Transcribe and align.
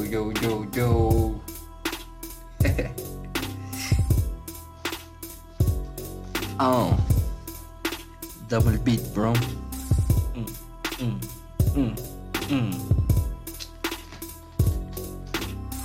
Yo, 0.00 0.32
yo, 0.42 0.64
yo, 0.72 1.40
oh. 6.58 6.96
Double 8.48 8.78
beat, 8.78 9.02
bro. 9.14 9.32
Mm, 10.34 10.46
mm, 10.98 11.20
mm, 11.76 11.94
mm. 12.48 12.74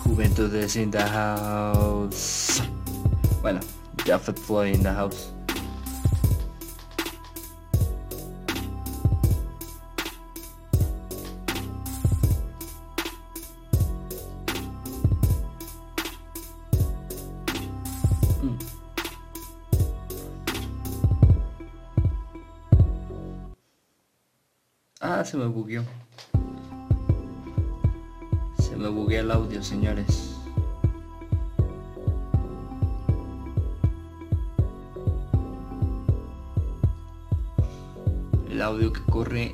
Juventudes 0.04 0.76
in 0.76 0.90
the 0.92 1.04
house. 1.04 2.62
Bueno, 3.42 3.60
Jaffet 4.06 4.40
Floyd 4.40 4.76
in 4.76 4.84
the 4.84 4.94
house. 4.94 5.32
Me 25.46 25.52
bugueó. 25.52 25.84
Se 28.58 28.76
me 28.76 28.88
bugueó 28.90 29.22
el 29.22 29.30
audio, 29.30 29.62
señores. 29.62 30.36
El 38.50 38.60
audio 38.60 38.92
que 38.92 39.02
corre, 39.02 39.54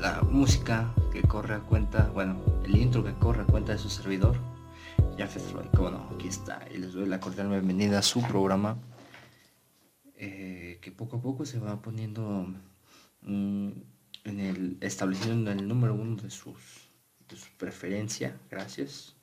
la 0.00 0.22
música 0.22 0.92
que 1.12 1.22
corre 1.22 1.54
a 1.54 1.60
cuenta, 1.60 2.10
bueno, 2.12 2.40
el 2.64 2.76
intro 2.76 3.04
que 3.04 3.12
corre 3.14 3.42
a 3.42 3.46
cuenta 3.46 3.72
de 3.72 3.78
su 3.78 3.88
servidor, 3.88 4.36
Jafet 5.16 5.42
Floyd. 5.42 5.68
Como 5.76 5.90
no, 5.90 6.08
aquí 6.12 6.26
está. 6.26 6.66
Y 6.74 6.78
les 6.78 6.92
doy 6.92 7.06
la 7.06 7.20
cordial 7.20 7.50
bienvenida 7.50 8.00
a 8.00 8.02
su 8.02 8.20
programa, 8.22 8.78
eh, 10.16 10.80
que 10.82 10.90
poco 10.90 11.18
a 11.18 11.22
poco 11.22 11.44
se 11.44 11.60
va 11.60 11.80
poniendo 11.80 12.48
mm, 13.26 13.68
en 14.24 14.40
el 14.40 14.76
estableciendo 14.80 15.50
en 15.50 15.60
el 15.60 15.68
número 15.68 15.94
uno 15.94 16.16
de 16.16 16.30
sus 16.30 16.86
de 17.28 17.36
su 17.36 17.50
preferencia. 17.56 18.36
Gracias. 18.50 19.14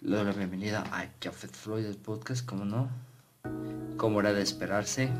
Le 0.00 0.16
doy 0.16 0.24
la 0.24 0.32
bienvenida 0.32 0.82
a 0.92 1.10
Jafet 1.22 1.54
Floyd 1.54 1.94
podcast, 1.96 2.44
como 2.44 2.64
no, 2.64 2.88
como 3.96 4.20
era 4.20 4.32
de 4.32 4.42
esperarse. 4.42 5.10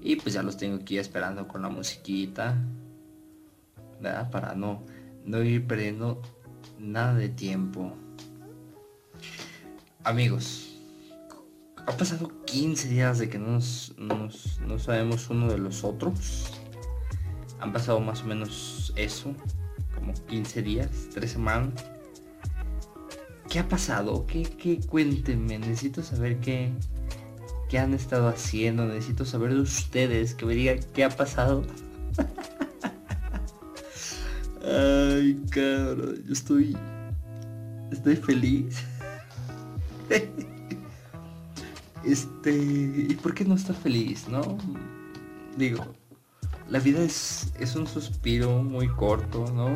Y 0.00 0.16
pues 0.16 0.34
ya 0.34 0.42
los 0.42 0.56
tengo 0.56 0.76
aquí 0.76 0.98
esperando 0.98 1.46
con 1.46 1.62
la 1.62 1.68
musiquita. 1.68 2.56
Para 4.32 4.54
no, 4.54 4.84
no 5.24 5.42
ir 5.42 5.66
perdiendo 5.66 6.20
nada 6.78 7.14
de 7.14 7.28
tiempo. 7.28 7.92
Amigos, 10.02 10.71
ha 11.86 11.96
pasado 11.96 12.30
15 12.46 12.88
días 12.88 13.18
de 13.18 13.28
que 13.28 13.38
no, 13.38 13.52
nos, 13.52 13.94
no 14.66 14.78
sabemos 14.78 15.28
uno 15.30 15.48
de 15.48 15.58
los 15.58 15.84
otros. 15.84 16.52
Han 17.60 17.72
pasado 17.72 18.00
más 18.00 18.22
o 18.22 18.26
menos 18.26 18.92
eso, 18.96 19.34
como 19.94 20.12
15 20.26 20.62
días, 20.62 20.88
3 21.14 21.30
semanas. 21.30 21.84
¿Qué 23.48 23.58
ha 23.58 23.68
pasado? 23.68 24.26
¿Qué, 24.26 24.42
qué? 24.42 24.80
Cuéntenme, 24.80 25.58
necesito 25.58 26.02
saber 26.02 26.40
qué, 26.40 26.72
qué 27.68 27.78
han 27.78 27.94
estado 27.94 28.28
haciendo. 28.28 28.86
Necesito 28.86 29.24
saber 29.24 29.54
de 29.54 29.60
ustedes, 29.60 30.34
que 30.34 30.46
me 30.46 30.54
digan 30.54 30.80
qué 30.94 31.04
ha 31.04 31.10
pasado. 31.10 31.64
Ay, 34.64 35.40
cabrón, 35.50 36.22
yo 36.26 36.32
estoy... 36.32 36.76
Estoy 37.90 38.16
feliz. 38.16 38.82
Este, 42.04 42.52
¿y 42.52 43.16
por 43.22 43.34
qué 43.34 43.44
no 43.44 43.54
está 43.54 43.72
feliz, 43.74 44.28
no? 44.28 44.58
Digo, 45.56 45.84
la 46.68 46.80
vida 46.80 47.02
es, 47.02 47.52
es 47.60 47.76
un 47.76 47.86
suspiro 47.86 48.62
muy 48.62 48.88
corto, 48.88 49.44
¿no? 49.54 49.72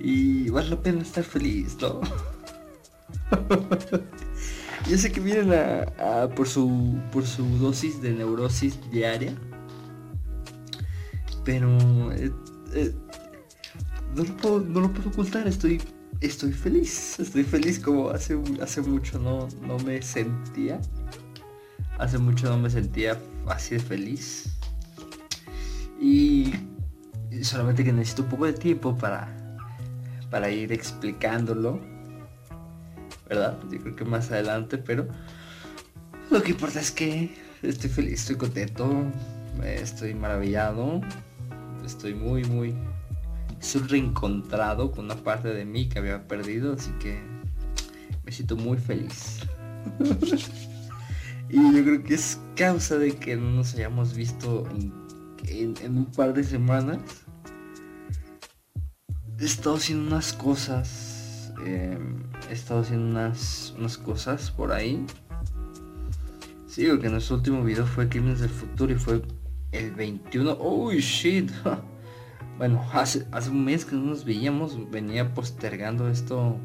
Y 0.00 0.50
vale 0.50 0.70
la 0.70 0.82
pena 0.82 1.02
estar 1.02 1.22
feliz, 1.22 1.76
¿no? 1.80 2.00
Yo 4.88 4.98
sé 4.98 5.12
que 5.12 5.20
vienen 5.20 5.52
a, 5.52 6.28
por 6.28 6.46
su 6.46 6.98
por 7.10 7.24
su 7.24 7.46
dosis 7.58 8.02
de 8.02 8.12
neurosis 8.12 8.78
diaria, 8.90 9.34
pero 11.44 11.68
eh, 12.12 12.30
eh, 12.74 12.94
no, 14.14 14.24
lo 14.24 14.36
puedo, 14.36 14.60
no 14.60 14.80
lo 14.80 14.92
puedo 14.92 15.08
ocultar, 15.08 15.46
estoy 15.48 15.80
estoy 16.26 16.52
feliz, 16.52 17.18
estoy 17.18 17.44
feliz 17.44 17.78
como 17.78 18.10
hace, 18.10 18.38
hace 18.62 18.80
mucho 18.80 19.18
no, 19.18 19.48
no 19.62 19.78
me 19.78 20.00
sentía. 20.02 20.80
Hace 21.98 22.18
mucho 22.18 22.48
no 22.48 22.58
me 22.58 22.70
sentía 22.70 23.18
así 23.46 23.76
de 23.76 23.80
feliz. 23.80 24.56
Y 26.00 26.52
solamente 27.42 27.84
que 27.84 27.92
necesito 27.92 28.22
un 28.22 28.28
poco 28.28 28.46
de 28.46 28.52
tiempo 28.52 28.96
para, 28.96 29.28
para 30.30 30.50
ir 30.50 30.72
explicándolo. 30.72 31.80
¿Verdad? 33.28 33.58
Yo 33.70 33.78
creo 33.80 33.96
que 33.96 34.04
más 34.04 34.30
adelante, 34.30 34.78
pero 34.78 35.08
lo 36.30 36.42
que 36.42 36.50
importa 36.50 36.80
es 36.80 36.90
que 36.90 37.34
estoy 37.62 37.90
feliz, 37.90 38.20
estoy 38.20 38.36
contento, 38.36 38.90
estoy 39.62 40.14
maravillado, 40.14 41.00
estoy 41.84 42.14
muy, 42.14 42.44
muy 42.44 42.74
estoy 43.64 43.82
reencontrado 43.88 44.90
con 44.92 45.06
una 45.06 45.16
parte 45.16 45.48
de 45.48 45.64
mí 45.64 45.88
que 45.88 45.98
había 45.98 46.26
perdido, 46.28 46.74
así 46.74 46.90
que 47.00 47.20
me 48.24 48.32
siento 48.32 48.56
muy 48.56 48.76
feliz. 48.78 49.40
y 51.50 51.56
yo 51.76 51.84
creo 51.84 52.02
que 52.02 52.14
es 52.14 52.38
causa 52.56 52.96
de 52.98 53.16
que 53.16 53.36
no 53.36 53.50
nos 53.50 53.74
hayamos 53.74 54.14
visto 54.14 54.66
en, 54.70 54.92
en- 55.48 55.74
en 55.82 55.98
un 55.98 56.06
par 56.06 56.32
de 56.34 56.44
semanas. 56.44 57.00
He 59.38 59.44
estado 59.44 59.76
haciendo 59.76 60.06
unas 60.08 60.32
cosas. 60.32 61.52
eh, 61.66 61.98
he 62.48 62.52
estado 62.52 62.80
haciendo 62.80 63.06
unas, 63.06 63.74
unas 63.78 63.98
cosas 63.98 64.50
por 64.50 64.72
ahí. 64.72 65.04
Sí, 66.66 66.86
porque 66.88 67.08
nuestro 67.08 67.36
último 67.36 67.62
video 67.64 67.86
fue 67.86 68.08
Crímenes 68.08 68.40
del 68.40 68.50
Futuro 68.50 68.92
y 68.92 68.96
fue 68.96 69.22
el 69.72 69.90
21. 69.92 70.56
Oh 70.60 70.92
shit. 70.92 71.50
Bueno, 72.56 72.86
hace, 72.92 73.26
hace 73.32 73.50
un 73.50 73.64
mes 73.64 73.84
que 73.84 73.96
no 73.96 74.02
nos 74.02 74.24
veíamos, 74.24 74.90
venía 74.90 75.34
postergando 75.34 76.08
esto 76.08 76.56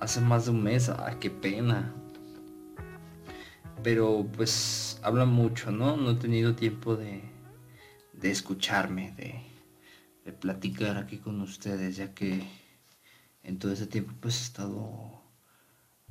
hace 0.00 0.20
más 0.20 0.46
de 0.46 0.50
un 0.50 0.62
mes, 0.62 0.88
ah, 0.88 1.16
qué 1.20 1.30
pena. 1.30 1.94
Pero 3.82 4.26
pues 4.36 4.98
habla 5.02 5.26
mucho, 5.26 5.70
¿no? 5.70 5.96
No 5.96 6.10
he 6.10 6.14
tenido 6.16 6.54
tiempo 6.56 6.96
de, 6.96 7.22
de 8.14 8.30
escucharme, 8.30 9.12
de, 9.12 9.42
de 10.24 10.32
platicar 10.32 10.96
aquí 10.96 11.18
con 11.18 11.40
ustedes, 11.40 11.96
ya 11.96 12.12
que 12.12 12.42
en 13.42 13.58
todo 13.58 13.72
ese 13.72 13.86
tiempo 13.86 14.12
pues 14.20 14.40
he 14.40 14.44
estado, 14.44 15.22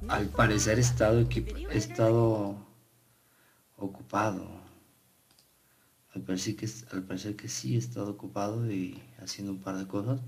al 0.07 0.27
parecer 0.27 0.77
he 0.77 0.81
estado, 0.81 1.19
he 1.19 1.77
estado 1.77 2.65
ocupado. 3.75 4.58
Al 6.15 6.21
parecer, 6.21 6.55
que, 6.55 6.67
al 6.91 7.03
parecer 7.03 7.35
que 7.35 7.47
sí 7.47 7.75
he 7.75 7.77
estado 7.77 8.11
ocupado 8.11 8.69
y 8.71 9.01
haciendo 9.19 9.51
un 9.51 9.59
par 9.59 9.77
de 9.77 9.87
cosas. 9.87 10.21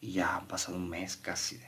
Y 0.00 0.12
ya 0.12 0.36
ha 0.36 0.48
pasado 0.48 0.76
un 0.76 0.88
mes 0.88 1.16
casi 1.16 1.56
de 1.56 1.66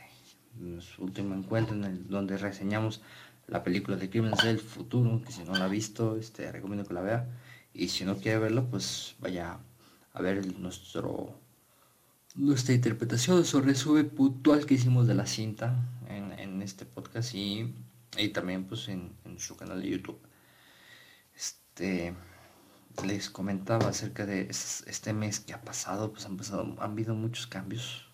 nuestro 0.56 1.04
último 1.04 1.34
encuentro 1.34 1.74
en 1.74 1.84
el 1.84 2.08
donde 2.08 2.36
reseñamos 2.36 3.00
la 3.46 3.64
película 3.64 3.96
de 3.96 4.08
Crímenes 4.08 4.44
del 4.44 4.60
Futuro, 4.60 5.20
que 5.24 5.32
si 5.32 5.42
no 5.42 5.54
la 5.54 5.64
ha 5.64 5.68
visto, 5.68 6.16
este, 6.16 6.50
recomiendo 6.52 6.86
que 6.86 6.94
la 6.94 7.00
vea. 7.00 7.28
Y 7.74 7.88
si 7.88 8.04
no 8.04 8.16
quiere 8.16 8.38
verlo, 8.38 8.66
pues 8.68 9.16
vaya 9.20 9.58
a 10.12 10.22
ver 10.22 10.58
nuestro 10.58 11.34
nuestra 12.34 12.74
interpretación 12.74 13.44
sobre 13.44 13.72
resumen 13.72 14.08
puntual 14.08 14.64
que 14.64 14.74
hicimos 14.74 15.06
de 15.06 15.14
la 15.14 15.26
cinta 15.26 15.76
en, 16.08 16.62
este 16.62 16.84
podcast 16.84 17.34
y, 17.34 17.74
también 18.34 18.64
pues 18.64 18.88
en, 18.88 19.12
su 19.38 19.56
canal 19.56 19.80
de 19.80 19.88
YouTube. 19.88 20.20
Este 21.34 22.14
les 23.04 23.30
comentaba 23.30 23.88
acerca 23.88 24.26
de 24.26 24.48
este 24.50 25.12
mes 25.12 25.40
que 25.40 25.54
ha 25.54 25.62
pasado, 25.62 26.12
pues 26.12 26.26
han 26.26 26.36
pasado, 26.36 26.62
han 26.78 26.92
habido 26.92 27.14
muchos 27.14 27.46
cambios. 27.46 28.06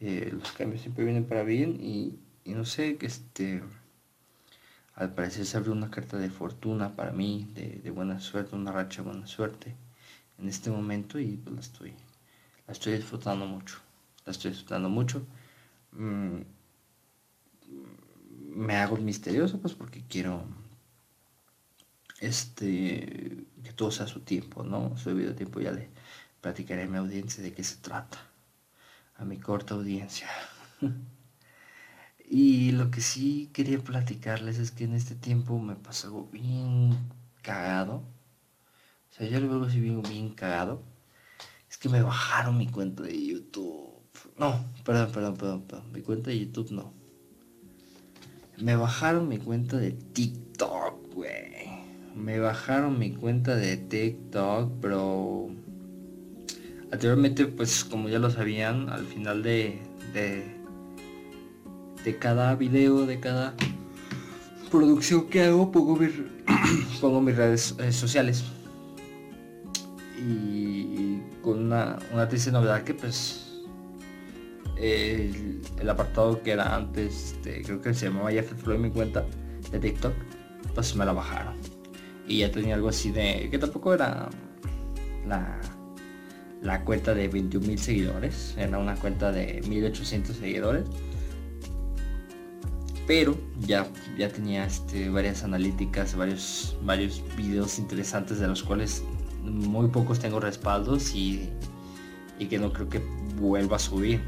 Eh, 0.00 0.30
los 0.32 0.52
cambios 0.52 0.82
siempre 0.82 1.04
vienen 1.04 1.24
para 1.24 1.42
bien 1.42 1.78
y, 1.80 2.18
no 2.44 2.64
sé, 2.64 2.96
que 2.96 3.06
este 3.06 3.62
al 4.94 5.14
parecer 5.14 5.46
se 5.46 5.56
abrió 5.56 5.72
una 5.72 5.90
carta 5.90 6.18
de 6.18 6.28
fortuna 6.28 6.96
para 6.96 7.12
mí, 7.12 7.48
de, 7.54 7.90
buena 7.90 8.18
suerte, 8.18 8.56
una 8.56 8.72
racha 8.72 9.02
de 9.02 9.08
buena 9.08 9.26
suerte 9.28 9.76
en 10.38 10.48
este 10.48 10.70
momento 10.70 11.20
y 11.20 11.36
pues 11.36 11.54
la 11.54 11.60
estoy, 11.60 11.94
la 12.66 12.72
estoy 12.72 12.94
disfrutando 12.94 13.46
mucho. 13.46 13.78
La 14.24 14.32
estoy 14.32 14.50
disfrutando 14.50 14.88
mucho. 14.88 15.24
Mm, 15.92 16.40
me 18.56 18.76
hago 18.76 18.96
misterioso 18.96 19.60
pues 19.60 19.74
porque 19.74 20.02
quiero 20.08 20.42
este 22.20 23.46
que 23.62 23.72
todo 23.74 23.90
sea 23.90 24.06
su 24.06 24.20
tiempo, 24.20 24.62
¿no? 24.62 24.96
Su 24.96 25.10
debido 25.10 25.34
tiempo 25.34 25.60
ya 25.60 25.72
le 25.72 25.88
platicaré 26.40 26.84
a 26.84 26.86
mi 26.86 26.96
audiencia 26.96 27.42
de 27.42 27.52
qué 27.52 27.64
se 27.64 27.76
trata. 27.76 28.18
A 29.16 29.24
mi 29.24 29.38
corta 29.38 29.74
audiencia. 29.74 30.28
y 32.30 32.72
lo 32.72 32.90
que 32.90 33.00
sí 33.00 33.50
quería 33.52 33.78
platicarles 33.80 34.58
es 34.58 34.70
que 34.70 34.84
en 34.84 34.94
este 34.94 35.14
tiempo 35.14 35.58
me 35.58 35.74
pasó 35.74 36.08
algo 36.08 36.28
bien 36.32 36.96
cagado. 37.42 37.96
O 37.96 39.14
sea, 39.14 39.26
yo 39.28 39.40
lo 39.40 39.48
veo 39.48 39.64
así 39.64 39.80
bien, 39.80 40.02
bien 40.02 40.34
cagado. 40.34 40.82
Es 41.68 41.76
que 41.78 41.88
me 41.88 42.02
bajaron 42.02 42.56
mi 42.56 42.68
cuenta 42.68 43.02
de 43.02 43.26
YouTube. 43.26 43.88
No, 44.38 44.64
perdón, 44.84 45.10
perdón, 45.12 45.36
perdón, 45.36 45.62
perdón. 45.62 45.92
Mi 45.92 46.02
cuenta 46.02 46.30
de 46.30 46.38
YouTube 46.38 46.70
no. 46.70 46.92
Me 48.58 48.76
bajaron 48.76 49.28
mi 49.28 49.38
cuenta 49.38 49.76
de 49.76 49.92
TikTok, 49.92 51.14
güey 51.14 51.77
me 52.14 52.38
bajaron 52.38 52.98
mi 52.98 53.12
cuenta 53.12 53.54
de 53.56 53.76
TikTok, 53.76 54.72
pero 54.80 55.48
anteriormente, 56.92 57.46
pues 57.46 57.84
como 57.84 58.08
ya 58.08 58.18
lo 58.18 58.30
sabían, 58.30 58.88
al 58.88 59.04
final 59.04 59.42
de, 59.42 59.78
de, 60.12 60.44
de 62.04 62.18
cada 62.18 62.54
video, 62.54 63.06
de 63.06 63.20
cada 63.20 63.54
producción 64.70 65.28
que 65.28 65.44
hago, 65.44 65.70
pongo, 65.70 65.96
mis, 65.96 66.12
pongo 67.00 67.20
mis 67.20 67.36
redes 67.36 67.74
eh, 67.78 67.92
sociales. 67.92 68.44
Y 70.18 71.20
con 71.42 71.66
una, 71.66 71.98
una 72.12 72.28
triste 72.28 72.50
novedad 72.50 72.82
que 72.82 72.92
pues 72.92 73.62
el, 74.76 75.62
apartado 75.88 76.42
que 76.42 76.52
era 76.52 76.74
antes, 76.74 77.32
este, 77.32 77.62
creo 77.62 77.80
que 77.80 77.94
se 77.94 78.06
llamaba 78.06 78.32
ya 78.32 78.42
en 78.42 78.82
mi 78.82 78.90
cuenta 78.90 79.24
de 79.70 79.78
TikTok, 79.78 80.12
pues 80.74 80.94
me 80.96 81.04
la 81.04 81.12
bajaron 81.12 81.77
y 82.28 82.38
ya 82.38 82.52
tenía 82.52 82.74
algo 82.74 82.88
así 82.88 83.10
de 83.10 83.48
que 83.50 83.58
tampoco 83.58 83.94
era 83.94 84.28
la, 85.26 85.60
la 86.62 86.84
cuenta 86.84 87.14
de 87.14 87.28
21 87.28 87.66
mil 87.66 87.78
seguidores 87.78 88.54
era 88.58 88.78
una 88.78 88.94
cuenta 88.96 89.32
de 89.32 89.62
1800 89.66 90.36
seguidores 90.36 90.84
pero 93.06 93.38
ya 93.60 93.86
ya 94.18 94.28
tenía 94.28 94.66
este, 94.66 95.08
varias 95.08 95.42
analíticas 95.42 96.14
varios 96.14 96.76
varios 96.82 97.22
videos 97.36 97.78
interesantes 97.78 98.38
de 98.38 98.48
los 98.48 98.62
cuales 98.62 99.02
muy 99.48 99.88
pocos 99.88 100.18
tengo 100.18 100.40
respaldos 100.40 101.14
y, 101.14 101.48
y 102.38 102.46
que 102.46 102.58
no 102.58 102.72
creo 102.72 102.88
que 102.88 103.00
vuelva 103.36 103.76
a 103.76 103.78
subir. 103.78 104.20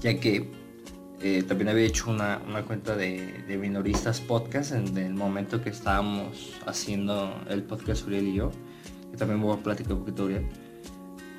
Ya 0.00 0.18
que 0.18 0.50
eh, 1.22 1.42
también 1.42 1.68
había 1.68 1.84
hecho 1.84 2.10
una, 2.10 2.40
cuenta 2.66 2.96
de, 2.96 3.44
minoristas 3.60 4.20
podcast 4.20 4.72
en 4.72 4.96
el 4.98 5.14
momento 5.14 5.62
que 5.62 5.70
estábamos 5.70 6.54
haciendo 6.66 7.40
el 7.48 7.62
podcast 7.62 8.06
Uriel 8.06 8.28
y 8.28 8.34
yo, 8.34 8.50
que 9.10 9.16
también 9.16 9.40
voy 9.40 9.56
a 9.56 9.62
platicar 9.62 9.92
un 9.92 10.00
poquito 10.00 10.24
Uriel. 10.24 10.46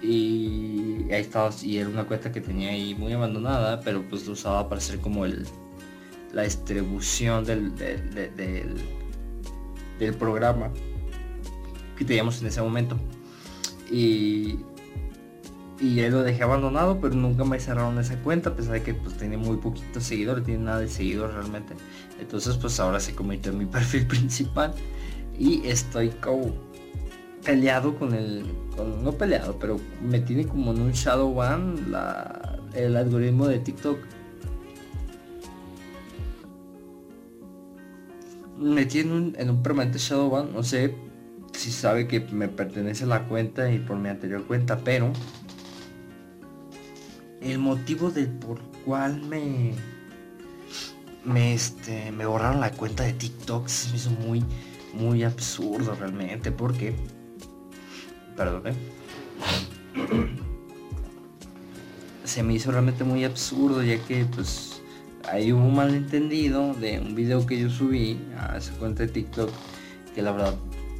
Y 0.01 1.11
ahí 1.11 1.21
estaba, 1.21 1.49
y 1.61 1.77
era 1.77 1.89
una 1.89 2.05
cuenta 2.05 2.31
que 2.31 2.41
tenía 2.41 2.69
ahí 2.69 2.95
muy 2.95 3.13
abandonada, 3.13 3.81
pero 3.81 4.03
pues 4.09 4.25
lo 4.25 4.33
usaba 4.33 4.67
para 4.67 4.79
hacer 4.79 4.99
como 4.99 5.25
el 5.25 5.45
la 6.33 6.43
distribución 6.43 7.45
del, 7.45 7.73
del 7.75 8.75
programa 10.15 10.71
que 11.97 12.03
teníamos 12.03 12.41
en 12.41 12.47
ese 12.47 12.61
momento. 12.61 12.97
Y 13.91 14.57
y 15.83 15.99
ahí 15.99 16.09
lo 16.09 16.23
dejé 16.23 16.43
abandonado, 16.43 17.01
pero 17.01 17.13
nunca 17.13 17.43
me 17.43 17.59
cerraron 17.59 17.99
esa 17.99 18.15
cuenta, 18.15 18.51
a 18.51 18.55
pesar 18.55 18.73
de 18.73 18.83
que 18.83 18.93
pues 18.93 19.17
tenía 19.17 19.37
muy 19.37 19.57
poquitos 19.57 20.03
seguidores, 20.03 20.45
tiene 20.45 20.63
nada 20.63 20.79
de 20.79 20.87
seguidores 20.87 21.35
realmente. 21.35 21.73
Entonces 22.21 22.55
pues 22.55 22.79
ahora 22.79 23.01
se 23.01 23.13
convirtió 23.13 23.51
en 23.51 23.57
mi 23.57 23.65
perfil 23.77 24.07
principal 24.07 24.73
y 25.37 25.67
estoy 25.67 26.09
como 26.09 26.53
peleado 27.43 27.95
con 27.99 28.13
el, 28.13 28.45
no 29.03 29.11
peleado, 29.11 29.57
pero 29.59 29.77
me 30.01 30.21
tiene 30.21 30.47
como 30.47 30.71
en 30.71 30.81
un 30.81 30.91
shadow 30.93 31.33
ban 31.33 31.75
el 32.73 32.95
algoritmo 32.95 33.47
de 33.47 33.59
TikTok. 33.59 33.97
Me 38.57 38.85
tiene 38.85 39.33
en 39.37 39.49
un 39.49 39.61
permanente 39.61 39.99
shadow 39.99 40.29
ban, 40.29 40.53
no 40.53 40.63
sé 40.63 40.95
si 41.51 41.71
sabe 41.71 42.07
que 42.07 42.21
me 42.21 42.47
pertenece 42.47 43.05
la 43.05 43.27
cuenta 43.27 43.69
y 43.69 43.79
por 43.79 43.97
mi 43.97 44.07
anterior 44.07 44.45
cuenta, 44.45 44.77
pero 44.77 45.11
el 47.43 47.59
motivo 47.59 48.09
del 48.09 48.29
por 48.29 48.59
cual 48.85 49.21
me 49.23 49.73
me 51.25 51.53
este 51.53 52.11
me 52.11 52.25
borraron 52.25 52.59
la 52.59 52.71
cuenta 52.71 53.03
de 53.03 53.13
TikTok 53.13 53.67
se 53.67 53.89
me 53.89 53.97
hizo 53.97 54.09
muy 54.11 54.43
muy 54.93 55.23
absurdo 55.23 55.95
realmente 55.95 56.51
porque 56.51 56.95
perdón 58.35 58.67
¿eh? 58.67 58.73
se 62.23 62.43
me 62.43 62.53
hizo 62.53 62.71
realmente 62.71 63.03
muy 63.03 63.23
absurdo 63.23 63.83
ya 63.83 63.97
que 64.05 64.25
pues 64.25 64.81
hay 65.29 65.51
un 65.51 65.75
malentendido 65.75 66.73
de 66.73 66.99
un 66.99 67.15
video 67.15 67.45
que 67.45 67.59
yo 67.59 67.69
subí 67.69 68.19
a 68.37 68.57
esa 68.57 68.73
cuenta 68.73 69.03
de 69.03 69.09
TikTok 69.09 69.49
que 70.15 70.21
la 70.21 70.31
verdad 70.31 70.55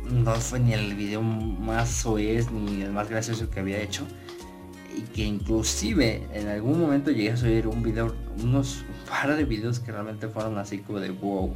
no 0.10 0.36
fue 0.36 0.60
ni 0.60 0.74
el 0.74 0.96
video 0.96 1.22
más 1.22 1.89
soez 1.89 2.51
ni 2.51 2.82
el 2.82 2.91
más 2.91 3.10
gracioso 3.10 3.50
que 3.50 3.60
había 3.60 3.82
hecho 3.82 4.06
y 4.96 5.02
que 5.02 5.24
inclusive 5.24 6.28
en 6.34 6.48
algún 6.48 6.80
momento 6.80 7.12
llegué 7.12 7.32
a 7.32 7.38
subir 7.38 7.68
un 7.68 7.82
video, 7.82 8.16
unos 8.42 8.82
un 8.82 9.10
par 9.10 9.36
de 9.36 9.44
videos 9.44 9.80
que 9.80 9.92
realmente 9.92 10.28
fueron 10.28 10.58
así 10.58 10.80
como 10.80 11.00
de 11.00 11.12
wow. 11.12 11.54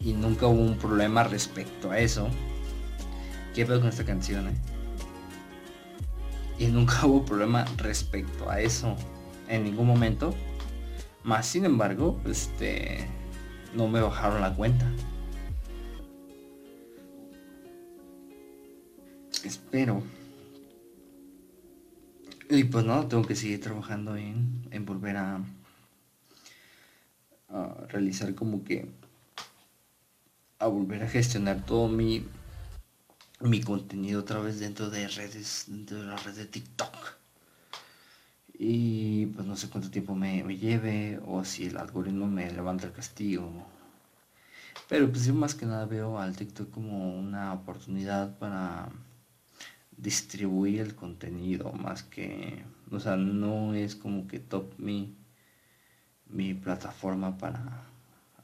Y 0.00 0.12
nunca 0.12 0.46
hubo 0.46 0.60
un 0.60 0.76
problema 0.76 1.24
respecto 1.24 1.90
a 1.90 1.98
eso. 1.98 2.28
¿Qué 3.54 3.64
veo 3.64 3.80
con 3.80 3.88
esta 3.88 4.04
canción? 4.04 4.48
Eh? 4.48 4.54
Y 6.58 6.66
nunca 6.66 6.94
hubo 7.06 7.24
problema 7.24 7.64
respecto 7.76 8.50
a 8.50 8.60
eso. 8.60 8.96
En 9.48 9.64
ningún 9.64 9.86
momento. 9.86 10.34
Más 11.22 11.46
sin 11.46 11.64
embargo, 11.64 12.20
este 12.26 13.06
no 13.74 13.88
me 13.88 14.00
bajaron 14.00 14.42
la 14.42 14.54
cuenta. 14.54 14.90
Espero 19.42 20.02
y 22.50 22.64
pues 22.64 22.84
no, 22.84 23.06
tengo 23.08 23.24
que 23.24 23.36
seguir 23.36 23.60
trabajando 23.60 24.16
en, 24.16 24.66
en 24.70 24.84
volver 24.84 25.16
a, 25.16 25.44
realizar 27.88 28.34
como 28.34 28.64
que 28.64 28.90
a 30.58 30.66
volver 30.66 31.04
a 31.04 31.08
gestionar 31.08 31.64
todo 31.64 31.86
mi 31.88 32.26
mi 33.40 33.60
contenido 33.60 34.20
otra 34.20 34.40
vez 34.40 34.58
dentro 34.58 34.90
de 34.90 35.06
redes, 35.08 35.66
dentro 35.68 35.98
de 36.00 36.06
la 36.06 36.16
red 36.16 36.34
de 36.34 36.46
TikTok. 36.46 36.94
Y 38.56 39.26
pues 39.26 39.46
no 39.46 39.56
sé 39.56 39.68
cuánto 39.68 39.90
tiempo 39.90 40.14
me, 40.14 40.42
me 40.44 40.56
lleve 40.56 41.20
o 41.26 41.44
si 41.44 41.66
el 41.66 41.76
algoritmo 41.76 42.26
me 42.26 42.50
levanta 42.50 42.86
el 42.86 42.92
castigo. 42.92 43.50
Pero 44.88 45.10
pues 45.10 45.26
yo 45.26 45.34
más 45.34 45.54
que 45.54 45.66
nada 45.66 45.86
veo 45.86 46.18
al 46.18 46.36
TikTok 46.36 46.70
como 46.70 47.18
una 47.18 47.52
oportunidad 47.52 48.38
para 48.38 48.88
distribuir 49.96 50.80
el 50.80 50.94
contenido 50.94 51.72
más 51.72 52.02
que, 52.02 52.64
o 52.90 53.00
sea, 53.00 53.16
no 53.16 53.74
es 53.74 53.94
como 53.96 54.26
que 54.26 54.38
top 54.38 54.74
mi, 54.78 55.16
mi 56.26 56.54
plataforma 56.54 57.38
para 57.38 57.84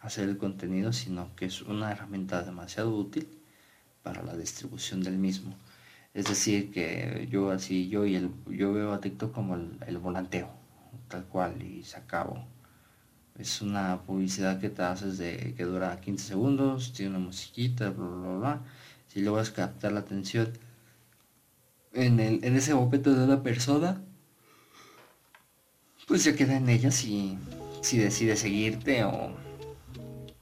hacer 0.00 0.28
el 0.28 0.38
contenido, 0.38 0.92
sino 0.92 1.34
que 1.36 1.46
es 1.46 1.62
una 1.62 1.92
herramienta 1.92 2.42
demasiado 2.42 2.94
útil 2.96 3.28
para 4.02 4.22
la 4.22 4.36
distribución 4.36 5.02
del 5.02 5.18
mismo. 5.18 5.54
Es 6.14 6.26
decir, 6.26 6.72
que 6.72 7.28
yo 7.30 7.50
así, 7.50 7.88
yo 7.88 8.04
y 8.06 8.16
el, 8.16 8.30
yo 8.48 8.72
veo 8.72 8.92
a 8.92 9.00
TikTok 9.00 9.32
como 9.32 9.54
el, 9.54 9.98
volanteo, 9.98 10.50
tal 11.08 11.24
cual, 11.26 11.62
y 11.62 11.84
se 11.84 11.98
acabó. 11.98 12.44
Es 13.38 13.62
una 13.62 14.02
publicidad 14.02 14.60
que 14.60 14.70
te 14.70 14.82
haces 14.82 15.18
de 15.18 15.54
que 15.56 15.64
dura 15.64 16.00
15 16.00 16.24
segundos, 16.26 16.92
tiene 16.92 17.16
una 17.16 17.26
musiquita, 17.26 17.90
bla 17.90 18.06
bla 18.06 18.36
bla. 18.38 18.62
Si 19.08 19.22
logras 19.22 19.50
captar 19.50 19.92
la 19.92 20.00
atención 20.00 20.52
en, 21.92 22.20
el, 22.20 22.44
en 22.44 22.56
ese 22.56 22.74
momento 22.74 23.14
de 23.14 23.24
una 23.24 23.42
persona, 23.42 24.02
pues 26.06 26.24
ya 26.24 26.34
queda 26.34 26.56
en 26.56 26.68
ella 26.68 26.90
si, 26.90 27.38
si 27.82 27.98
decide 27.98 28.36
seguirte 28.36 29.04
o, 29.04 29.32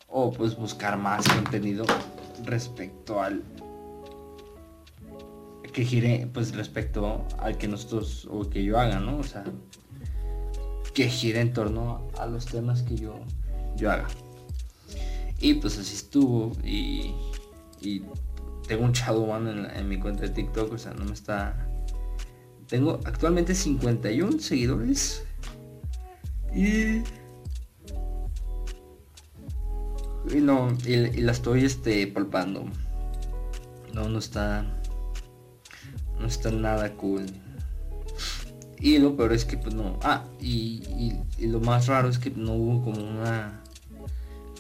o 0.08 0.32
pues 0.32 0.56
buscar 0.56 0.96
más 0.96 1.28
contenido 1.28 1.84
respecto 2.44 3.20
al 3.20 3.42
que 5.72 5.84
gire 5.84 6.28
pues 6.32 6.56
respecto 6.56 7.24
al 7.38 7.56
que 7.56 7.68
nosotros 7.68 8.26
o 8.30 8.48
que 8.48 8.64
yo 8.64 8.80
haga, 8.80 8.98
¿no? 8.98 9.18
O 9.18 9.22
sea, 9.22 9.44
que 10.94 11.08
gire 11.08 11.40
en 11.40 11.52
torno 11.52 12.08
a 12.18 12.26
los 12.26 12.46
temas 12.46 12.82
que 12.82 12.96
yo, 12.96 13.20
yo 13.76 13.92
haga. 13.92 14.08
Y 15.38 15.54
pues 15.54 15.78
así 15.78 15.94
estuvo 15.94 16.52
y, 16.64 17.14
y 17.80 18.02
tengo 18.68 18.84
un 18.84 18.92
shadow 18.92 19.34
en, 19.36 19.66
en 19.70 19.88
mi 19.88 19.98
cuenta 19.98 20.22
de 20.22 20.30
TikTok, 20.30 20.72
o 20.72 20.78
sea, 20.78 20.92
no 20.94 21.04
me 21.04 21.12
está... 21.12 21.66
Tengo 22.68 23.00
actualmente 23.04 23.54
51 23.54 24.38
seguidores. 24.38 25.24
Y... 26.54 27.02
Y 30.30 30.40
no, 30.42 30.76
y, 30.84 30.92
y 30.92 31.20
la 31.22 31.32
estoy 31.32 31.64
este, 31.64 32.06
palpando. 32.06 32.66
No, 33.94 34.08
no 34.08 34.18
está 34.18 34.66
no 36.18 36.26
está 36.26 36.50
nada 36.50 36.92
cool. 36.94 37.26
Y 38.80 38.98
lo 38.98 39.16
peor 39.16 39.32
es 39.32 39.44
que 39.44 39.56
pues 39.56 39.74
no. 39.74 39.98
Ah, 40.02 40.24
y, 40.40 41.14
lo 41.40 41.60
más 41.60 41.86
raro 41.86 42.08
es 42.08 42.18
que 42.18 42.30
no 42.30 42.52
hubo 42.52 42.84
como 42.84 43.02
una 43.02 43.62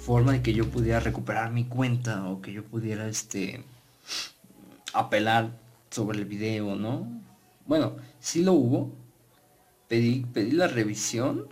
forma 0.02 0.32
de 0.32 0.42
que 0.42 0.52
yo 0.52 0.68
pudiera 0.70 1.00
recuperar 1.00 1.52
mi 1.52 1.64
cuenta 1.64 2.28
o 2.28 2.40
que 2.40 2.52
yo 2.52 2.64
pudiera 2.64 3.08
este 3.08 3.64
apelar 4.92 5.58
sobre 5.90 6.18
el 6.18 6.24
video, 6.24 6.76
¿no? 6.76 7.06
Bueno, 7.66 7.96
sí 8.20 8.42
lo 8.42 8.52
hubo. 8.52 8.92
Pedí, 9.88 10.26
pedí 10.32 10.52
la 10.52 10.68
revisión. 10.68 11.46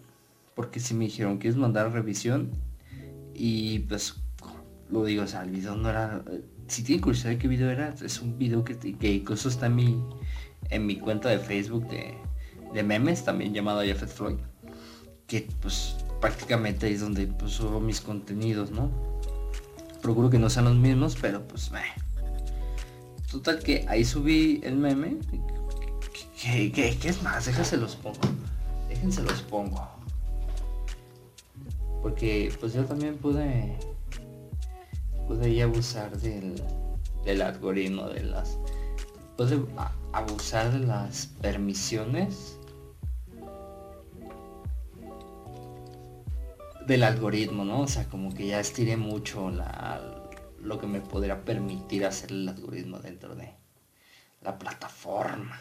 Porque 0.54 0.80
si 0.80 0.94
me 0.94 1.04
dijeron 1.04 1.38
que 1.38 1.48
es 1.48 1.56
mandar 1.56 1.92
revisión. 1.92 2.50
Y 3.34 3.80
pues 3.80 4.16
lo 4.88 5.04
digo, 5.04 5.24
o 5.24 5.26
sea, 5.26 5.42
el 5.42 5.50
video 5.50 5.76
no 5.76 5.90
era 5.90 6.22
si 6.68 6.82
tienen 6.82 7.02
curiosidad 7.02 7.30
de 7.30 7.38
qué 7.38 7.48
video 7.48 7.70
era, 7.70 7.94
es 8.02 8.20
un 8.20 8.38
video 8.38 8.64
que, 8.64 8.76
que 8.76 9.12
incluso 9.12 9.48
está 9.48 9.66
en 9.66 9.76
mi, 9.76 10.02
en 10.70 10.86
mi 10.86 10.96
cuenta 10.96 11.28
de 11.28 11.38
Facebook 11.38 11.86
de, 11.88 12.82
memes, 12.82 13.24
también 13.24 13.54
llamado 13.54 13.82
Jeffet 13.82 14.08
Floyd. 14.08 14.36
Que 15.26 15.48
pues 15.60 15.96
prácticamente 16.20 16.90
es 16.90 17.00
donde 17.00 17.26
pues, 17.26 17.60
mis 17.80 18.00
contenidos, 18.00 18.70
¿no? 18.70 18.90
Procuro 20.02 20.30
que 20.30 20.38
no 20.38 20.50
sean 20.50 20.66
los 20.66 20.76
mismos, 20.76 21.16
pero 21.20 21.46
pues 21.46 21.70
Total 23.36 23.62
que 23.62 23.84
ahí 23.86 24.02
subí 24.02 24.62
el 24.64 24.76
meme. 24.76 25.18
¿Qué, 26.40 26.72
qué, 26.72 26.96
es 27.04 27.22
más? 27.22 27.44
Déjense 27.44 27.76
los 27.76 27.94
pongo. 27.94 28.18
Déjense 28.88 29.22
los 29.22 29.42
pongo. 29.42 29.86
Porque 32.00 32.50
pues 32.58 32.72
yo 32.72 32.86
también 32.86 33.18
pude 33.18 33.76
puede 35.28 35.62
abusar 35.62 36.16
del, 36.16 36.62
del 37.26 37.42
algoritmo, 37.42 38.08
de 38.08 38.22
las... 38.22 38.56
Puede 39.36 39.60
abusar 40.12 40.72
de 40.72 40.78
las 40.78 41.26
permisiones 41.42 42.58
del 46.86 47.02
algoritmo, 47.02 47.66
¿no? 47.66 47.82
O 47.82 47.86
sea, 47.86 48.04
como 48.04 48.32
que 48.32 48.46
ya 48.46 48.60
estiré 48.60 48.96
mucho 48.96 49.50
la, 49.50 50.15
lo 50.66 50.80
que 50.80 50.86
me 50.86 51.00
podría 51.00 51.44
permitir 51.44 52.04
hacer 52.04 52.32
el 52.32 52.48
algoritmo 52.48 52.98
dentro 52.98 53.34
de 53.34 53.54
la 54.42 54.58
plataforma. 54.58 55.60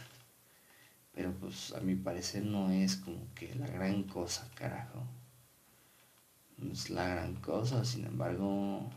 Pero 1.13 1.31
pues 1.33 1.73
a 1.73 1.79
mi 1.79 1.95
parecer 1.95 2.43
no 2.43 2.71
es 2.71 2.97
como 2.97 3.33
que 3.35 3.53
la 3.55 3.67
gran 3.67 4.03
cosa, 4.03 4.49
carajo. 4.55 5.03
No 6.57 6.73
es 6.73 6.89
la 6.89 7.07
gran 7.07 7.35
cosa, 7.35 7.85
sin 7.85 8.05
embargo, 8.05 8.89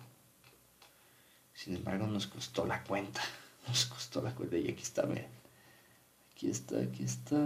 sin 1.55 1.77
embargo, 1.77 2.07
nos 2.07 2.27
costó 2.27 2.67
la 2.67 2.83
cuenta. 2.85 3.21
Nos 3.69 3.85
costó 3.85 4.23
la 4.23 4.35
cuenta. 4.35 4.57
Y 4.57 4.71
aquí 4.71 4.83
está, 4.83 5.03
miren. 5.03 5.27
Aquí 6.33 6.49
está, 6.49 6.81
aquí 6.81 7.05
está. 7.05 7.37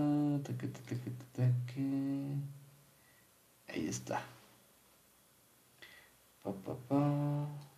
Ahí 3.69 3.88
está. 3.88 4.23
Pa, 6.42 6.52
pa, 6.52 6.76
pa. 6.88 7.72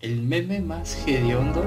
El 0.00 0.22
meme 0.22 0.60
más 0.60 0.96
hediondo. 1.06 1.64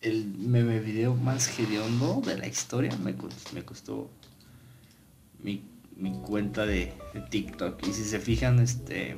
El 0.00 0.26
meme 0.26 0.80
video 0.80 1.14
más 1.14 1.58
hediondo 1.58 2.20
de 2.24 2.36
la 2.36 2.46
historia 2.46 2.94
me, 3.02 3.14
me 3.54 3.64
costó 3.64 4.10
mi, 5.42 5.62
cuenta 6.22 6.66
de, 6.66 6.92
TikTok. 7.30 7.86
Y 7.86 7.92
si 7.92 8.04
se 8.04 8.18
fijan, 8.18 8.58
este 8.58 9.16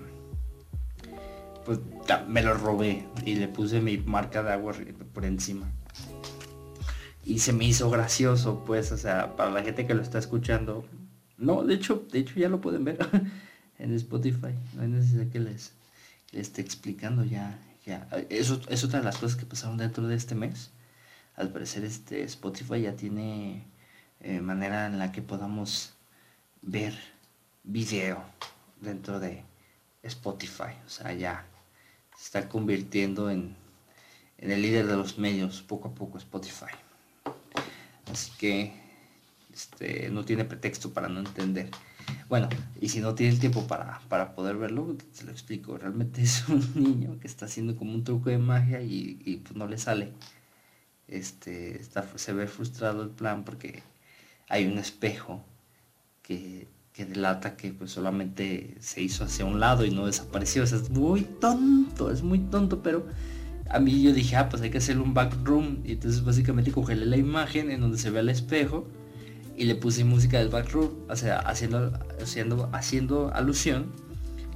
pues 1.64 1.78
me 2.26 2.42
lo 2.42 2.54
robé 2.54 3.06
y 3.24 3.34
le 3.34 3.46
puse 3.46 3.80
mi 3.80 3.98
marca 3.98 4.42
de 4.42 4.52
agua 4.52 4.74
por 5.12 5.24
encima. 5.24 5.70
Y 7.24 7.40
se 7.40 7.52
me 7.52 7.64
hizo 7.64 7.90
gracioso, 7.90 8.64
pues, 8.64 8.92
o 8.92 8.96
sea, 8.96 9.36
para 9.36 9.50
la 9.50 9.62
gente 9.62 9.86
que 9.86 9.94
lo 9.94 10.02
está 10.02 10.18
escuchando, 10.18 10.84
no, 11.40 11.64
de 11.64 11.74
hecho, 11.74 12.06
de 12.12 12.20
hecho 12.20 12.38
ya 12.38 12.48
lo 12.48 12.60
pueden 12.60 12.84
ver 12.84 12.98
en 13.78 13.94
Spotify. 13.94 14.54
No 14.74 14.82
hay 14.82 14.88
necesidad 14.88 15.26
que 15.28 15.40
les, 15.40 15.72
esté 16.32 16.60
explicando 16.60 17.24
ya. 17.24 17.58
ya. 17.86 18.06
Eso 18.28 18.60
es 18.68 18.84
otra 18.84 19.00
de 19.00 19.06
las 19.06 19.16
cosas 19.16 19.36
que 19.36 19.46
pasaron 19.46 19.78
dentro 19.78 20.06
de 20.06 20.14
este 20.14 20.34
mes. 20.34 20.70
Al 21.36 21.50
parecer 21.50 21.84
este 21.84 22.22
Spotify 22.24 22.82
ya 22.82 22.94
tiene 22.94 23.64
eh, 24.20 24.40
manera 24.40 24.86
en 24.86 24.98
la 24.98 25.12
que 25.12 25.22
podamos 25.22 25.94
ver 26.60 26.94
video 27.64 28.22
dentro 28.80 29.18
de 29.18 29.42
Spotify. 30.02 30.76
O 30.86 30.90
sea, 30.90 31.14
ya 31.14 31.46
se 32.16 32.24
está 32.24 32.48
convirtiendo 32.50 33.30
en, 33.30 33.56
en 34.36 34.50
el 34.50 34.60
líder 34.60 34.86
de 34.86 34.96
los 34.96 35.18
medios 35.18 35.62
poco 35.62 35.88
a 35.88 35.94
poco 35.94 36.18
Spotify. 36.18 36.74
Así 38.10 38.30
que 38.38 38.79
este, 39.60 40.08
no 40.10 40.24
tiene 40.24 40.44
pretexto 40.44 40.90
para 40.92 41.08
no 41.08 41.20
entender. 41.20 41.70
Bueno, 42.28 42.48
y 42.80 42.88
si 42.88 43.00
no 43.00 43.14
tiene 43.14 43.34
el 43.34 43.40
tiempo 43.40 43.66
para, 43.66 44.00
para 44.08 44.34
poder 44.34 44.56
verlo, 44.56 44.96
se 45.12 45.24
lo 45.24 45.32
explico. 45.32 45.76
Realmente 45.76 46.22
es 46.22 46.48
un 46.48 46.66
niño 46.74 47.18
que 47.20 47.26
está 47.26 47.46
haciendo 47.46 47.76
como 47.76 47.92
un 47.92 48.04
truco 48.04 48.30
de 48.30 48.38
magia 48.38 48.80
y, 48.80 49.42
pues 49.44 49.56
no 49.56 49.66
le 49.66 49.78
sale. 49.78 50.12
Este, 51.08 51.80
está, 51.80 52.06
se 52.16 52.32
ve 52.32 52.46
frustrado 52.46 53.02
el 53.02 53.10
plan 53.10 53.44
porque 53.44 53.82
hay 54.48 54.66
un 54.66 54.78
espejo 54.78 55.44
que, 56.22 56.68
que 56.92 57.04
delata 57.04 57.56
que 57.56 57.72
pues 57.72 57.90
solamente 57.90 58.76
se 58.80 59.02
hizo 59.02 59.24
hacia 59.24 59.44
un 59.44 59.60
lado 59.60 59.84
y 59.84 59.90
no 59.90 60.06
desapareció. 60.06 60.62
Es 60.62 60.88
muy 60.90 61.22
tonto, 61.22 62.10
es 62.10 62.22
muy 62.22 62.38
tonto, 62.38 62.82
pero 62.82 63.06
a 63.68 63.78
mí 63.78 64.02
yo 64.02 64.14
dije, 64.14 64.36
ah, 64.36 64.48
pues 64.48 64.62
hay 64.62 64.70
que 64.70 64.78
hacerle 64.78 65.02
un 65.02 65.14
backroom. 65.14 65.82
Y 65.84 65.92
entonces 65.92 66.24
básicamente 66.24 66.72
cogerle 66.72 67.06
la 67.06 67.16
imagen 67.18 67.70
en 67.70 67.80
donde 67.80 67.98
se 67.98 68.10
ve 68.10 68.20
el 68.20 68.30
espejo 68.30 68.88
y 69.60 69.64
le 69.64 69.74
puse 69.74 70.04
música 70.04 70.38
del 70.38 70.48
backroom, 70.48 70.88
o 71.06 71.16
sea, 71.16 71.38
haciendo, 71.40 71.92
haciendo, 72.18 72.70
haciendo 72.72 73.30
alusión 73.34 73.92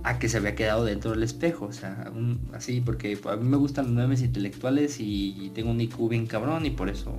a 0.02 0.18
que 0.18 0.30
se 0.30 0.38
había 0.38 0.54
quedado 0.54 0.86
dentro 0.86 1.10
del 1.10 1.22
espejo, 1.22 1.66
o 1.66 1.72
sea, 1.74 2.10
así, 2.54 2.80
porque 2.80 3.18
a 3.30 3.36
mí 3.36 3.46
me 3.46 3.58
gustan 3.58 3.84
los 3.84 3.94
memes 3.94 4.22
intelectuales 4.22 4.96
y 5.00 5.52
tengo 5.54 5.72
un 5.72 5.80
IQ 5.82 6.08
bien 6.08 6.26
cabrón 6.26 6.64
y 6.64 6.70
por 6.70 6.88
eso 6.88 7.12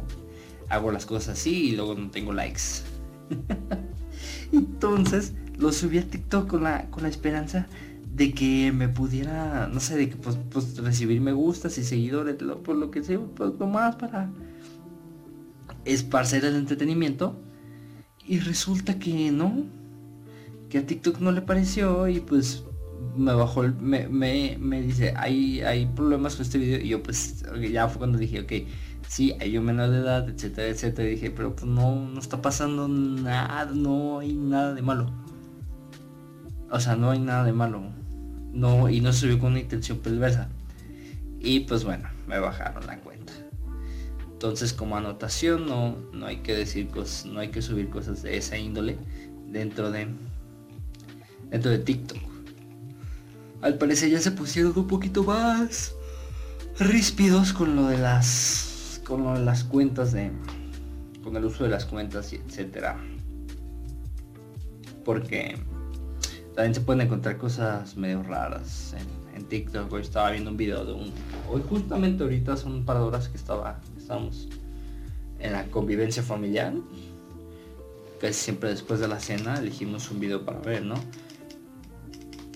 hago 0.67 0.91
las 0.91 1.05
cosas 1.05 1.37
así 1.37 1.69
y 1.69 1.75
luego 1.75 1.93
no 1.93 2.09
tengo 2.09 2.33
likes. 2.33 2.81
Entonces 4.51 5.35
lo 5.55 5.71
subí 5.71 5.99
a 5.99 6.07
TikTok 6.09 6.47
con 6.47 6.63
la, 6.63 6.89
con 6.89 7.03
la 7.03 7.09
esperanza 7.09 7.67
de 8.15 8.33
que 8.33 8.71
me 8.71 8.89
pudiera, 8.89 9.69
no 9.71 9.79
sé, 9.79 9.95
de 9.95 10.09
que 10.09 10.15
pues, 10.15 10.39
pues 10.49 10.75
recibir 10.77 11.21
me 11.21 11.33
gustas 11.33 11.77
y 11.77 11.83
seguidores, 11.83 12.37
por 12.63 12.77
lo 12.77 12.89
que 12.89 13.03
sea, 13.03 13.19
pues 13.35 13.59
nomás 13.59 13.95
para 13.95 14.31
esparcer 15.85 16.45
el 16.45 16.55
entretenimiento 16.55 17.44
y 18.25 18.39
resulta 18.39 18.97
que 18.99 19.31
no, 19.31 19.65
que 20.69 20.79
a 20.79 20.85
TikTok 20.85 21.19
no 21.19 21.31
le 21.31 21.41
pareció 21.41 22.07
y 22.07 22.19
pues 22.19 22.63
me 23.15 23.33
bajó 23.33 23.63
el, 23.63 23.75
me, 23.75 24.07
me, 24.07 24.57
me, 24.59 24.81
dice 24.81 25.13
hay 25.15 25.61
hay 25.61 25.85
problemas 25.85 26.35
con 26.35 26.43
este 26.43 26.57
video 26.57 26.79
y 26.79 26.89
yo 26.89 27.03
pues 27.03 27.45
ya 27.71 27.87
fue 27.87 27.99
cuando 27.99 28.17
dije 28.17 28.41
ok 28.41 28.67
sí 29.07 29.35
hay 29.39 29.57
un 29.57 29.65
menor 29.65 29.89
de 29.89 29.99
edad 29.99 30.27
etcétera 30.27 30.67
etcétera 30.67 31.07
y 31.07 31.11
dije 31.11 31.31
pero 31.31 31.55
pues 31.55 31.65
no 31.65 31.95
no 31.95 32.19
está 32.19 32.41
pasando 32.41 32.87
nada 32.87 33.71
no 33.73 34.19
hay 34.19 34.33
nada 34.33 34.73
de 34.73 34.81
malo 34.81 35.11
o 36.75 36.79
sea 36.79 36.95
no 36.95 37.11
hay 37.11 37.19
nada 37.19 37.43
de 37.43 37.53
malo. 37.53 37.83
No 38.51 38.89
y 38.89 39.01
no 39.01 39.13
subió 39.13 39.39
con 39.39 39.51
una 39.51 39.61
intención 39.61 39.99
perversa. 39.99 40.49
Y 41.39 41.61
pues 41.61 41.83
bueno 41.83 42.09
me 42.27 42.39
bajaron 42.39 42.85
la 42.87 42.97
cuenta 42.99 43.14
entonces 44.35 44.73
como 44.73 44.97
anotación 44.97 45.65
no 45.65 45.95
no 46.11 46.25
hay 46.25 46.39
que 46.39 46.53
decir 46.53 46.89
cosas 46.89 47.25
no 47.25 47.39
hay 47.39 47.51
que 47.51 47.61
subir 47.61 47.89
cosas 47.89 48.21
de 48.21 48.35
esa 48.35 48.57
índole 48.57 48.97
dentro 49.47 49.91
de 49.91 50.09
dentro 51.49 51.71
de 51.71 51.79
TikTok. 51.79 52.19
Al 53.61 53.77
parecer 53.77 54.09
ya 54.09 54.19
se 54.19 54.31
pusieron 54.31 54.73
un 54.75 54.87
poquito 54.87 55.23
más 55.23 55.95
ríspidos 56.77 57.53
con 57.53 57.77
lo 57.77 57.87
de 57.87 57.97
las 57.97 59.01
con 59.07 59.45
las 59.45 59.63
cuentas 59.63 60.11
de 60.11 60.33
con 61.23 61.37
el 61.37 61.45
uso 61.45 61.63
de 61.63 61.69
las 61.69 61.85
cuentas 61.85 62.33
y 62.33 62.35
etcétera. 62.35 62.97
Porque 65.05 65.55
también 66.55 66.75
se 66.75 66.81
pueden 66.81 67.03
encontrar 67.03 67.37
cosas 67.37 67.95
medio 67.95 68.21
raras 68.21 68.93
en, 68.99 69.37
en, 69.37 69.47
TikTok. 69.47 69.93
Hoy 69.93 70.01
estaba 70.01 70.31
viendo 70.31 70.51
un 70.51 70.57
video 70.57 70.83
de 70.83 70.91
un 70.91 71.13
hoy 71.49 71.63
justamente 71.69 72.21
ahorita 72.21 72.57
son 72.57 72.73
un 72.73 72.85
par 72.85 72.97
de 72.97 73.03
horas 73.03 73.29
que 73.29 73.37
estaba 73.37 73.79
estamos 74.05 74.47
en 75.39 75.51
la 75.51 75.65
convivencia 75.71 76.21
familiar 76.21 76.71
casi 78.21 78.33
siempre 78.35 78.69
después 78.69 78.99
de 78.99 79.07
la 79.07 79.19
cena 79.19 79.55
elegimos 79.55 80.11
un 80.11 80.19
video 80.19 80.45
para 80.45 80.59
ver 80.59 80.85
no 80.85 80.93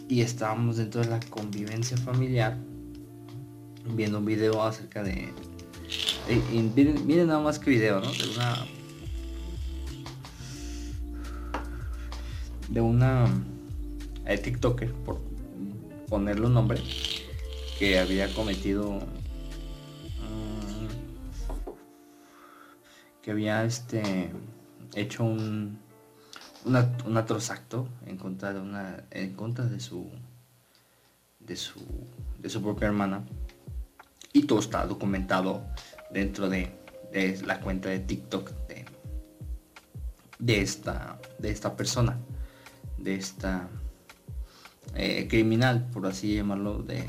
y 0.08 0.22
estábamos 0.22 0.78
dentro 0.78 1.02
de 1.02 1.08
la 1.08 1.20
convivencia 1.32 1.98
familiar 1.98 2.56
viendo 3.96 4.20
un 4.20 4.26
video 4.26 4.62
acerca 4.62 5.02
de 5.02 5.34
miren, 6.52 7.26
nada 7.26 7.40
más 7.40 7.58
que 7.58 7.72
video 7.72 8.00
no 8.00 8.12
de 8.12 8.30
una 8.30 8.66
de 12.68 12.82
una 12.82 13.26
eh, 14.28 14.38
tiktoker 14.38 14.94
por 14.94 15.20
ponerle 16.10 16.46
un 16.46 16.54
nombre 16.54 16.80
que 17.80 17.98
había 17.98 18.32
cometido 18.36 19.00
había 23.32 23.64
este 23.64 24.32
hecho 24.96 25.24
un 25.24 25.80
una, 26.66 26.92
un 27.06 27.18
acto 27.18 27.88
en 28.06 28.18
contra 28.18 28.54
de 28.54 28.60
una 28.60 29.04
en 29.12 29.34
contra 29.34 29.66
de 29.66 29.80
su 29.80 30.10
de 31.40 31.56
su 31.56 31.80
de 32.40 32.50
su 32.50 32.62
propia 32.62 32.88
hermana. 32.88 33.24
Y 34.32 34.44
todo 34.44 34.60
está 34.60 34.86
documentado 34.86 35.64
dentro 36.12 36.50
de, 36.50 36.72
de 37.12 37.42
la 37.46 37.60
cuenta 37.60 37.90
de 37.90 38.00
TikTok 38.00 38.52
de, 38.68 38.86
de 40.38 40.62
esta 40.62 41.20
de 41.40 41.50
esta 41.50 41.76
persona 41.76 42.18
de 42.98 43.16
esta 43.16 43.68
eh, 44.96 45.28
criminal 45.28 45.88
por 45.92 46.06
así 46.06 46.36
llamarlo 46.36 46.84
de 46.84 47.04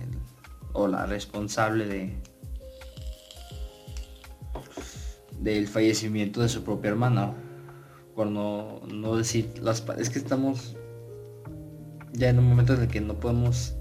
o 0.73 0.89
la 0.89 1.07
responsable 1.07 1.87
de 1.87 2.17
del 5.41 5.69
fallecimiento 5.69 6.43
de 6.43 6.49
su 6.49 6.63
propia 6.63 6.91
hermana 6.91 7.35
por 8.15 8.27
no, 8.27 8.81
no 8.87 9.17
decir 9.17 9.51
las 9.63 9.85
es 9.99 10.11
que 10.11 10.19
estamos 10.19 10.77
ya 12.13 12.29
en 12.29 12.39
un 12.39 12.49
momento 12.49 12.75
en 12.75 12.83
el 12.83 12.89
que 12.89 13.01
no 13.01 13.19
podemos 13.19 13.75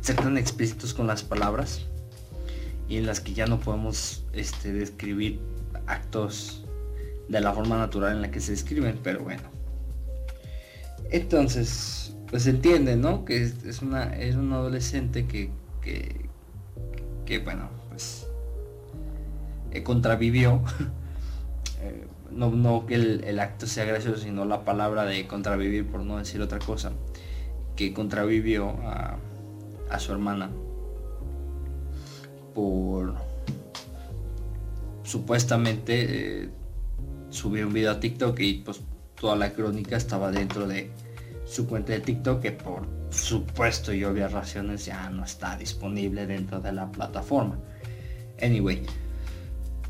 ser 0.00 0.16
tan 0.16 0.38
explícitos 0.38 0.94
con 0.94 1.06
las 1.06 1.22
palabras 1.22 1.82
y 2.88 2.96
en 2.96 3.06
las 3.06 3.20
que 3.20 3.34
ya 3.34 3.46
no 3.46 3.60
podemos 3.60 4.24
este, 4.32 4.72
describir 4.72 5.40
actos 5.86 6.64
de 7.28 7.40
la 7.40 7.52
forma 7.52 7.76
natural 7.76 8.12
en 8.12 8.22
la 8.22 8.30
que 8.30 8.40
se 8.40 8.52
describen, 8.52 9.00
pero 9.02 9.24
bueno. 9.24 9.42
Entonces, 11.10 12.14
pues 12.28 12.44
se 12.44 12.50
entiende, 12.50 12.96
¿no? 12.96 13.24
Que 13.24 13.42
es, 13.42 13.82
una 13.82 14.16
es 14.16 14.36
un 14.36 14.52
adolescente 14.52 15.26
que, 15.26 15.50
que, 15.82 16.28
que 17.24 17.40
bueno, 17.40 17.68
pues 17.88 18.25
eh, 19.76 19.82
contravivió 19.82 20.62
eh, 21.82 22.06
no, 22.30 22.50
no 22.50 22.86
que 22.86 22.94
el, 22.94 23.40
acto 23.40 23.66
sea 23.66 23.84
gracioso, 23.84 24.20
sino 24.20 24.44
la 24.44 24.64
palabra 24.64 25.04
de 25.04 25.26
contravivir, 25.26 25.86
por 25.86 26.00
no 26.00 26.18
decir 26.18 26.40
otra 26.42 26.58
cosa, 26.58 26.92
que 27.74 27.92
contravivió 27.92 28.70
a, 28.84 29.18
su 29.98 30.12
hermana 30.12 30.50
por 32.54 33.14
supuestamente 35.04 36.42
eh, 36.42 36.50
subió 37.30 37.66
un 37.66 37.72
video 37.72 37.92
a 37.92 38.00
TikTok 38.00 38.38
y 38.40 38.54
pues 38.54 38.80
toda 39.18 39.36
la 39.36 39.52
crónica 39.52 39.96
estaba 39.96 40.30
dentro 40.30 40.66
de 40.66 40.90
su 41.46 41.66
cuenta 41.66 41.92
de 41.92 42.00
TikTok 42.00 42.42
que 42.42 42.52
por 42.52 42.86
supuesto 43.10 43.94
y 43.94 44.04
obvias 44.04 44.32
razones 44.32 44.84
ya 44.84 45.08
no 45.08 45.24
está 45.24 45.56
disponible 45.56 46.26
dentro 46.26 46.60
de 46.60 46.72
la 46.72 46.90
plataforma. 46.90 47.58
Anyway. 48.42 48.84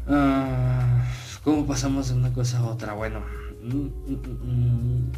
Uh, 0.08 1.02
¿Cómo 1.42 1.66
pasamos 1.66 2.08
de 2.08 2.14
una 2.14 2.32
cosa 2.32 2.58
a 2.58 2.66
otra? 2.66 2.92
Bueno, 2.92 3.24
mm, 3.62 3.74
mm, 3.74 4.20
mm, 4.42 5.12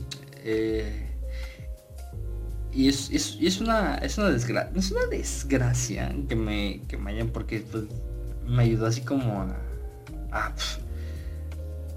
eh, 0.45 1.09
y, 2.73 2.89
es, 2.89 3.61
una 3.61 3.97
es 3.97 4.17
una 4.19 4.31
desgracia, 4.31 4.73
es 4.75 4.91
una 4.91 5.07
desgracia 5.07 6.15
que 6.29 6.37
me, 6.37 6.83
que 6.89 6.97
me 6.97 7.11
hayan 7.11 7.29
porque 7.29 7.61
pues, 7.61 7.85
me 8.47 8.63
ayudó 8.63 8.87
así 8.87 9.03
como 9.03 9.47
a, 10.33 10.55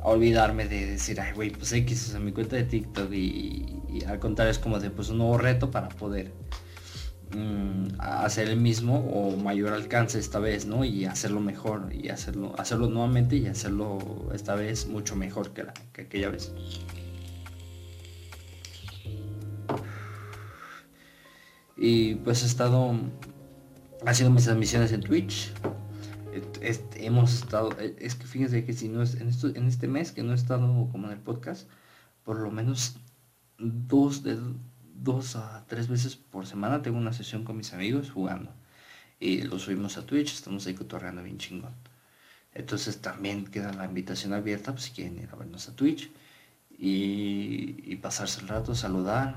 olvidarme 0.03 0.67
de 0.67 0.87
decir, 0.87 1.21
ay 1.21 1.33
güey, 1.33 1.51
pues 1.51 1.71
X, 1.71 2.13
o 2.15 2.19
mi 2.19 2.31
cuenta 2.31 2.55
de 2.55 2.63
TikTok 2.63 3.11
y, 3.13 3.81
y, 3.89 4.03
al 4.05 4.19
contrario 4.19 4.51
es 4.51 4.59
como 4.59 4.79
de 4.79 4.89
pues 4.89 5.09
un 5.09 5.19
nuevo 5.19 5.37
reto 5.37 5.71
para 5.71 5.89
poder 5.89 6.31
Mm, 7.33 7.87
hacer 7.99 8.49
el 8.49 8.59
mismo 8.59 8.99
o 8.99 9.37
mayor 9.37 9.71
alcance 9.71 10.19
esta 10.19 10.39
vez, 10.39 10.65
¿no? 10.65 10.83
Y 10.83 11.05
hacerlo 11.05 11.39
mejor 11.39 11.89
y 11.93 12.09
hacerlo, 12.09 12.53
hacerlo 12.57 12.89
nuevamente 12.89 13.37
y 13.37 13.47
hacerlo 13.47 14.29
esta 14.33 14.55
vez 14.55 14.87
mucho 14.87 15.15
mejor 15.15 15.51
que, 15.53 15.63
la, 15.63 15.73
que 15.93 16.01
aquella 16.01 16.29
vez. 16.29 16.51
Y 21.77 22.15
pues 22.15 22.43
he 22.43 22.47
estado 22.47 22.95
haciendo 24.05 24.33
mis 24.33 24.43
transmisiones 24.43 24.91
en 24.91 25.01
Twitch. 25.01 25.53
hemos 26.95 27.33
estado, 27.33 27.71
e, 27.79 27.95
es 27.99 28.15
que 28.15 28.25
fíjense 28.25 28.65
que 28.65 28.73
si 28.73 28.89
no 28.89 29.01
es 29.01 29.15
en, 29.15 29.29
esto, 29.29 29.47
en 29.47 29.67
este 29.67 29.87
mes 29.87 30.11
que 30.11 30.21
no 30.21 30.33
he 30.33 30.35
estado 30.35 30.89
como 30.91 31.07
en 31.07 31.13
el 31.13 31.19
podcast, 31.19 31.69
por 32.23 32.37
lo 32.39 32.51
menos 32.51 32.97
dos 33.57 34.23
de 34.23 34.37
dos 35.03 35.35
a 35.35 35.65
tres 35.67 35.87
veces 35.87 36.15
por 36.15 36.45
semana 36.45 36.81
tengo 36.81 36.97
una 36.97 37.13
sesión 37.13 37.43
con 37.43 37.57
mis 37.57 37.73
amigos 37.73 38.11
jugando. 38.11 38.51
Y 39.19 39.41
lo 39.43 39.59
subimos 39.59 39.97
a 39.97 40.05
Twitch, 40.05 40.33
estamos 40.33 40.65
ahí 40.67 40.73
cotorreando 40.73 41.23
bien 41.23 41.37
chingón. 41.37 41.73
Entonces 42.53 43.01
también 43.01 43.45
queda 43.45 43.73
la 43.73 43.85
invitación 43.85 44.33
abierta 44.33 44.71
pues, 44.73 44.85
si 44.85 44.91
quieren 44.91 45.19
ir 45.19 45.29
a 45.31 45.35
vernos 45.35 45.69
a 45.69 45.75
Twitch 45.75 46.11
y, 46.77 47.95
pasarse 47.97 48.41
el 48.41 48.47
rato, 48.47 48.73
saludar, 48.75 49.35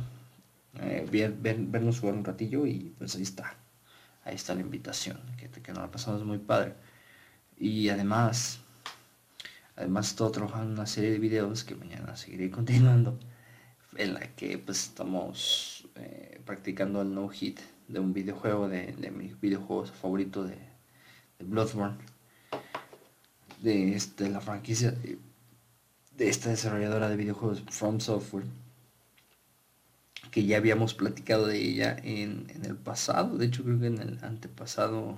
eh, 0.81 1.07
vernos 1.11 2.01
jugar 2.01 2.15
un 2.17 2.25
ratillo 2.25 2.67
y 2.67 2.95
pues 2.99 3.15
ahí 3.17 3.23
está. 3.23 3.55
Ahí 4.25 4.37
está 4.37 4.55
la 4.55 4.63
invitación, 4.63 5.21
que, 5.37 5.49
que 5.51 5.73
nos 5.73 5.83
la 5.83 5.91
pasamos 5.91 6.25
muy 6.25 6.39
padre. 6.39 6.75
Y 7.59 7.89
además, 7.91 8.61
además 9.77 10.09
estoy 10.09 10.33
trabajando 10.33 10.73
una 10.73 10.87
serie 10.87 11.11
de 11.11 11.19
videos 11.19 11.65
que 11.65 11.75
mañana 11.75 12.17
seguiré 12.17 12.51
continuando 12.59 13.19
en 13.97 14.15
la 14.15 14.21
que 14.35 14.59
pues 14.59 14.85
estamos 14.85 15.89
eh, 15.97 16.41
practicando 16.45 17.03
el 17.03 17.15
no 17.15 17.29
hit 17.29 17.61
de 17.89 18.01
un 18.01 18.13
videojuego 18.13 18.69
de, 18.69 18.93
de 18.93 19.11
mis 19.11 19.41
videojuegos 19.41 19.93
favoritos 19.93 20.49
de, 20.49 20.59
Bloodborne 21.41 21.99
de, 23.61 23.95
este, 23.95 24.31
la 24.31 24.41
franquicia 24.41 24.93
de, 24.93 25.19
esta 26.29 26.51
desarrolladora 26.51 27.09
de 27.09 27.17
videojuegos 27.17 27.63
From 27.69 28.01
Software 28.01 28.47
que 30.31 30.45
ya 30.45 30.57
habíamos 30.57 30.95
platicado 30.95 31.47
de 31.47 31.59
ella 31.59 31.97
en, 32.03 32.47
en, 32.55 32.65
el 32.65 32.77
pasado 32.77 33.37
de 33.37 33.47
hecho 33.47 33.63
creo 33.63 33.79
que 33.79 33.89
en 33.89 33.99
el 33.99 34.19
antepasado 34.23 35.17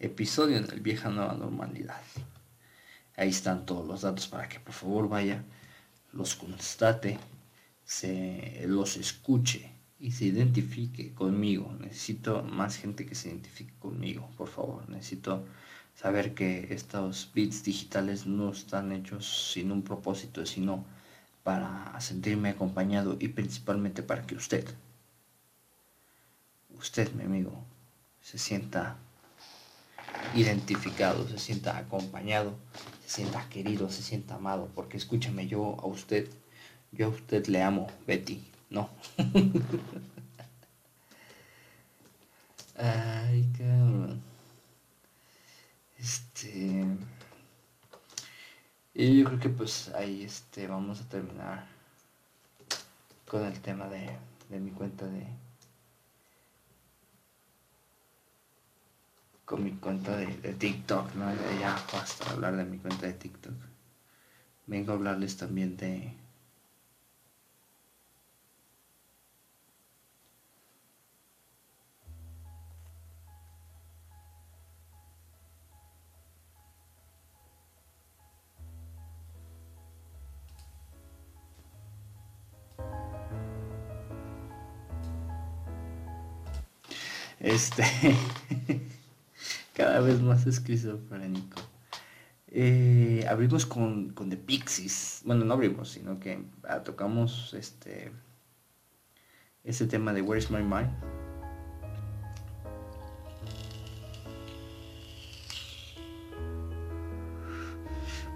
episodio 0.00 0.56
en 0.56 0.64
el 0.70 0.80
vieja 0.80 1.10
nueva 1.10 1.34
normalidad. 1.34 2.00
Ahí 3.16 3.28
están 3.28 3.66
todos 3.66 3.86
los 3.86 4.00
datos 4.00 4.26
para 4.28 4.48
que 4.48 4.58
por 4.58 4.72
favor 4.72 5.08
vaya 5.08 5.44
los 6.12 6.34
constate 6.34 7.18
se 7.90 8.62
los 8.68 8.96
escuche 8.96 9.68
y 9.98 10.12
se 10.12 10.26
identifique 10.26 11.12
conmigo. 11.12 11.74
Necesito 11.80 12.44
más 12.44 12.76
gente 12.76 13.04
que 13.04 13.16
se 13.16 13.30
identifique 13.30 13.74
conmigo, 13.80 14.30
por 14.36 14.46
favor. 14.46 14.88
Necesito 14.88 15.44
saber 15.96 16.32
que 16.32 16.72
estos 16.72 17.32
bits 17.34 17.64
digitales 17.64 18.26
no 18.26 18.52
están 18.52 18.92
hechos 18.92 19.50
sin 19.52 19.72
un 19.72 19.82
propósito, 19.82 20.46
sino 20.46 20.84
para 21.42 22.00
sentirme 22.00 22.50
acompañado 22.50 23.16
y 23.18 23.26
principalmente 23.26 24.04
para 24.04 24.24
que 24.24 24.36
usted, 24.36 24.64
usted 26.78 27.12
mi 27.14 27.24
amigo, 27.24 27.64
se 28.22 28.38
sienta 28.38 28.98
identificado, 30.36 31.28
se 31.28 31.40
sienta 31.40 31.76
acompañado, 31.76 32.54
se 33.04 33.16
sienta 33.16 33.48
querido, 33.48 33.90
se 33.90 34.02
sienta 34.02 34.36
amado, 34.36 34.70
porque 34.76 34.96
escúchame, 34.96 35.48
yo 35.48 35.76
a 35.80 35.86
usted, 35.86 36.28
yo 36.92 37.06
a 37.06 37.10
usted 37.10 37.46
le 37.46 37.62
amo, 37.62 37.88
Betty, 38.06 38.42
no. 38.70 38.90
Ay, 42.76 43.50
cabrón. 43.56 44.22
Este. 45.98 46.84
Y 48.94 49.18
yo 49.18 49.26
creo 49.26 49.40
que 49.40 49.48
pues 49.50 49.88
ahí 49.94 50.24
este 50.24 50.66
vamos 50.66 51.00
a 51.00 51.08
terminar 51.08 51.66
con 53.26 53.44
el 53.44 53.60
tema 53.60 53.86
de, 53.88 54.10
de 54.48 54.60
mi 54.60 54.70
cuenta 54.70 55.06
de. 55.06 55.26
Con 59.44 59.64
mi 59.64 59.72
cuenta 59.72 60.16
de, 60.16 60.26
TikTok, 60.26 61.14
¿no? 61.14 61.32
Ya 61.60 61.76
basta 61.92 62.30
hablar 62.30 62.56
de 62.56 62.64
mi 62.64 62.78
cuenta 62.78 63.06
de 63.06 63.14
TikTok. 63.14 63.54
Vengo 64.66 64.92
a 64.92 64.94
hablarles 64.94 65.36
también 65.36 65.76
de, 65.76 66.14
Este. 87.40 87.84
cada 89.80 90.00
vez 90.00 90.20
más 90.20 90.46
esquizofrénico. 90.46 91.58
Eh, 92.48 93.24
abrimos 93.28 93.64
con, 93.64 94.10
con 94.10 94.28
The 94.28 94.36
Pixies. 94.36 95.22
Bueno, 95.24 95.46
no 95.46 95.54
abrimos, 95.54 95.88
sino 95.90 96.20
que 96.20 96.44
ah, 96.68 96.82
tocamos 96.82 97.54
este. 97.54 98.12
Ese 99.64 99.86
tema 99.86 100.12
de 100.12 100.20
Where's 100.20 100.50
My 100.50 100.62
Mind. 100.62 100.90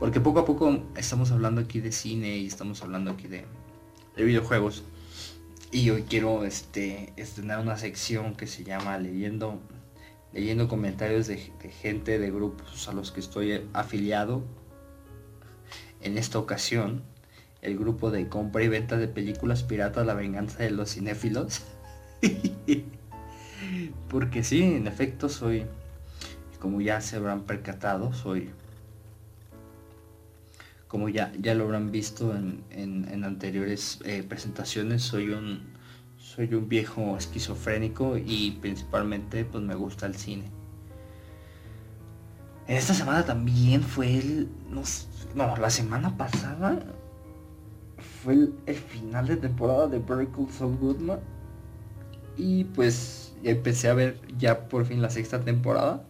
Porque 0.00 0.20
poco 0.20 0.40
a 0.40 0.44
poco 0.44 0.82
estamos 0.96 1.30
hablando 1.30 1.60
aquí 1.60 1.80
de 1.80 1.92
cine 1.92 2.36
y 2.38 2.46
estamos 2.46 2.82
hablando 2.82 3.10
aquí 3.10 3.28
de, 3.28 3.44
de 4.16 4.24
videojuegos. 4.24 4.82
Y 5.74 5.90
hoy 5.90 6.02
quiero 6.02 6.44
este, 6.44 7.12
estrenar 7.16 7.58
una 7.58 7.76
sección 7.76 8.37
que 8.37 8.46
se 8.46 8.62
llama 8.62 8.96
Leyendo, 8.96 9.58
leyendo 10.32 10.68
comentarios 10.68 11.26
de, 11.26 11.37
gente 11.82 12.20
de 12.20 12.30
grupos 12.30 12.87
a 12.87 12.92
los 12.92 13.10
que 13.10 13.18
estoy 13.18 13.68
afiliado. 13.72 14.44
En 16.00 16.16
esta 16.16 16.38
ocasión, 16.38 17.02
el 17.60 17.76
grupo 17.76 18.12
de 18.12 18.28
compra 18.28 18.62
y 18.62 18.68
venta 18.68 18.96
de 18.96 19.08
películas 19.08 19.64
piratas 19.64 20.06
La 20.06 20.14
venganza 20.14 20.62
de 20.62 20.70
los 20.70 20.94
cinéfilos. 20.94 21.62
Porque 24.08 24.44
sí, 24.44 24.62
en 24.62 24.87
efecto 24.87 25.28
soy, 25.28 25.66
como 26.60 26.82
ya 26.82 27.00
se 27.00 27.16
habrán 27.16 27.42
percatado, 27.42 28.12
soy 28.12 28.48
como 30.94 31.09
ya, 31.09 31.33
ya 31.40 31.57
lo 31.57 31.64
habrán 31.64 31.90
visto 31.90 32.37
en, 32.37 33.24
anteriores 33.24 33.98
eh, 34.04 34.22
presentaciones, 34.22 35.02
soy 35.02 35.30
un, 35.30 35.61
soy 36.16 36.54
un 36.54 36.68
viejo 36.68 37.16
esquizofrénico 37.16 38.16
y 38.16 38.52
principalmente 38.61 39.44
pues 39.44 39.64
me 39.64 39.74
gusta 39.74 40.07
el 40.07 40.14
cine. 40.14 40.44
En 42.68 42.76
esta 42.76 42.94
semana 42.94 43.24
también 43.24 43.83
fue 43.83 44.18
el... 44.18 44.48
No, 45.35 45.57
la 45.57 45.68
semana 45.70 46.16
pasada 46.16 46.78
fue 48.22 48.50
el, 48.66 48.76
final 48.76 49.26
de 49.26 49.37
temporada 49.37 49.88
de 49.88 49.98
Very 49.98 50.26
Cool 50.28 50.48
Soul 50.52 50.76
Goodman. 50.76 51.18
Y 52.37 52.66
pues 52.66 53.35
empecé 53.42 53.88
a 53.88 53.94
ver 53.94 54.20
ya 54.38 54.68
por 54.68 54.87
fin 54.87 55.02
la 55.02 55.11
sexta 55.11 55.40
temporada. 55.40 56.04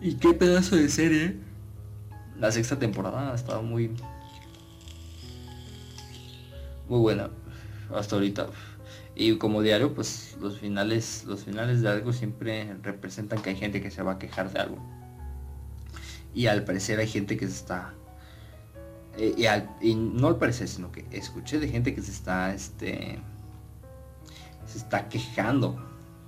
Y 0.00 0.14
qué 0.14 0.32
pedazo 0.32 0.76
de 0.76 0.88
serie 0.88 1.43
la 2.38 2.50
sexta 2.50 2.78
temporada 2.78 3.32
ha 3.32 3.34
estado 3.34 3.62
muy 3.62 3.90
muy 6.88 6.98
buena 7.00 7.30
hasta 7.94 8.16
ahorita. 8.16 8.48
Y 9.14 9.36
como 9.38 9.62
diario 9.62 9.94
pues 9.94 10.36
los 10.40 10.58
finales 10.58 11.24
los 11.26 11.44
finales 11.44 11.82
de 11.82 11.88
algo 11.88 12.12
siempre 12.12 12.74
representan 12.82 13.40
que 13.40 13.50
hay 13.50 13.56
gente 13.56 13.80
que 13.80 13.90
se 13.90 14.02
va 14.02 14.12
a 14.12 14.18
quejar 14.18 14.52
de 14.52 14.60
algo. 14.60 14.78
Y 16.34 16.46
al 16.46 16.64
parecer 16.64 16.98
hay 16.98 17.06
gente 17.06 17.36
que 17.36 17.46
se 17.46 17.54
está 17.54 17.94
eh, 19.16 19.34
y, 19.80 19.94
no 19.94 20.26
al 20.26 20.36
parecer 20.36 20.66
sino 20.66 20.90
que 20.90 21.04
escuché 21.12 21.60
de 21.60 21.68
gente 21.68 21.94
que 21.94 22.02
se 22.02 22.10
está 22.10 22.52
este 22.52 23.20
se 24.66 24.78
está 24.78 25.08
quejando 25.08 25.80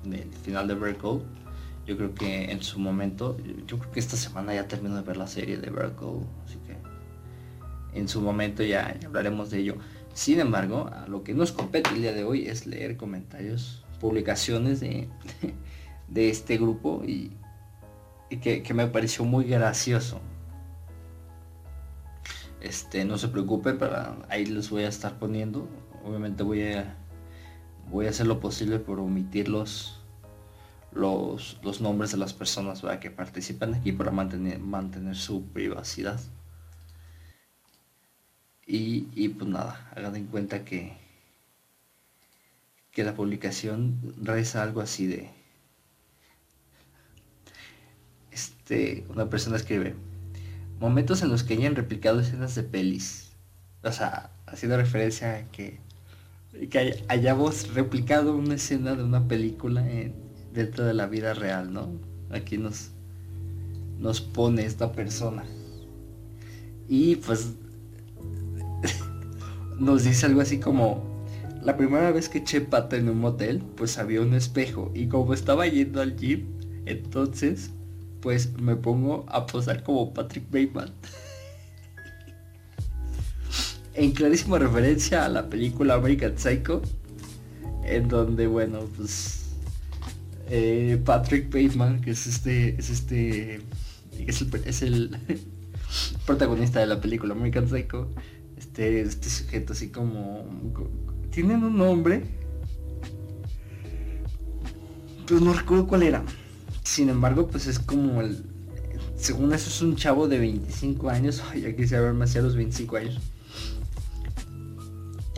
del 0.05 0.33
final 0.33 0.69
de 0.69 0.75
Breakout 0.75 1.25
yo 1.87 1.97
creo 1.97 2.15
que 2.15 2.51
en 2.51 2.63
su 2.63 2.81
momento, 2.81 3.37
yo 3.67 3.79
creo 3.79 3.93
que 3.93 4.01
esta 4.01 4.17
semana 4.17 4.55
ya 4.55 4.67
termino 4.67 4.97
de 4.97 5.03
ver 5.03 5.17
la 5.17 5.29
serie 5.29 5.57
de 5.57 5.71
Virgo, 5.71 6.27
así 6.45 6.59
que 6.67 6.77
en 7.99 8.09
su 8.09 8.21
momento 8.21 8.63
ya, 8.65 8.99
hablaremos 9.07 9.51
de 9.51 9.61
ello. 9.61 9.77
Sin 10.13 10.41
embargo, 10.41 10.91
lo 11.09 11.23
que 11.23 11.33
nos 11.33 11.53
compete 11.53 11.91
el 11.91 12.03
día 12.03 12.13
de 12.13 12.25
hoy 12.25 12.49
es 12.49 12.67
leer 12.67 12.97
comentarios, 12.97 13.85
publicaciones 14.01 14.81
de, 14.81 15.09
de 16.09 16.29
este 16.29 16.57
grupo 16.59 17.03
y, 17.07 17.33
que, 18.41 18.65
me 18.75 18.87
pareció 18.89 19.25
muy 19.25 19.45
gracioso. 19.45 20.21
Este, 22.61 23.05
no 23.05 23.17
se 23.17 23.29
preocupe, 23.29 23.75
para 23.75 24.17
ahí 24.29 24.45
les 24.47 24.71
voy 24.71 24.83
a 24.83 24.89
estar 24.89 25.19
poniendo. 25.19 25.69
Obviamente 26.05 26.43
voy 26.43 26.63
a 26.63 26.97
voy 27.91 28.07
a 28.07 28.11
hacer 28.11 28.27
lo 28.27 28.41
posible 28.41 28.81
por 28.81 28.99
omitirlos 28.99 30.01
los, 30.97 31.59
los 31.63 31.81
nombres 31.81 32.11
de 32.13 32.17
las 32.17 32.33
personas 32.33 32.83
que 33.01 33.11
participan 33.11 33.75
aquí 33.75 33.93
para 33.93 34.11
mantener, 34.11 34.59
mantener 34.59 35.15
su 35.15 35.45
privacidad. 35.45 36.19
Y, 38.67 39.09
y, 39.15 39.29
pues 39.29 39.49
nada, 39.49 39.91
hagan 39.95 40.17
en 40.17 40.27
cuenta 40.27 40.65
que, 40.65 40.97
que 42.91 43.05
la 43.05 43.15
publicación 43.15 44.15
reza 44.21 44.63
algo 44.63 44.81
así 44.81 45.07
de... 45.07 45.31
Este, 48.31 49.07
una 49.09 49.31
persona 49.31 49.57
escribe, 49.57 49.95
momentos 50.81 51.23
en 51.23 51.29
los 51.29 51.45
que 51.45 51.55
hayan 51.55 51.77
replicado 51.77 52.21
escenas 52.21 52.55
de 52.55 52.65
pelis. 52.65 53.33
O 53.83 53.93
sea, 53.93 54.31
haciendo 54.47 54.77
referencia 54.77 55.37
a 55.37 55.43
que, 55.53 55.79
que 56.71 57.05
hayamos 57.09 57.73
replicado 57.73 58.35
una 58.37 58.55
escena 58.55 58.95
de 58.95 59.05
una 59.05 59.29
película 59.29 59.89
en, 59.89 60.26
dentro 60.57 60.85
de 60.85 60.95
la 60.95 61.07
vida 61.07 61.35
real, 61.35 61.73
¿no? 61.73 61.89
Aquí 62.31 62.59
nos, 62.59 62.91
nos 64.01 64.21
pone 64.21 64.65
esta 64.65 64.93
persona. 64.93 65.45
Y 66.89 67.17
pues 67.17 67.53
nos 69.79 70.05
dice 70.05 70.27
algo 70.27 70.41
así 70.41 70.59
como, 70.59 71.05
la 71.63 71.77
primera 71.77 72.11
vez 72.11 72.29
que 72.29 72.39
eché 72.39 72.61
pata 72.61 72.97
en 72.97 73.09
un 73.09 73.21
motel, 73.21 73.63
pues 73.77 73.99
había 73.99 74.23
un 74.23 74.35
espejo. 74.35 74.91
Y 74.95 75.09
como 75.09 75.35
estaba 75.35 75.67
yendo 75.67 76.01
al 76.01 76.17
gym, 76.17 76.47
entonces, 76.87 77.71
pues 78.21 78.53
me 78.59 78.77
pongo 78.77 79.27
a 79.29 79.47
posar 79.47 79.83
como 79.83 80.15
Patrick 80.15 80.51
Bateman. 80.51 80.93
en 83.95 84.13
clarísima 84.13 84.59
referencia 84.59 85.25
a 85.25 85.29
la 85.29 85.49
película 85.49 85.95
American 85.95 86.39
Psycho, 86.39 86.83
en 87.85 88.09
donde, 88.09 88.47
bueno, 88.47 88.81
pues 88.97 89.46
eh, 90.49 91.01
Patrick 91.05 91.47
Bateman, 91.47 92.01
que 92.01 92.11
es 92.11 92.27
este, 92.27 92.77
es 92.79 92.91
este, 92.91 93.61
es 94.19 94.83
el, 94.83 95.17
protagonista 96.27 96.81
de 96.81 96.87
la 96.87 97.01
película 97.01 97.35
American 97.35 97.69
Psycho, 97.69 98.09
este, 98.57 99.03
este 99.03 99.29
sujeto 99.29 99.73
así 99.73 99.91
como, 99.91 100.45
tienen 101.31 101.65
un 101.65 101.77
nombre, 101.77 102.25
pero 105.27 105.41
no 105.41 105.53
recuerdo 105.53 105.87
cuál 105.87 106.03
era. 106.03 106.25
Sin 106.85 107.09
embargo, 107.09 107.49
pues 107.49 107.67
es 107.67 107.79
como 107.79 108.21
el, 108.21 108.45
según 109.17 109.53
eso 109.53 109.69
es 109.69 109.83
un 109.83 109.97
chavo 109.97 110.29
de 110.29 110.39
25 110.39 111.11
años, 111.11 111.43
ya 111.61 111.75
quisiera 111.75 112.03
verme 112.03 112.25
hacia 112.25 112.43
los 112.43 112.55
25 112.55 112.97
años 112.97 113.21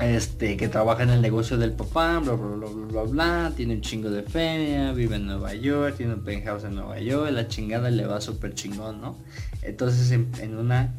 este, 0.00 0.56
que 0.56 0.68
trabaja 0.68 1.02
en 1.02 1.10
el 1.10 1.20
negocio 1.20 1.58
del 1.58 1.72
papá, 1.72 2.18
bla, 2.20 2.32
bla, 2.32 2.56
bla, 2.56 2.68
bla, 2.68 3.02
bla, 3.02 3.52
tiene 3.56 3.74
un 3.74 3.80
chingo 3.80 4.10
de 4.10 4.22
feria, 4.22 4.92
vive 4.92 5.16
en 5.16 5.26
Nueva 5.26 5.54
York, 5.54 5.96
tiene 5.96 6.14
un 6.14 6.22
penthouse 6.22 6.64
en 6.64 6.76
Nueva 6.76 7.00
York, 7.00 7.30
la 7.32 7.48
chingada 7.48 7.90
le 7.90 8.06
va 8.06 8.20
súper 8.20 8.54
chingón, 8.54 9.00
¿no? 9.00 9.16
Entonces 9.62 10.10
en, 10.12 10.56
una 10.56 10.94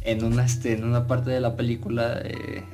en 0.00 0.24
una, 0.24 0.44
este, 0.44 0.72
en 0.72 0.84
una 0.84 1.06
parte 1.06 1.30
de 1.30 1.40
la 1.40 1.56
película 1.56 2.20
eh, 2.24 2.64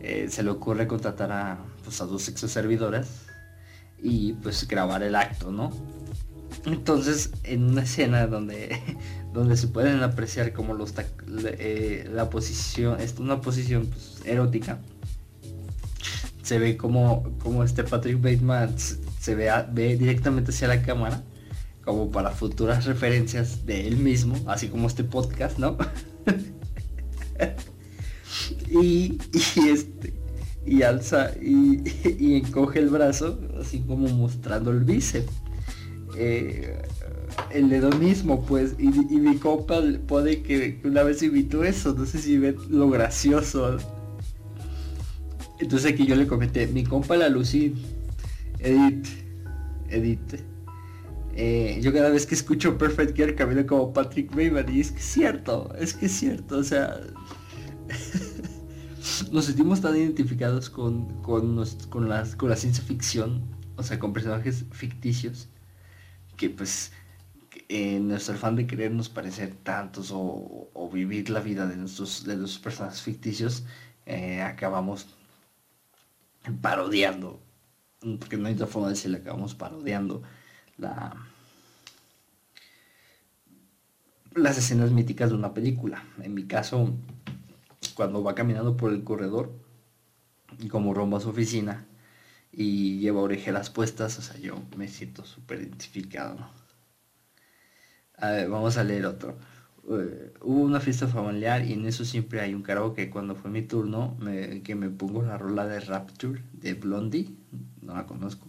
eh, 0.00 0.26
se 0.28 0.42
le 0.42 0.50
ocurre 0.50 0.86
contratar 0.86 1.30
a, 1.30 1.58
pues, 1.84 2.00
a 2.00 2.06
dos 2.06 2.22
servidoras 2.22 3.26
y 4.02 4.32
pues 4.34 4.66
grabar 4.66 5.02
el 5.04 5.14
acto, 5.14 5.52
¿no? 5.52 5.70
Entonces, 6.64 7.30
en 7.44 7.64
una 7.64 7.82
escena 7.82 8.26
donde, 8.26 8.80
donde 9.32 9.56
se 9.56 9.68
pueden 9.68 10.02
apreciar 10.02 10.52
como 10.52 10.74
los 10.74 10.94
eh, 11.44 12.08
la 12.12 12.30
posición, 12.30 13.00
es 13.00 13.18
una 13.18 13.40
posición 13.40 13.86
pues, 13.86 14.22
erótica, 14.24 14.80
se 16.42 16.58
ve 16.58 16.76
como, 16.76 17.36
como 17.38 17.64
este 17.64 17.84
Patrick 17.84 18.20
Bateman 18.20 18.76
se 18.78 19.34
ve, 19.34 19.50
ve 19.72 19.96
directamente 19.96 20.50
hacia 20.50 20.68
la 20.68 20.82
cámara, 20.82 21.22
como 21.84 22.10
para 22.10 22.30
futuras 22.30 22.84
referencias 22.84 23.66
de 23.66 23.88
él 23.88 23.96
mismo, 23.96 24.36
así 24.46 24.68
como 24.68 24.86
este 24.86 25.04
podcast, 25.04 25.58
¿no? 25.58 25.76
y, 28.70 29.18
y 29.32 29.68
este 29.68 30.22
y 30.64 30.82
alza 30.82 31.32
y, 31.40 31.82
y, 32.18 32.36
encoge 32.36 32.78
el 32.78 32.88
brazo, 32.88 33.38
así 33.60 33.80
como 33.80 34.08
mostrando 34.08 34.70
el 34.70 34.84
bíceps. 34.84 35.41
Eh, 36.16 36.82
el 37.50 37.72
hedonismo, 37.72 38.44
pues, 38.44 38.74
y, 38.78 38.88
mi 38.88 39.36
compa 39.36 39.80
puede 40.06 40.42
que 40.42 40.80
una 40.84 41.02
vez 41.02 41.22
invitó 41.22 41.64
eso, 41.64 41.94
no 41.94 42.04
sé 42.04 42.18
si 42.18 42.38
ve 42.38 42.56
lo 42.68 42.90
gracioso. 42.90 43.78
Entonces 45.58 45.92
aquí 45.92 46.06
yo 46.06 46.16
le 46.16 46.26
comenté, 46.26 46.66
mi 46.66 46.84
compa 46.84 47.16
la 47.16 47.28
Lucy, 47.28 47.74
Edith, 48.58 49.06
Edith, 49.88 50.40
eh, 51.34 51.78
yo 51.82 51.92
cada 51.92 52.10
vez 52.10 52.26
que 52.26 52.34
escucho 52.34 52.76
Perfect 52.76 53.16
Gear 53.16 53.34
camino 53.34 53.66
como 53.66 53.92
Patrick 53.92 54.30
Bateman 54.30 54.74
y 54.74 54.80
es 54.80 54.92
que 54.92 54.98
es 54.98 55.04
cierto, 55.04 55.72
es 55.78 55.94
que 55.94 56.06
es 56.06 56.12
cierto, 56.12 56.58
o 56.58 56.64
sea, 56.64 57.00
nos 59.32 59.46
sentimos 59.46 59.80
tan 59.80 59.96
identificados 59.96 60.68
con, 60.68 61.22
con, 61.22 61.56
las, 61.56 62.36
con 62.36 62.50
la 62.50 62.56
ciencia 62.56 62.84
ficción, 62.84 63.42
o 63.76 63.82
sea, 63.82 63.98
con 63.98 64.12
personajes 64.12 64.66
ficticios, 64.72 65.48
que 66.42 66.50
pues 66.50 66.90
en 67.68 68.08
nuestro 68.08 68.34
afán 68.34 68.56
de 68.56 68.66
querernos 68.66 69.08
parecer 69.08 69.54
tantos 69.62 70.10
o, 70.12 70.90
vivir 70.92 71.30
la 71.30 71.38
vida 71.38 71.66
de 71.68 71.76
nuestros, 71.76 72.24
de 72.24 72.36
los 72.36 72.58
personajes 72.58 73.00
ficticios, 73.00 73.62
eh, 74.04 74.42
acabamos 74.42 75.06
parodiando, 76.60 77.40
porque 78.18 78.36
no 78.36 78.48
hay 78.48 78.54
otra 78.54 78.66
forma 78.66 78.88
de 78.88 78.94
decirle, 78.94 79.18
acabamos 79.18 79.54
parodiando 79.54 80.22
la, 80.76 81.14
las 84.34 84.58
escenas 84.58 84.90
míticas 84.90 85.30
de 85.30 85.36
una 85.36 85.54
película. 85.54 86.02
En 86.22 86.34
mi 86.34 86.44
caso, 86.44 86.92
cuando 87.94 88.22
va 88.24 88.34
caminando 88.34 88.76
por 88.76 88.92
el 88.92 89.04
corredor, 89.04 89.52
y 90.58 90.68
como 90.68 90.92
rumbo 90.92 91.16
a 91.16 91.20
su 91.20 91.30
oficina, 91.30 91.86
y 92.52 92.98
lleva 92.98 93.20
orejeras 93.20 93.70
puestas, 93.70 94.18
o 94.18 94.22
sea, 94.22 94.38
yo 94.38 94.62
me 94.76 94.88
siento 94.88 95.24
súper 95.24 95.60
identificado. 95.60 96.50
A 98.18 98.30
ver, 98.30 98.48
vamos 98.48 98.76
a 98.76 98.84
leer 98.84 99.06
otro. 99.06 99.38
Eh, 99.90 100.32
hubo 100.42 100.62
una 100.62 100.78
fiesta 100.80 101.08
familiar 101.08 101.64
y 101.64 101.72
en 101.72 101.86
eso 101.86 102.04
siempre 102.04 102.40
hay 102.40 102.54
un 102.54 102.62
karaoke. 102.62 103.10
Cuando 103.10 103.34
fue 103.34 103.50
mi 103.50 103.62
turno, 103.62 104.16
que 104.64 104.74
me 104.74 104.90
pongo 104.90 105.22
la 105.22 105.38
rola 105.38 105.66
de 105.66 105.80
Rapture 105.80 106.42
de 106.52 106.74
Blondie, 106.74 107.34
no 107.80 107.94
la 107.94 108.06
conozco. 108.06 108.48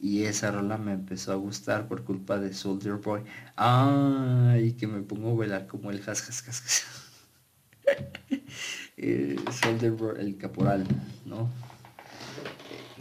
Y 0.00 0.24
esa 0.24 0.50
rola 0.50 0.78
me 0.78 0.92
empezó 0.92 1.32
a 1.32 1.36
gustar 1.36 1.88
por 1.88 2.04
culpa 2.04 2.38
de 2.38 2.54
Soldier 2.54 2.94
Boy. 2.94 3.22
Ay, 3.56 4.72
que 4.74 4.86
me 4.86 5.02
pongo 5.02 5.32
a 5.32 5.34
bailar 5.34 5.66
como 5.66 5.90
el 5.90 6.00
has 6.00 6.28
has 6.28 6.48
has. 6.48 6.84
Soldier 9.60 9.94
el 10.18 10.36
caporal, 10.38 10.86
¿no? 11.24 11.48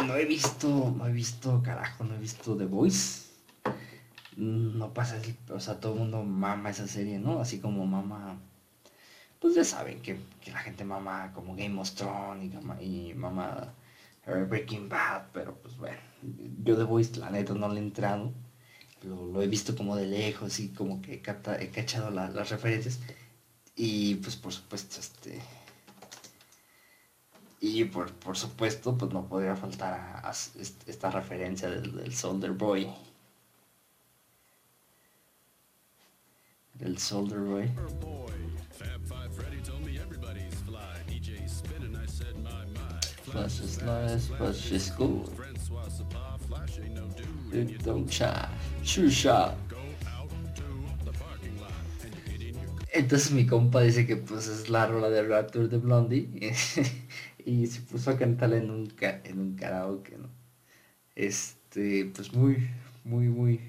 No 0.05 0.15
he 0.15 0.25
visto, 0.25 0.93
no 0.95 1.07
he 1.07 1.12
visto, 1.12 1.62
carajo, 1.63 2.03
no 2.03 2.15
he 2.15 2.19
visto 2.19 2.55
The 2.55 2.65
Voice. 2.65 3.27
No 4.36 4.93
pasa, 4.93 5.19
o 5.49 5.60
sea, 5.60 5.79
todo 5.79 5.93
el 5.93 5.99
mundo 5.99 6.23
mama 6.23 6.69
esa 6.69 6.88
serie, 6.88 7.17
¿no? 7.17 7.39
Así 7.39 7.60
como 7.60 7.86
mama, 7.88 8.38
pues 9.39 9.55
ya 9.55 9.63
saben 9.63 9.99
que, 10.01 10.19
la 10.51 10.60
gente 10.60 10.86
mama 10.86 11.31
como 11.33 11.55
Game 11.55 11.79
of 11.79 11.91
Thrones 11.91 12.53
y, 12.81 13.13
mama 13.15 13.73
Breaking 14.25 14.89
Bad, 14.89 15.27
pero 15.33 15.55
pues 15.55 15.77
bueno, 15.77 15.97
yo 16.63 16.77
The 16.77 16.83
Voice, 16.83 17.19
la 17.19 17.31
neta, 17.31 17.53
no 17.53 17.69
le 17.69 17.79
he 17.79 17.83
entrado. 17.83 18.31
Lo, 19.03 19.41
he 19.41 19.47
visto 19.47 19.75
como 19.75 19.95
de 19.95 20.05
lejos 20.05 20.60
y 20.60 20.69
como 20.69 21.01
que 21.01 21.15
he, 21.15 21.69
cachado 21.71 22.12
las 22.12 22.49
referencias. 22.49 22.99
Y 23.75 24.15
pues 24.15 24.36
por 24.36 24.53
supuesto, 24.53 24.99
este 24.99 25.39
y 27.60 27.86
por, 27.86 28.12
por 28.13 28.38
supuesto, 28.38 28.98
pues 28.98 29.12
no 29.12 29.28
podría 29.28 29.56
faltar 29.56 29.93
a, 30.24 30.32
esta 30.32 31.10
referencia 31.12 31.70
del, 31.70 32.13
Soldier 32.13 32.52
Boy. 32.52 32.88
Del 36.76 36.98
Soldier 36.98 37.39
Boy. 37.39 37.72
Flash 43.24 43.60
is 43.60 43.82
nice, 43.82 44.28
flash 44.28 44.72
is 44.72 44.91
cool. 44.91 45.26
Don't 47.84 48.10
chat, 48.10 48.50
shoot 48.84 49.10
shot. 49.10 49.56
Entonces 52.93 53.32
mi 53.32 53.46
compa 53.46 53.82
dice 53.82 54.08
que 54.08 54.15
pues 54.15 54.48
es 54.48 54.70
la 54.70 54.88
rola 54.88 55.10
de 55.10 55.24
Rapture 55.24 55.67
de 55.67 55.78
Blondie. 55.78 56.54
y 57.47 57.65
se 57.67 57.79
puso 57.79 58.12
a 58.12 58.17
cantarla 58.17 58.57
en 58.57 58.69
un, 58.69 58.93
en 58.99 59.39
un 59.39 59.55
karaoke, 59.55 60.17
¿no? 60.17 60.27
Este, 61.15 62.12
pues 62.13 62.33
muy, 62.33 62.69
muy, 63.05 63.29
muy, 63.29 63.62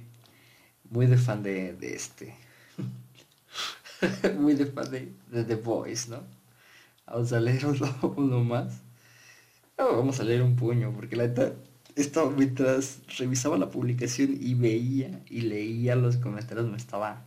muy 0.91 1.07
de 1.07 1.17
fan 1.17 1.45
de, 1.45 1.75
de 1.75 1.95
este. 1.95 2.35
muy 4.37 4.55
de 4.55 4.67
fan 4.67 4.91
de, 4.91 5.45
The 5.45 5.55
Voice, 5.55 6.11
¿no? 6.11 6.25
Vamos 7.07 7.33
a 7.33 7.39
leer 7.39 7.67
uno, 8.17 8.43
más. 8.43 8.81
vamos 9.77 10.19
a 10.19 10.25
leer 10.25 10.43
un 10.43 10.57
puño, 10.57 10.93
porque 10.93 11.15
la 11.15 11.29
neta, 11.29 11.53
esto 11.95 12.35
mientras 12.37 12.99
revisaba 13.17 13.57
la 13.59 13.71
publicación 13.71 14.37
y 14.41 14.55
veía 14.55 15.23
y 15.31 15.43
leía 15.43 15.95
los 15.95 16.17
comentarios 16.17 16.69
me 16.69 16.79
estaba 16.79 17.25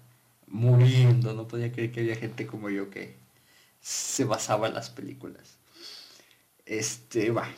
muriendo. 0.48 1.34
No 1.34 1.48
podía 1.48 1.72
creer 1.72 1.94
que 1.94 2.02
había 2.02 2.18
gente 2.18 2.46
como 2.46 2.70
yo 2.70 2.90
que 2.90 3.16
se 3.80 4.26
basaba 4.26 4.68
en 4.68 4.74
las 4.74 4.90
películas. 4.90 5.61
Este, 6.72 7.32
va. 7.32 7.50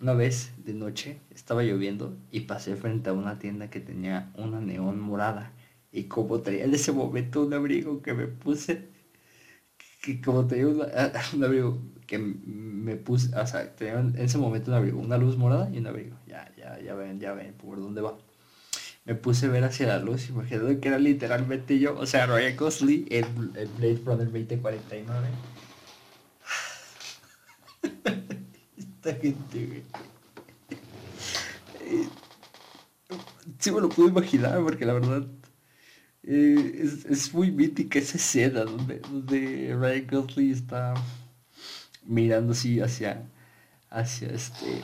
Una 0.00 0.14
vez 0.14 0.52
de 0.64 0.72
noche 0.72 1.18
estaba 1.28 1.62
lloviendo 1.62 2.16
y 2.30 2.40
pasé 2.40 2.74
frente 2.74 3.10
a 3.10 3.12
una 3.12 3.38
tienda 3.38 3.68
que 3.68 3.80
tenía 3.80 4.32
una 4.34 4.62
neón 4.62 4.98
morada. 4.98 5.52
Y 5.92 6.04
como 6.04 6.40
traía 6.40 6.64
en 6.64 6.72
ese 6.72 6.92
momento 6.92 7.42
un 7.42 7.52
abrigo 7.52 8.00
que 8.00 8.14
me 8.14 8.28
puse, 8.28 8.88
que 10.00 10.22
como 10.22 10.46
tenía 10.46 10.68
un 11.34 11.44
abrigo 11.44 11.78
que 12.06 12.16
me 12.16 12.96
puse, 12.96 13.36
o 13.36 13.46
sea, 13.46 13.76
tenía 13.76 14.00
en 14.00 14.16
ese 14.16 14.38
momento 14.38 14.70
un 14.70 14.78
abrigo, 14.78 14.98
una 14.98 15.18
luz 15.18 15.36
morada 15.36 15.68
y 15.70 15.76
un 15.76 15.86
abrigo. 15.86 16.16
Ya, 16.26 16.50
ya, 16.56 16.80
ya 16.80 16.94
ven, 16.94 17.20
ya 17.20 17.34
ven 17.34 17.52
por 17.52 17.78
dónde 17.78 18.00
va. 18.00 18.16
Me 19.04 19.14
puse 19.16 19.46
a 19.46 19.50
ver 19.50 19.64
hacia 19.64 19.86
la 19.86 19.98
luz 19.98 20.30
me 20.30 20.46
que 20.46 20.88
era 20.88 20.98
literalmente 20.98 21.78
yo, 21.78 21.98
o 21.98 22.06
sea, 22.06 22.24
Ryan 22.24 22.56
Gosling 22.56 23.06
en, 23.10 23.24
en 23.54 23.68
Blade 23.76 24.00
Runner 24.06 24.32
2049 24.32 25.51
esta 29.02 29.20
gente, 29.20 29.66
güey. 29.66 29.82
Eh, 31.80 32.08
sí 33.58 33.72
me 33.72 33.80
lo 33.80 33.88
puedo 33.88 34.08
imaginar 34.08 34.62
porque 34.62 34.86
la 34.86 34.92
verdad 34.92 35.26
eh, 36.22 36.88
es, 37.10 37.34
muy 37.34 37.50
mítica 37.50 37.98
esa 37.98 38.16
escena 38.16 38.60
donde, 38.60 39.00
donde 39.00 39.76
Ryan 39.76 40.06
Gosling 40.06 40.52
está 40.52 40.94
mirando 42.04 42.52
así 42.52 42.80
hacia 42.80 43.28
hacia 43.90 44.28
este 44.28 44.82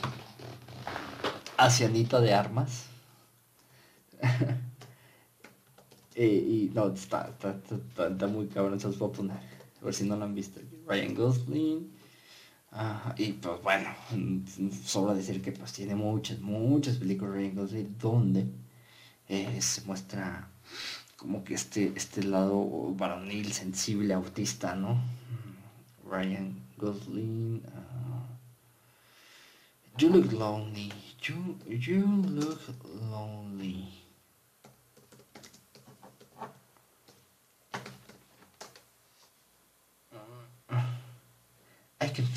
hacia 1.56 1.86
Anita 1.86 2.20
de 2.20 2.34
Armas. 2.34 2.86
Eh, 6.20 6.26
y 6.26 6.70
no 6.74 6.88
está, 6.88 7.32
está, 7.94 8.26
muy 8.26 8.48
cabrón 8.48 8.80
se 8.80 8.88
los 8.88 8.98
voy 8.98 9.08
a 9.08 9.12
poner 9.12 9.36
a 9.36 9.84
ver 9.84 9.94
si 9.94 10.02
no 10.02 10.16
lo 10.16 10.24
han 10.24 10.34
visto. 10.34 10.60
Ryan 10.88 11.14
Gosling 11.14 11.97
y 13.16 13.32
pues 13.32 13.62
bueno, 13.62 13.90
sobra 14.84 15.14
decir 15.14 15.42
que 15.42 15.52
pues 15.52 15.72
tiene 15.72 15.94
muchas, 15.94 16.40
muchas 16.40 16.96
películas 16.96 17.34
Ryan 17.34 17.54
Gosling 17.54 17.98
donde 17.98 18.46
eh, 19.28 19.60
se 19.60 19.82
muestra 19.82 20.48
como 21.16 21.42
que 21.44 21.54
este, 21.54 21.92
este 21.96 22.22
lado 22.22 22.94
varonil, 22.94 23.52
sensible, 23.52 24.14
autista, 24.14 24.74
¿no? 24.74 25.00
Ryan 26.08 26.54
Gosling. 26.78 27.62
Uh, 27.66 28.22
you 29.98 30.08
look 30.10 30.32
lonely. 30.32 30.92
You, 31.20 31.58
you 31.68 32.06
look 32.06 32.60
lonely. 33.10 33.88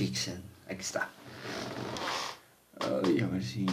Está. 0.03 1.09
Ay, 2.79 3.19
a 3.19 3.27
ver 3.27 3.43
si... 3.43 3.65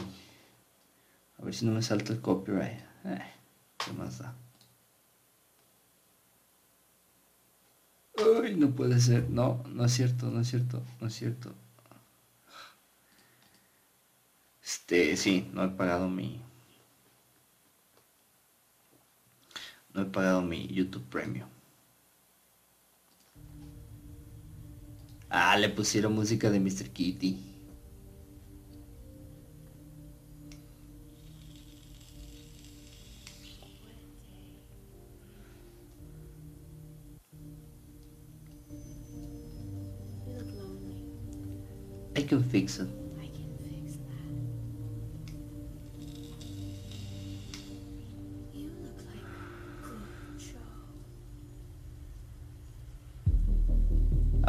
A 1.39 1.45
ver 1.45 1.55
si 1.55 1.67
no 1.67 1.73
me 1.73 1.83
salta 1.83 2.13
el 2.13 2.21
copyright. 2.21 2.81
Eh, 3.05 3.23
¿Qué 3.77 3.93
más 3.93 4.19
da? 4.19 4.35
Ay, 8.43 8.57
no 8.57 8.71
puede 8.73 9.01
ser. 9.01 9.31
No, 9.31 9.63
no 9.69 9.85
es 9.85 9.93
cierto, 9.93 10.27
no 10.31 10.41
es 10.41 10.49
cierto, 10.49 10.83
no 11.01 11.07
es 11.07 11.15
cierto. 11.15 11.55
Este, 14.63 15.17
sí, 15.17 15.49
no 15.55 15.65
he 15.65 15.69
pagado 15.69 16.09
mi... 16.09 16.43
No 19.95 20.03
he 20.03 20.05
pagado 20.07 20.43
mi 20.43 20.67
YouTube 20.69 21.09
Premium. 21.09 21.49
Ah, 25.31 25.57
le 25.59 25.69
pusieron 25.69 26.15
música 26.15 26.51
de 26.51 26.59
Mr. 26.61 26.89
Kitty. 26.91 27.37
I 42.17 42.23
can 42.23 42.43
fix 42.43 42.81
it. 42.81 43.08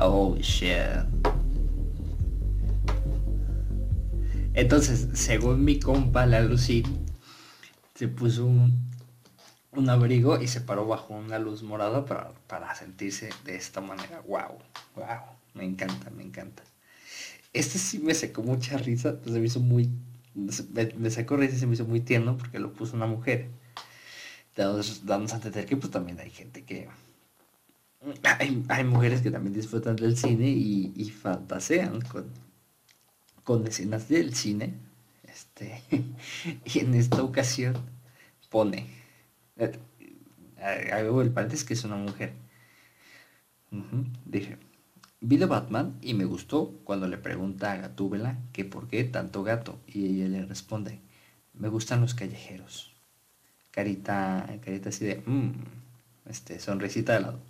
Oh, 0.02 0.38
shit. 0.40 1.06
Entonces, 4.54 5.08
según 5.14 5.64
mi 5.64 5.80
compa, 5.80 6.26
la 6.26 6.42
Lucy, 6.42 6.84
se 7.96 8.08
puso 8.08 8.46
un, 8.46 8.90
un 9.72 9.90
abrigo 9.90 10.42
y 10.42 10.48
se 10.48 10.62
paró 10.62 10.86
bajo 10.86 11.14
una 11.14 11.38
luz 11.38 11.64
morada 11.64 12.06
para, 12.06 12.32
para 12.48 12.74
sentirse 12.76 13.30
de 13.46 13.56
esta 13.56 13.82
manera. 13.82 14.22
Wow, 14.28 14.58
wow, 14.96 15.36
me 15.54 15.66
encanta, 15.66 16.10
me 16.12 16.24
encanta. 16.24 16.64
Este 17.52 17.78
sí 17.78 18.00
me 18.00 18.14
sacó 18.14 18.42
mucha 18.44 18.78
risa, 18.78 19.18
pues 19.20 19.34
se 19.34 19.40
me 19.40 19.48
hizo 19.48 19.60
muy, 19.60 19.90
me, 20.34 21.10
sacó 21.10 21.36
risa 21.36 21.56
y 21.56 21.60
se 21.60 21.68
me 21.68 21.74
hizo 21.74 21.86
muy 21.86 22.00
tierno 22.00 22.38
porque 22.38 22.60
lo 22.60 22.74
puso 22.74 22.96
una 22.96 23.08
mujer. 23.08 23.50
Damos 24.56 25.34
a 25.34 25.36
entender 25.36 25.66
que 25.66 25.78
pues 25.78 25.92
también 25.92 26.20
hay 26.20 26.30
gente 26.30 26.64
que, 26.64 26.90
hay, 28.70 28.84
mujeres 28.84 29.22
que 29.22 29.32
también 29.32 29.54
disfrutan 29.54 29.96
del 29.96 30.18
cine 30.18 30.48
y, 30.48 31.10
fantasean 31.10 32.02
con, 32.02 32.26
con 33.44 33.68
escenas 33.68 34.08
del 34.08 34.34
cine. 34.36 34.74
Este, 35.24 35.82
y 36.66 36.80
en 36.80 36.94
esta 36.96 37.24
ocasión 37.24 37.76
pone, 38.50 38.88
eh, 39.58 39.80
hago 40.92 41.22
el 41.22 41.32
paréntesis 41.32 41.66
que 41.66 41.74
es 41.74 41.84
una 41.84 41.96
mujer. 41.96 42.34
dije, 44.26 44.58
vi 45.22 45.38
de 45.38 45.46
Batman 45.46 45.98
y 46.02 46.14
me 46.14 46.26
gustó 46.26 46.80
cuando 46.84 47.08
le 47.08 47.18
pregunta 47.18 47.72
a 47.72 47.78
Gatúbela 47.78 48.38
que 48.54 48.66
por 48.66 48.88
qué 48.88 49.04
tanto 49.04 49.44
gato 49.44 49.80
y 49.88 50.06
ella 50.06 50.28
le 50.30 50.46
responde, 50.46 51.00
me 51.54 51.68
gustan 51.68 52.02
los 52.02 52.16
callejeros. 52.16 52.96
Carita, 53.72 54.48
carita 54.64 54.90
así 54.90 55.06
de, 55.06 55.22
mmm, 55.26 55.52
este, 56.26 56.60
sonrisita 56.60 57.14
de 57.14 57.20
lado. 57.20 57.49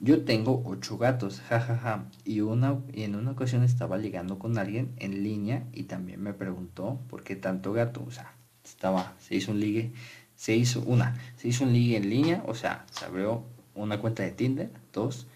Yo 0.00 0.24
tengo 0.24 0.62
ocho 0.64 0.96
gatos, 0.96 1.40
jajaja, 1.40 2.04
y, 2.24 2.40
una, 2.40 2.78
y 2.92 3.02
en 3.02 3.16
una 3.16 3.32
ocasión 3.32 3.64
estaba 3.64 3.98
ligando 3.98 4.38
con 4.38 4.56
alguien 4.56 4.92
en 4.98 5.24
línea 5.24 5.66
y 5.72 5.84
también 5.84 6.22
me 6.22 6.32
preguntó 6.32 7.00
por 7.08 7.24
qué 7.24 7.34
tanto 7.34 7.72
gato, 7.72 8.04
o 8.06 8.10
sea, 8.12 8.32
estaba, 8.64 9.14
se 9.18 9.34
hizo 9.34 9.50
un 9.50 9.58
ligue, 9.58 9.92
se 10.36 10.54
hizo 10.54 10.82
una, 10.82 11.16
se 11.36 11.48
hizo 11.48 11.64
un 11.64 11.72
ligue 11.72 11.96
en 11.96 12.08
línea, 12.08 12.44
o 12.46 12.54
sea, 12.54 12.86
se 12.92 13.06
abrió 13.06 13.44
una 13.74 14.00
cuenta 14.00 14.22
de 14.22 14.30
Tinder, 14.30 14.70
dos, 14.92 15.26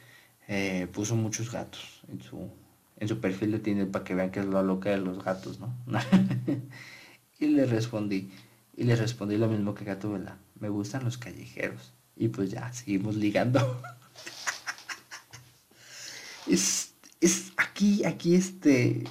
eh, 0.47 0.87
puso 0.93 1.17
muchos 1.17 1.51
gatos 1.51 2.03
en 2.09 2.23
su, 2.23 2.49
en 2.99 3.09
su 3.09 3.21
perfil 3.21 3.51
de 3.51 3.59
Tinder 3.59 3.91
para 3.91 4.05
que 4.05 4.15
vean 4.15 4.31
que 4.31 4.41
es 4.41 4.47
la 4.47 4.63
loca 4.63 4.91
de 4.91 4.99
los 4.99 5.25
gatos, 5.25 5.59
¿no? 5.59 5.75
y 7.41 7.47
le 7.49 7.67
respondí, 7.67 8.31
y 8.77 8.85
le 8.85 8.95
respondí 8.95 9.37
lo 9.37 9.49
mismo 9.49 9.75
que 9.75 9.85
Gato 9.85 10.13
Vela, 10.13 10.39
me 10.61 10.69
gustan 10.69 11.05
los 11.05 11.19
callejeros. 11.19 11.93
Y 12.17 12.29
pues 12.29 12.51
ya, 12.51 12.73
seguimos 12.73 13.17
ligando. 13.17 13.83
es, 16.47 16.95
es 17.21 17.53
aquí, 17.57 18.05
aquí 18.05 18.35
este, 18.35 19.05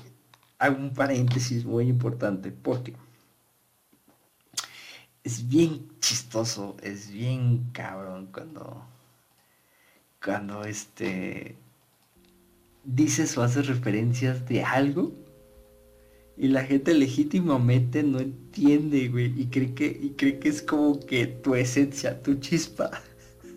hago 0.59 0.77
un 0.77 0.93
paréntesis 0.93 1.65
muy 1.65 1.87
importante 1.87 2.51
porque 2.51 2.93
es 5.23 5.47
bien 5.47 5.87
chistoso, 5.99 6.77
es 6.81 7.11
bien 7.11 7.69
cabrón 7.73 8.29
cuando, 8.31 8.83
cuando 10.23 10.63
este, 10.63 11.55
dices 12.83 13.37
o 13.37 13.43
haces 13.43 13.67
referencias 13.67 14.47
de 14.47 14.63
algo 14.63 15.11
y 16.37 16.47
la 16.47 16.63
gente 16.63 16.93
legítimamente 16.93 18.01
no 18.01 18.19
entiende, 18.19 19.09
güey, 19.09 19.39
y 19.39 19.45
cree 19.47 19.73
que, 19.75 19.85
y 19.85 20.11
cree 20.17 20.39
que 20.39 20.49
es 20.49 20.61
como 20.61 20.99
que 20.99 21.27
tu 21.27 21.53
esencia, 21.53 22.21
tu 22.23 22.35
chispa. 22.35 22.89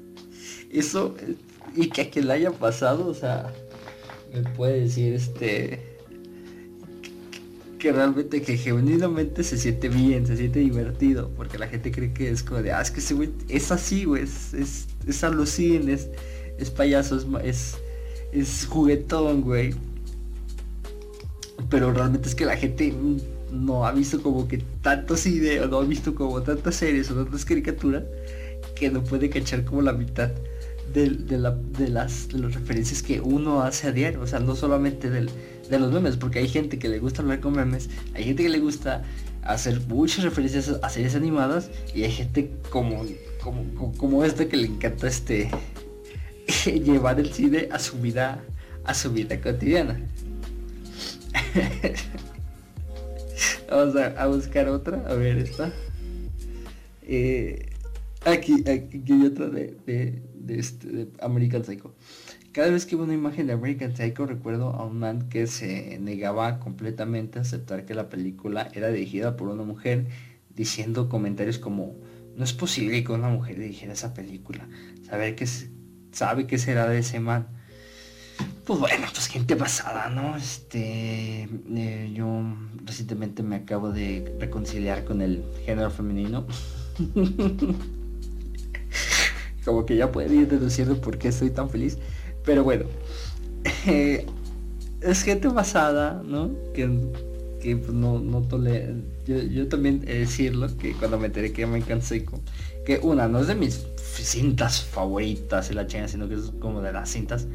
Eso, 0.71 1.15
y 1.75 1.89
que 1.89 2.03
a 2.03 2.11
quien 2.11 2.27
le 2.27 2.35
haya 2.35 2.51
pasado, 2.51 3.07
o 3.07 3.15
sea, 3.15 3.55
me 4.35 4.43
puede 4.43 4.81
decir 4.81 5.15
este 5.15 5.95
que 7.79 7.93
realmente 7.93 8.41
que 8.41 8.57
genuinamente 8.57 9.45
se 9.45 9.59
siente 9.59 9.91
bien, 9.91 10.27
se 10.27 10.39
siente 10.39 10.59
divertido, 10.61 11.31
porque 11.37 11.59
la 11.59 11.69
gente 11.69 11.93
cree 11.93 12.15
que 12.15 12.31
es 12.31 12.43
como 12.43 12.63
de, 12.63 12.73
ah, 12.73 12.81
es 12.81 12.91
que 12.91 13.01
ese 13.01 13.13
güey 13.13 13.31
es 13.49 13.71
así, 13.71 14.07
güey, 14.07 14.23
es, 14.23 14.55
es, 14.55 14.87
es 15.07 16.09
es 16.57 16.71
payaso, 16.71 17.19
es, 17.43 17.77
es, 18.33 18.67
juguetón, 18.67 19.43
güey. 19.43 19.75
Pero 21.69 21.93
realmente 21.93 22.27
es 22.27 22.35
que 22.35 22.47
la 22.47 22.57
gente 22.57 22.95
no 23.53 23.85
ha 23.85 23.93
visto 23.93 24.23
como 24.23 24.49
que 24.49 24.59
tantos 24.81 25.25
videos, 25.25 25.69
no 25.69 25.81
ha 25.81 25.85
visto 25.85 26.15
como 26.15 26.43
tantas 26.43 26.77
series 26.77 27.11
o 27.11 27.23
tantas 27.23 27.45
caricaturas 27.45 28.05
que 28.75 28.91
no 28.91 29.05
puede 29.05 29.29
cachar 29.29 29.63
como 29.65 29.83
la 29.83 29.93
mitad 29.93 30.31
de, 30.93 31.39
la, 31.39 31.51
de, 31.51 31.89
las, 31.89 32.29
de 32.29 32.39
las 32.39 32.55
referencias 32.55 33.03
que 33.03 33.21
uno 33.21 33.63
hace 33.63 33.89
a 33.89 33.93
diario, 33.93 34.21
o 34.21 34.27
sea, 34.27 34.41
no 34.41 34.55
solamente 34.55 35.11
del, 35.11 35.31
de 35.69 35.79
los 35.79 35.93
memes, 35.93 36.17
porque 36.17 36.39
hay 36.39 36.49
gente 36.49 36.79
que 36.79 36.89
le 36.89 36.99
gusta 36.99 37.23
hablar 37.23 37.41
con 37.41 37.55
memes, 37.55 37.89
hay 38.15 38.25
gente 38.25 38.43
que 38.43 38.49
le 38.49 38.61
gusta 38.61 39.03
hacer 39.43 39.81
muchas 39.89 40.25
referencias 40.25 40.69
a 40.83 40.89
series 40.89 41.15
animadas 41.15 41.71
y 41.95 42.03
hay 42.05 42.11
gente 42.11 42.51
como, 42.71 43.05
como, 43.43 43.93
como 43.97 44.25
esta 44.25 44.47
que 44.47 44.57
le 44.57 44.67
encanta 44.67 45.09
este 45.09 45.51
llevar 46.65 47.21
el 47.21 47.33
cine 47.33 47.69
a 47.71 47.79
su 47.79 47.99
vida, 47.99 48.43
a 48.85 48.95
su 48.95 49.13
vida 49.13 49.41
cotidiana. 49.41 50.01
Vamos 53.71 53.97
a, 53.97 54.27
buscar 54.27 54.69
otra, 54.69 55.03
a 55.09 55.15
ver 55.15 55.39
esta. 55.39 55.73
Eh, 57.03 57.74
aquí, 58.25 58.65
aquí 58.69 59.03
hay 59.13 59.27
otra 59.27 59.49
de 59.49 60.23
de, 60.45 60.59
este, 60.59 61.09
American 61.21 61.65
Psycho. 61.65 61.95
Cada 62.53 62.71
vez 62.71 62.87
que 62.87 62.95
veo 62.95 63.05
una 63.05 63.15
imagen 63.15 63.49
de 63.49 63.55
American 63.55 63.97
Psycho 63.97 64.27
recuerdo 64.27 64.71
a 64.71 64.85
un 64.85 64.99
man 64.99 65.29
que 65.29 65.47
se 65.47 65.99
negaba 65.99 66.61
completamente 66.61 67.39
a 67.39 67.43
aceptar 67.43 67.85
que 67.85 67.95
la 67.95 68.09
película 68.09 68.71
era 68.75 68.89
dirigida 68.89 69.37
por 69.37 69.49
una 69.49 69.65
mujer, 69.65 70.07
diciendo 70.55 71.09
comentarios 71.09 71.59
como, 71.59 71.97
no 72.37 72.45
es 72.45 72.53
posible 72.53 73.03
que 73.03 73.13
una 73.13 73.29
mujer 73.29 73.59
dirigiera 73.59 73.95
esa 73.95 74.15
película, 74.15 74.69
saber 75.09 75.35
que 75.35 75.47
sabe 76.13 76.47
qué 76.47 76.59
será 76.59 76.89
de 76.89 76.99
ese 76.99 77.19
man. 77.19 77.49
Pues 78.65 78.79
bueno, 78.79 79.07
pues 79.13 79.27
gente 79.27 79.57
pasada, 79.57 80.09
¿no? 80.09 80.37
Este, 80.37 81.49
eh, 81.77 82.13
yo 82.15 82.43
recientemente 82.85 83.43
me 83.43 83.57
acabo 83.57 83.91
de 83.91 84.37
reconciliar 84.41 85.05
con 85.05 85.23
el 85.23 85.45
género 85.67 85.91
femenino. 85.91 86.47
como 89.65 89.87
que 89.87 89.97
ya 89.97 90.13
pueden 90.13 90.41
ir 90.41 90.49
deduciendo 90.49 91.01
por 91.01 91.19
qué 91.19 91.29
estoy 91.29 91.51
tan 91.51 91.71
feliz. 91.71 91.99
Pero 92.45 92.65
bueno, 92.65 92.85
eh, 93.87 94.27
es 95.01 95.23
gente 95.23 95.49
basada, 95.49 96.23
¿no? 96.25 96.51
Que, 96.73 96.89
que 97.61 97.77
pues, 97.77 97.93
no, 97.93 98.19
no 98.19 98.43
tolera. 98.43 98.95
Yo, 99.27 99.69
también 99.69 100.05
he 100.07 100.19
decirlo 100.19 100.69
que 100.77 100.93
cuando 100.93 101.19
me 101.19 101.27
enteré 101.27 101.53
que 101.53 101.67
me 101.67 101.81
cansé 101.81 102.27
que 102.85 102.99
una 102.99 103.27
no 103.27 103.41
es 103.41 103.47
de 103.47 103.55
mis 103.55 103.87
cintas 104.05 104.83
favoritas 104.83 105.71
y 105.71 105.75
la 105.75 105.87
china, 105.87 106.09
sino 106.09 106.29
que 106.29 106.35
es 106.35 106.53
como 106.61 106.83
de 106.83 106.93
las 106.93 107.11
cintas. 107.11 107.47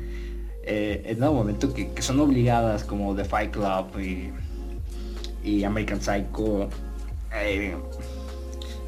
Eh, 0.63 1.03
en 1.05 1.23
un 1.23 1.35
momento 1.35 1.73
que, 1.73 1.89
son 2.01 2.19
obligadas 2.19 2.83
como 2.83 3.15
The 3.15 3.25
Fight 3.25 3.51
Club 3.51 3.99
y, 3.99 4.31
y 5.47 5.63
American 5.63 6.01
Psycho. 6.01 6.69
Eh, 7.35 7.75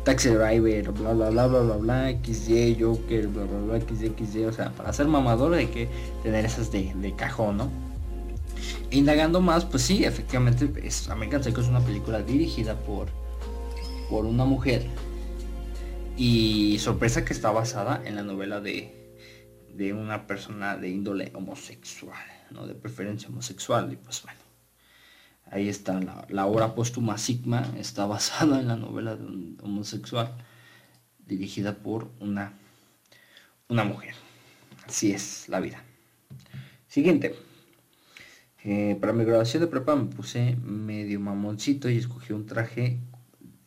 Taxi 0.03 0.29
Driver, 0.29 0.91
bla 0.91 1.13
bla 1.13 1.29
bla 1.29 1.47
bla 1.47 1.61
bla 1.61 1.77
bla, 1.77 2.21
XY, 2.23 2.77
Joker, 2.79 3.27
bla 3.27 3.43
bla 3.43 3.59
bla, 3.59 3.79
XY, 3.79 4.15
XY, 4.17 4.45
o 4.45 4.53
sea, 4.53 4.71
para 4.71 4.91
ser 4.93 5.07
mamador 5.07 5.53
hay 5.53 5.67
que 5.67 5.87
tener 6.23 6.43
esas 6.45 6.71
de, 6.71 7.13
cajón, 7.15 7.57
¿no? 7.57 7.71
indagando 8.89 9.41
más, 9.41 9.65
pues 9.65 9.83
sí, 9.83 10.03
efectivamente, 10.03 10.71
es, 10.83 11.09
American 11.09 11.43
Psycho 11.43 11.61
es 11.61 11.67
una 11.67 11.81
película 11.81 12.21
dirigida 12.21 12.75
por, 12.75 13.07
por 14.09 14.25
una 14.25 14.45
mujer. 14.45 14.85
Y 16.17 16.77
sorpresa 16.79 17.23
que 17.23 17.33
está 17.33 17.51
basada 17.51 18.01
en 18.05 18.15
la 18.15 18.23
novela 18.23 18.59
de, 18.59 19.15
de 19.73 19.93
una 19.93 20.27
persona 20.27 20.77
de 20.77 20.89
índole 20.89 21.31
homosexual, 21.33 22.19
¿no? 22.51 22.67
De 22.67 22.75
preferencia 22.75 23.29
homosexual. 23.29 23.91
Y 23.91 23.95
pues 23.95 24.21
bueno, 24.23 24.39
ahí 25.51 25.69
está 25.69 25.99
la, 26.29 26.45
obra 26.47 26.73
póstuma 26.73 27.17
Sigma, 27.17 27.71
está 27.77 28.05
basada 28.05 28.59
en 28.59 28.67
la 28.69 28.77
novela 28.77 29.15
de 29.15 29.25
un 29.25 29.57
homosexual, 29.61 30.33
dirigida 31.27 31.75
por 31.75 32.09
una, 32.19 32.53
una 33.67 33.83
mujer. 33.83 34.15
Así 34.87 35.11
es 35.11 35.47
la 35.49 35.59
vida. 35.59 35.83
Siguiente. 36.87 37.35
Eh, 38.63 38.97
para 38.99 39.11
mi 39.13 39.23
graduación 39.23 39.61
de 39.61 39.67
prepa 39.67 39.95
me 39.95 40.05
puse 40.05 40.55
medio 40.63 41.19
mamoncito 41.19 41.89
y 41.89 41.97
escogí 41.97 42.31
un 42.31 42.45
traje, 42.45 42.99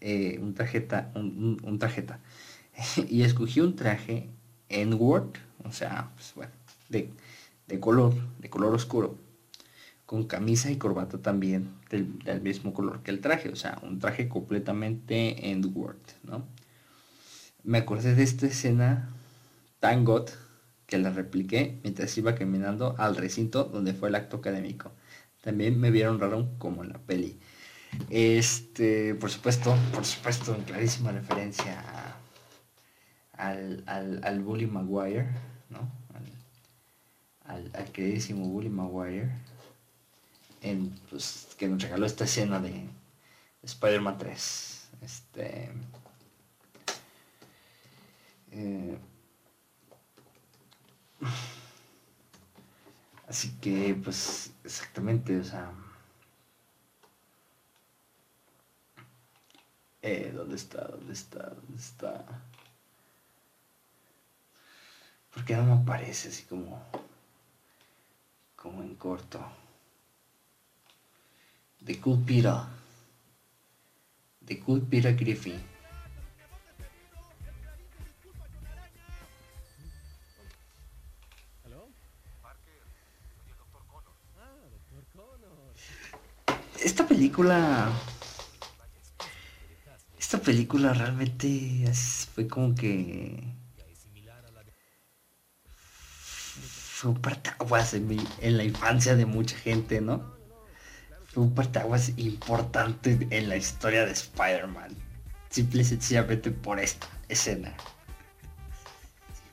eh, 0.00 0.38
un 0.40 0.54
tarjeta, 0.54 1.12
un, 1.14 1.78
tarjeta. 1.78 2.20
y 3.08 3.22
escogí 3.22 3.60
un 3.60 3.76
traje 3.76 4.28
en 4.68 4.94
Word, 4.94 5.32
o 5.64 5.72
sea, 5.72 6.10
pues 6.14 6.32
bueno, 6.34 6.52
de, 6.88 7.80
color, 7.80 8.14
de 8.38 8.48
color 8.48 8.74
oscuro, 8.74 9.18
con 10.06 10.24
camisa 10.24 10.70
y 10.70 10.76
corbata 10.76 11.18
también 11.18 11.70
del, 11.90 12.40
mismo 12.42 12.74
color 12.74 13.02
que 13.02 13.10
el 13.10 13.20
traje, 13.20 13.48
o 13.48 13.56
sea, 13.56 13.78
un 13.82 13.98
traje 13.98 14.28
completamente 14.28 15.50
en 15.50 15.64
Word, 15.74 15.96
¿no? 16.24 16.46
Me 17.62 17.78
acordé 17.78 18.14
de 18.14 18.22
esta 18.22 18.46
escena 18.46 19.08
tan 19.80 20.04
got 20.04 20.30
que 20.86 20.98
la 20.98 21.10
repliqué 21.10 21.80
mientras 21.82 22.16
iba 22.18 22.34
caminando 22.34 22.94
al 22.98 23.16
recinto 23.16 23.64
donde 23.64 23.94
fue 23.94 24.10
el 24.10 24.14
acto 24.14 24.36
académico. 24.36 24.92
También 25.42 25.80
me 25.80 25.90
vieron 25.90 26.20
raro 26.20 26.50
como 26.58 26.84
en 26.84 26.90
la 26.90 26.98
peli. 26.98 27.38
Este, 28.10 29.14
por 29.14 29.30
supuesto, 29.30 29.74
por 29.94 30.04
supuesto, 30.04 30.54
en 30.54 30.62
clarísima 30.62 31.12
referencia 31.12 31.82
al, 33.32 33.82
al, 33.86 34.40
Bully 34.42 34.66
Maguire, 34.66 35.28
¿no? 35.70 35.90
Al, 37.44 37.70
al, 37.74 37.92
queridísimo 37.92 38.48
Bully 38.48 38.70
Maguire, 38.70 39.30
en, 40.64 40.90
pues, 41.10 41.48
que 41.58 41.68
nos 41.68 41.82
regaló 41.82 42.06
esta 42.06 42.24
escena 42.24 42.60
de 42.60 42.88
Spider-Man 43.62 44.18
3. 44.18 44.88
Este. 45.02 45.70
Eh, 48.52 48.98
Así 53.28 53.50
que, 53.60 53.94
pues, 54.02 54.52
exactamente, 54.62 55.38
o 55.38 55.44
sea... 55.44 55.72
Eh, 60.02 60.30
¿Dónde 60.34 60.56
está? 60.56 60.84
¿Dónde 60.86 61.14
está? 61.14 61.50
¿Dónde 61.50 61.76
está? 61.76 62.24
Porque 65.32 65.56
no 65.56 65.64
me 65.64 65.72
aparece 65.82 66.28
así 66.28 66.44
como... 66.44 66.80
Como 68.54 68.82
en 68.82 68.94
corto. 68.94 69.40
The 71.84 72.00
Cool 72.00 72.24
Peter. 72.24 72.60
The 74.46 74.58
Cool 74.60 74.80
Peter 74.82 75.14
Griffin. 75.14 75.74
esta 86.84 87.08
película. 87.08 87.90
Esta 90.18 90.38
película 90.38 90.92
realmente 90.92 91.90
fue 92.34 92.46
como 92.46 92.74
que. 92.74 93.42
Fue 96.22 97.10
un 97.10 97.20
partaguas 97.20 97.94
en, 97.94 98.16
en 98.40 98.56
la 98.56 98.64
infancia 98.64 99.16
de 99.16 99.26
mucha 99.26 99.56
gente, 99.56 100.00
¿no? 100.00 100.33
Un 101.36 101.54
partaguas 101.54 102.10
importante 102.16 103.26
en 103.30 103.48
la 103.48 103.56
historia 103.56 104.06
de 104.06 104.12
Spider-Man. 104.12 104.94
Simple 105.50 105.82
y 105.82 105.84
sencillamente 105.84 106.50
por 106.50 106.78
esta 106.78 107.08
escena. 107.28 107.74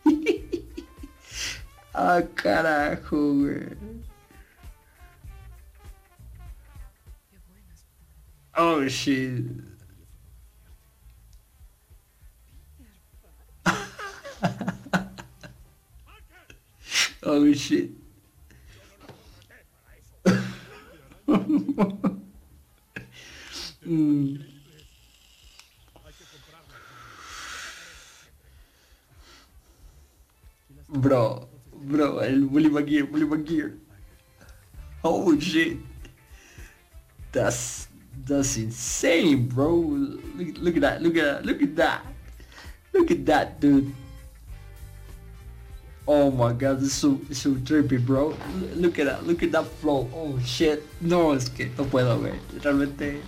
ah, 1.93 2.21
carajo, 2.35 3.17
güey. 3.17 3.67
Oh 8.55 8.87
shit. 8.87 9.45
oh 17.23 17.53
shit. 17.53 18.00
Mm. 23.87 24.41
Bro, 30.91 31.47
bro, 31.87 32.19
el 32.19 32.41
Bully 32.47 32.69
McGear, 32.69 33.09
Bully 33.09 33.25
McGear. 33.25 33.77
Oh 35.03 35.39
shit. 35.39 35.77
That's 37.31 37.87
That's 38.27 38.57
insane, 38.57 39.47
bro. 39.47 39.71
Look, 40.35 40.57
look 40.59 40.75
at 40.75 40.81
that. 40.81 41.01
Look 41.01 41.15
at 41.15 41.23
that. 41.23 41.45
Look 41.45 41.61
at 41.63 41.75
that. 41.75 42.01
Look 42.93 43.11
at 43.11 43.25
that, 43.25 43.59
dude. 43.59 43.95
Oh 46.07 46.31
my 46.31 46.53
god, 46.53 46.81
is 46.81 46.93
so, 46.93 47.19
so 47.31 47.51
trippy, 47.51 48.03
bro. 48.03 48.35
Look 48.75 48.99
at 48.99 49.05
that. 49.05 49.25
Look 49.25 49.43
at 49.43 49.51
that 49.51 49.65
flow. 49.65 50.09
Oh 50.13 50.39
shit. 50.39 50.83
No, 50.99 51.33
es 51.33 51.49
que 51.49 51.71
no 51.77 51.85
puedo, 51.85 52.19
güey. 52.19 52.33
Realmente. 52.61 53.21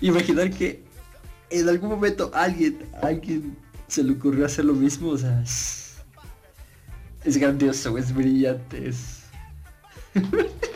Imaginar 0.00 0.50
que 0.50 0.84
en 1.50 1.68
algún 1.68 1.90
momento 1.90 2.30
alguien, 2.34 2.86
alguien 3.02 3.56
se 3.88 4.04
le 4.04 4.12
ocurrió 4.12 4.46
hacer 4.46 4.64
lo 4.64 4.74
mismo, 4.74 5.10
o 5.10 5.18
sea, 5.18 5.42
es, 7.24 7.36
grandioso, 7.36 7.96
es 7.98 8.14
brillante, 8.14 8.88
es... 8.88 9.24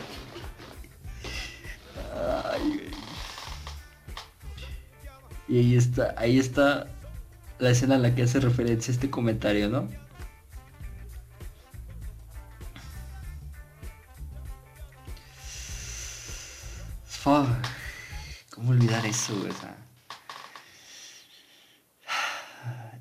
Y 5.49 5.57
ahí 5.57 5.75
está, 5.75 6.15
ahí 6.17 6.39
está 6.39 6.87
la 7.59 7.69
escena 7.69 7.95
en 7.95 8.01
la 8.01 8.15
que 8.15 8.23
hace 8.23 8.39
referencia 8.39 8.91
a 8.91 8.95
este 8.95 9.11
comentario, 9.11 9.69
¿no? 9.69 9.87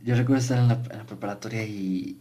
Yo 0.05 0.17
recuerdo 0.17 0.43
estar 0.43 0.59
en 0.59 0.69
la, 0.69 0.83
preparatoria 1.07 1.65
y, 1.65 2.19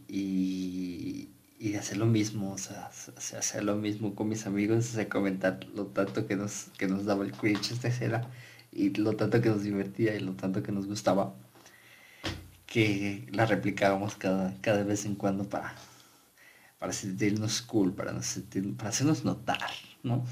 y, 1.60 1.76
hacer 1.76 1.98
lo 1.98 2.06
mismo, 2.06 2.54
o 2.54 2.58
sea, 2.58 2.90
hacer 3.16 3.64
lo 3.64 3.76
mismo 3.76 4.14
con 4.16 4.30
mis 4.30 4.46
amigos, 4.46 4.96
o 4.96 5.10
comentar 5.10 5.66
lo 5.76 5.88
tanto 5.88 6.28
que 6.28 6.36
nos, 6.36 6.66
que 6.78 6.88
nos 6.88 7.06
daba 7.06 7.26
el 7.26 7.32
cringe 7.32 7.72
esta 7.72 7.88
escena 7.88 8.30
y 8.72 8.92
lo 8.92 9.16
tanto 9.16 9.42
que 9.42 9.50
nos 9.50 9.64
divertía 9.64 10.16
y 10.16 10.20
lo 10.20 10.34
tanto 10.34 10.64
que 10.64 10.72
nos 10.72 10.86
gustaba, 10.86 11.34
que 12.68 13.28
la 13.32 13.46
replicábamos 13.46 14.16
cada, 14.16 14.56
cada 14.62 14.84
vez 14.84 15.06
en 15.06 15.16
cuando 15.16 15.50
para, 15.50 15.74
para 16.80 16.94
sentirnos 16.94 17.62
cool, 17.62 17.94
para, 17.94 18.14
para 18.78 18.90
hacernos 18.90 19.26
notar, 19.26 19.72
¿no? 20.04 20.24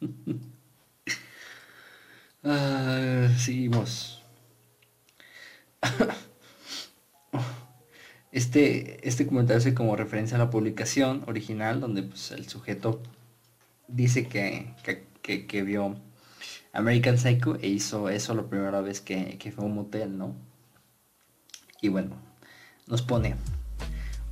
Ah, 2.48 3.28
seguimos. 3.36 4.22
Este, 8.30 9.08
este 9.08 9.26
comentario 9.26 9.58
hace 9.58 9.74
como 9.74 9.96
referencia 9.96 10.36
a 10.36 10.38
la 10.38 10.50
publicación 10.50 11.24
original 11.26 11.80
donde 11.80 12.02
pues, 12.02 12.30
el 12.32 12.46
sujeto 12.46 13.02
dice 13.88 14.28
que, 14.28 14.74
que, 15.22 15.46
que 15.46 15.62
vio 15.62 15.96
American 16.72 17.18
Psycho 17.18 17.56
e 17.62 17.68
hizo 17.68 18.10
eso 18.10 18.34
la 18.34 18.42
primera 18.44 18.80
vez 18.82 19.00
que, 19.00 19.38
fue 19.54 19.64
a 19.64 19.66
un 19.66 19.74
motel, 19.74 20.18
¿no? 20.18 20.36
Y 21.80 21.88
bueno, 21.88 22.16
nos 22.86 23.02
pone. 23.02 23.36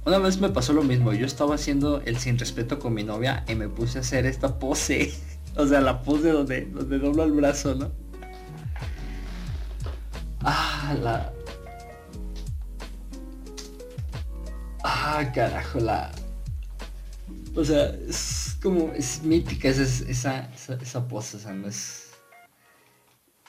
Una 0.04 0.18
vez 0.18 0.38
me 0.38 0.50
pasó 0.50 0.74
lo 0.74 0.82
mismo, 0.82 1.14
yo 1.14 1.24
estaba 1.24 1.54
haciendo 1.54 2.02
el 2.02 2.18
sin 2.18 2.38
respeto 2.38 2.78
con 2.78 2.92
mi 2.92 3.02
novia 3.02 3.44
y 3.48 3.54
me 3.54 3.68
puse 3.68 3.98
a 3.98 4.00
hacer 4.02 4.26
esta 4.26 4.58
pose. 4.58 5.14
o 5.56 5.66
sea, 5.66 5.80
la 5.80 6.02
pose 6.02 6.28
donde, 6.28 6.66
donde 6.66 6.98
doblo 6.98 7.24
el 7.24 7.32
brazo, 7.32 7.74
¿no? 7.74 8.03
Ah, 10.44 10.94
la... 11.00 11.32
Ah, 14.84 15.30
carajo, 15.34 15.80
la... 15.80 16.12
O 17.56 17.64
sea, 17.64 17.86
es 18.08 18.58
como, 18.62 18.92
es 18.92 19.22
mítica 19.22 19.68
esa, 19.68 19.82
esa, 19.82 20.50
esa, 20.80 21.08
pose, 21.08 21.38
o 21.38 21.40
sea, 21.40 21.52
no 21.52 21.68
es... 21.68 22.10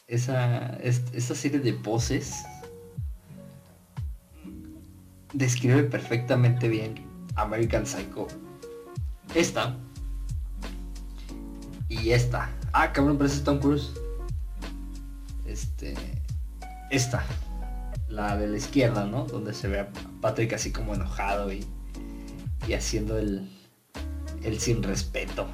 Esa, 0.07 0.77
esa 0.77 1.35
serie 1.35 1.59
de 1.59 1.73
poses 1.73 2.43
describe 5.33 5.83
perfectamente 5.83 6.69
bien 6.69 7.05
American 7.35 7.85
Psycho. 7.85 8.27
Esta. 9.33 9.75
Y 11.89 12.11
esta. 12.11 12.49
Ah, 12.71 12.91
cabrón, 12.93 13.17
pero 13.17 13.29
es 13.29 13.43
Tom 13.43 13.59
Cruise. 13.59 13.91
Este. 15.45 15.95
Esta. 16.89 17.23
La 18.09 18.37
de 18.37 18.47
la 18.47 18.57
izquierda, 18.57 19.05
¿no? 19.05 19.25
Donde 19.25 19.53
se 19.53 19.67
ve 19.67 19.79
a 19.79 19.89
Patrick 20.21 20.53
así 20.53 20.71
como 20.71 20.93
enojado 20.93 21.51
y, 21.51 21.65
y 22.67 22.73
haciendo 22.73 23.17
el, 23.17 23.49
el 24.43 24.59
sin 24.59 24.83
respeto. 24.83 25.47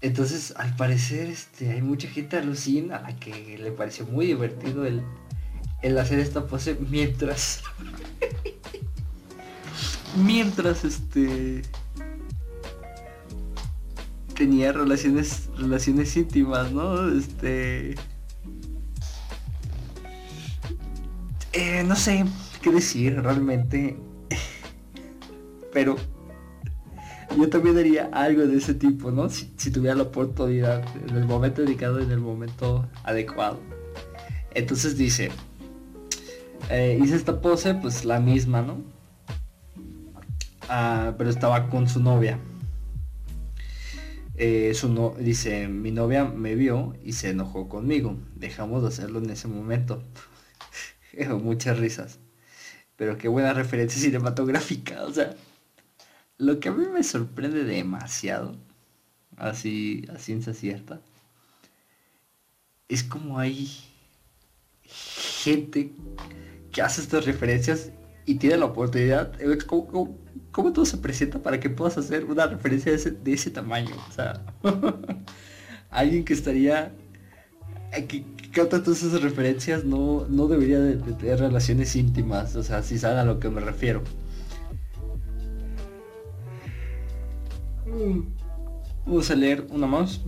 Entonces, 0.00 0.52
al 0.56 0.74
parecer, 0.74 1.28
este, 1.28 1.70
hay 1.70 1.80
mucha 1.80 2.08
gente 2.08 2.36
alucina 2.36 2.96
a 2.96 3.02
la 3.02 3.16
que 3.16 3.56
le 3.58 3.70
pareció 3.70 4.04
muy 4.04 4.26
divertido 4.26 4.84
el, 4.84 5.02
el 5.82 5.98
hacer 5.98 6.18
esta 6.18 6.46
pose 6.46 6.76
mientras 6.90 7.62
mientras 10.16 10.84
este 10.84 11.62
tenía 14.34 14.72
relaciones 14.72 15.48
relaciones 15.56 16.16
íntimas, 16.16 16.72
¿no? 16.72 17.08
Este 17.16 17.94
eh, 21.52 21.84
no 21.84 21.96
sé 21.96 22.24
qué 22.62 22.70
decir 22.70 23.20
realmente, 23.22 23.96
pero 25.72 25.96
yo 27.36 27.48
también 27.48 27.78
haría 27.78 28.10
algo 28.12 28.46
de 28.46 28.56
ese 28.56 28.74
tipo, 28.74 29.10
¿no? 29.10 29.28
Si, 29.28 29.46
tuviera 29.70 29.96
la 29.96 30.04
oportunidad, 30.04 30.84
en 31.08 31.16
el 31.16 31.24
momento 31.24 31.62
dedicado, 31.62 32.00
en 32.00 32.10
el 32.10 32.20
momento 32.20 32.88
adecuado. 33.04 33.60
Entonces 34.54 34.96
dice, 34.96 35.30
eh, 36.70 36.98
hice 37.02 37.16
esta 37.16 37.40
pose, 37.40 37.74
pues 37.74 38.04
la 38.04 38.20
misma, 38.20 38.62
¿no? 38.62 38.82
Ah, 40.68 41.14
pero 41.16 41.30
estaba 41.30 41.68
con 41.68 41.88
su 41.88 42.00
novia. 42.00 42.38
Eh, 44.36 44.72
su 44.74 44.88
no, 44.88 45.14
dice, 45.18 45.68
mi 45.68 45.90
novia 45.90 46.24
me 46.24 46.54
vio 46.54 46.94
y 47.04 47.12
se 47.12 47.30
enojó 47.30 47.68
conmigo. 47.68 48.16
Dejamos 48.36 48.82
de 48.82 48.88
hacerlo 48.88 49.18
en 49.20 49.30
ese 49.30 49.48
momento. 49.48 50.02
Muchas 51.42 51.78
risas. 51.78 52.18
Pero 52.96 53.18
qué 53.18 53.28
buena 53.28 53.52
referencia 53.52 54.00
cinematográfica. 54.00 55.04
O 55.04 55.12
sea, 55.12 55.34
lo 56.38 56.60
que 56.60 56.68
a 56.68 56.72
mí 56.72 56.86
me 56.86 57.02
sorprende 57.02 57.64
demasiado, 57.64 58.56
así 59.36 60.06
a 60.12 60.18
ciencia 60.18 60.54
cierta, 60.54 61.00
es 62.88 63.02
como 63.02 63.38
hay 63.38 63.70
gente 64.84 65.92
que 66.72 66.82
hace 66.82 67.00
estas 67.00 67.24
referencias 67.24 67.90
y 68.26 68.36
tiene 68.36 68.56
la 68.56 68.66
oportunidad, 68.66 69.32
¿cómo, 69.66 70.72
todo 70.72 70.84
se 70.84 70.98
presenta 70.98 71.42
para 71.42 71.58
que 71.58 71.70
puedas 71.70 71.98
hacer 71.98 72.24
una 72.24 72.46
referencia 72.46 72.92
de 72.92 73.32
ese, 73.32 73.50
tamaño? 73.50 73.94
O 74.08 74.12
sea, 74.12 74.44
alguien 75.90 76.24
que 76.24 76.32
estaría, 76.32 76.92
que, 77.92 78.24
que 78.52 78.64
todas 78.64 79.02
esas 79.02 79.22
referencias 79.22 79.84
no, 79.84 80.26
no 80.28 80.48
debería 80.48 80.80
de, 80.80 80.96
tener 80.96 81.40
relaciones 81.40 81.94
íntimas, 81.94 82.56
o 82.56 82.62
sea, 82.62 82.82
si 82.82 82.98
saben 82.98 83.18
a 83.18 83.24
lo 83.24 83.38
que 83.38 83.50
me 83.50 83.60
refiero. 83.60 84.02
Mm. 87.86 88.20
Vamos 89.04 89.30
a 89.30 89.34
leer 89.34 89.66
una 89.70 89.86
más. 89.86 90.20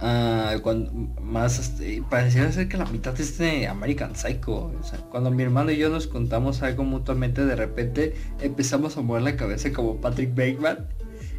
Ah, 0.00 0.54
cuando 0.62 0.92
más 1.20 1.58
este, 1.58 2.02
pareciera 2.08 2.52
ser 2.52 2.68
que 2.68 2.76
la 2.76 2.86
mitad 2.86 3.20
es 3.20 3.36
de 3.36 3.66
American 3.66 4.14
Psycho. 4.14 4.70
cuando 5.10 5.30
mi 5.32 5.42
hermano 5.42 5.72
y 5.72 5.76
yo 5.76 5.88
nos 5.88 6.06
contamos 6.06 6.62
algo 6.62 6.84
mutuamente, 6.84 7.44
de 7.44 7.56
repente 7.56 8.14
empezamos 8.40 8.96
a 8.96 9.00
mover 9.02 9.22
la 9.22 9.36
cabeza 9.36 9.72
como 9.72 10.00
Patrick 10.00 10.30
Bateman. 10.30 10.86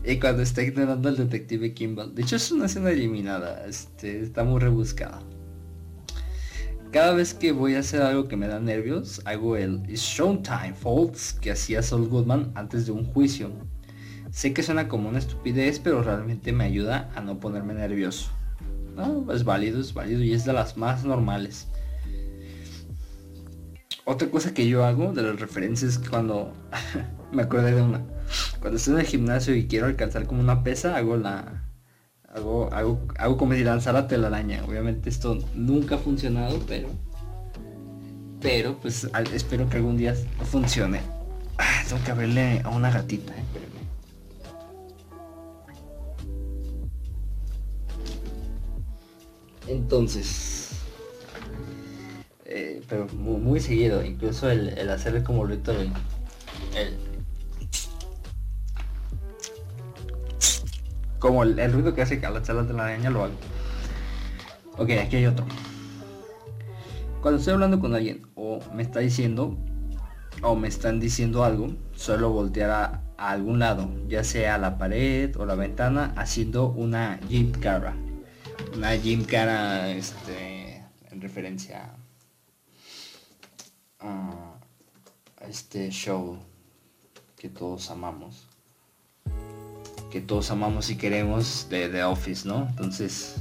Y 0.05 0.19
cuando 0.19 0.41
está 0.41 0.63
ignorando 0.63 1.09
al 1.09 1.17
detective 1.17 1.73
Kimball. 1.73 2.15
De 2.15 2.21
hecho 2.21 2.37
es 2.37 2.51
una 2.51 2.65
escena 2.65 2.89
eliminada. 2.91 3.65
Este, 3.65 4.21
está 4.21 4.43
muy 4.43 4.59
rebuscada. 4.59 5.21
Cada 6.91 7.13
vez 7.13 7.35
que 7.35 7.51
voy 7.51 7.75
a 7.75 7.79
hacer 7.79 8.01
algo 8.01 8.27
que 8.27 8.35
me 8.35 8.47
da 8.47 8.59
nervios, 8.59 9.21
hago 9.25 9.55
el 9.55 9.83
Showtime 9.83 10.73
Folks 10.73 11.33
que 11.33 11.51
hacía 11.51 11.83
Saul 11.83 12.07
Goodman 12.07 12.51
antes 12.55 12.87
de 12.87 12.91
un 12.91 13.05
juicio. 13.05 13.51
Sé 14.31 14.53
que 14.53 14.63
suena 14.63 14.87
como 14.87 15.09
una 15.09 15.19
estupidez, 15.19 15.79
pero 15.79 16.01
realmente 16.01 16.51
me 16.51 16.63
ayuda 16.63 17.11
a 17.15 17.21
no 17.21 17.39
ponerme 17.39 17.75
nervioso. 17.75 18.31
Es 19.31 19.43
válido, 19.43 19.79
es 19.79 19.93
válido 19.93 20.23
y 20.23 20.33
es 20.33 20.45
de 20.45 20.53
las 20.53 20.77
más 20.77 21.05
normales. 21.05 21.67
Otra 24.03 24.29
cosa 24.29 24.53
que 24.53 24.67
yo 24.67 24.83
hago 24.83 25.13
de 25.13 25.21
las 25.21 25.39
referencias 25.39 25.99
cuando 25.99 26.51
me 27.31 27.43
acordé 27.43 27.75
de 27.75 27.81
una. 27.83 28.03
Cuando 28.59 28.77
estoy 28.77 28.95
en 28.95 28.99
el 28.99 29.05
gimnasio 29.05 29.55
y 29.55 29.67
quiero 29.67 29.87
alcanzar 29.87 30.25
como 30.25 30.41
una 30.41 30.63
pesa, 30.63 30.95
hago 30.95 31.17
la. 31.17 31.63
Hago, 32.27 32.71
hago, 32.71 33.07
hago 33.17 33.37
como 33.37 33.53
si 33.53 33.63
lanzara 33.63 34.07
telaraña. 34.07 34.63
Obviamente 34.65 35.09
esto 35.09 35.39
nunca 35.55 35.95
ha 35.95 35.97
funcionado, 35.97 36.59
pero. 36.67 36.89
Pero 38.41 38.77
pues 38.79 39.09
espero 39.33 39.69
que 39.69 39.77
algún 39.77 39.97
día 39.97 40.15
funcione. 40.43 41.01
Ah, 41.57 41.83
tengo 41.87 42.03
que 42.03 42.13
verle 42.13 42.61
a 42.63 42.69
una 42.69 42.89
gatita, 42.89 43.33
eh, 43.33 43.43
Entonces, 49.67 50.69
eh, 52.45 52.81
pero 52.87 53.07
muy, 53.09 53.59
seguido, 53.59 54.03
incluso 54.03 54.49
el, 54.49 54.89
hacerle 54.89 55.21
como 55.23 55.45
el, 55.45 55.61
el 56.75 57.08
como 61.19 61.43
el, 61.43 61.71
ruido 61.71 61.93
que 61.93 62.01
hace 62.01 62.19
la 62.19 62.41
charla 62.41 62.63
de 62.63 62.73
la 62.73 62.85
araña 62.85 63.09
lo 63.09 63.23
hago. 63.23 63.33
Ok, 64.77 64.91
aquí 64.91 65.17
hay 65.17 65.25
otro. 65.25 65.45
Cuando 67.21 67.39
estoy 67.39 67.53
hablando 67.53 67.79
con 67.79 67.93
alguien 67.93 68.21
o 68.35 68.59
me 68.73 68.81
está 68.81 69.01
diciendo 69.01 69.57
o 70.41 70.55
me 70.55 70.69
están 70.69 70.99
diciendo 70.99 71.43
algo, 71.43 71.73
suelo 71.93 72.31
voltear 72.31 72.71
a, 72.71 73.01
a 73.17 73.31
algún 73.31 73.59
lado, 73.59 73.89
ya 74.07 74.23
sea 74.23 74.55
a 74.55 74.57
la 74.57 74.77
pared 74.77 75.35
o 75.37 75.45
la 75.45 75.55
ventana, 75.55 76.13
haciendo 76.15 76.67
una 76.67 77.19
jeep 77.27 77.59
cara 77.59 77.93
una 78.75 78.97
Jim 78.97 79.25
Cara 79.25 79.89
este, 79.89 80.83
en 81.09 81.21
referencia 81.21 81.95
a, 83.99 84.55
este 85.47 85.89
show 85.89 86.37
que 87.37 87.49
todos 87.49 87.89
amamos. 87.89 88.48
Que 90.11 90.21
todos 90.21 90.49
amamos 90.51 90.89
y 90.89 90.95
queremos 90.95 91.67
de 91.69 91.89
The 91.89 92.03
Office, 92.03 92.47
¿no? 92.47 92.67
Entonces 92.69 93.35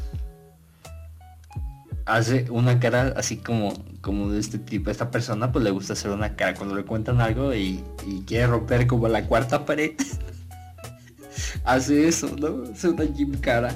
hace 2.08 2.46
una 2.50 2.80
cara 2.80 3.12
así 3.16 3.36
como, 3.36 3.72
como 4.00 4.30
de 4.30 4.40
este 4.40 4.58
tipo. 4.58 4.90
esta 4.90 5.10
persona 5.10 5.52
pues 5.52 5.62
le 5.64 5.70
gusta 5.70 5.92
hacer 5.92 6.10
una 6.10 6.34
cara 6.36 6.54
cuando 6.54 6.74
le 6.74 6.84
cuentan 6.84 7.20
algo 7.20 7.54
y, 7.54 7.84
quiere 8.26 8.46
romper 8.46 8.86
como 8.86 9.08
la 9.08 9.26
cuarta 9.26 9.64
pared. 9.64 9.92
hace 11.64 12.08
eso, 12.08 12.34
¿no? 12.36 12.70
Hace 12.70 12.88
una 12.88 13.04
Jim 13.14 13.32
Cara. 13.40 13.74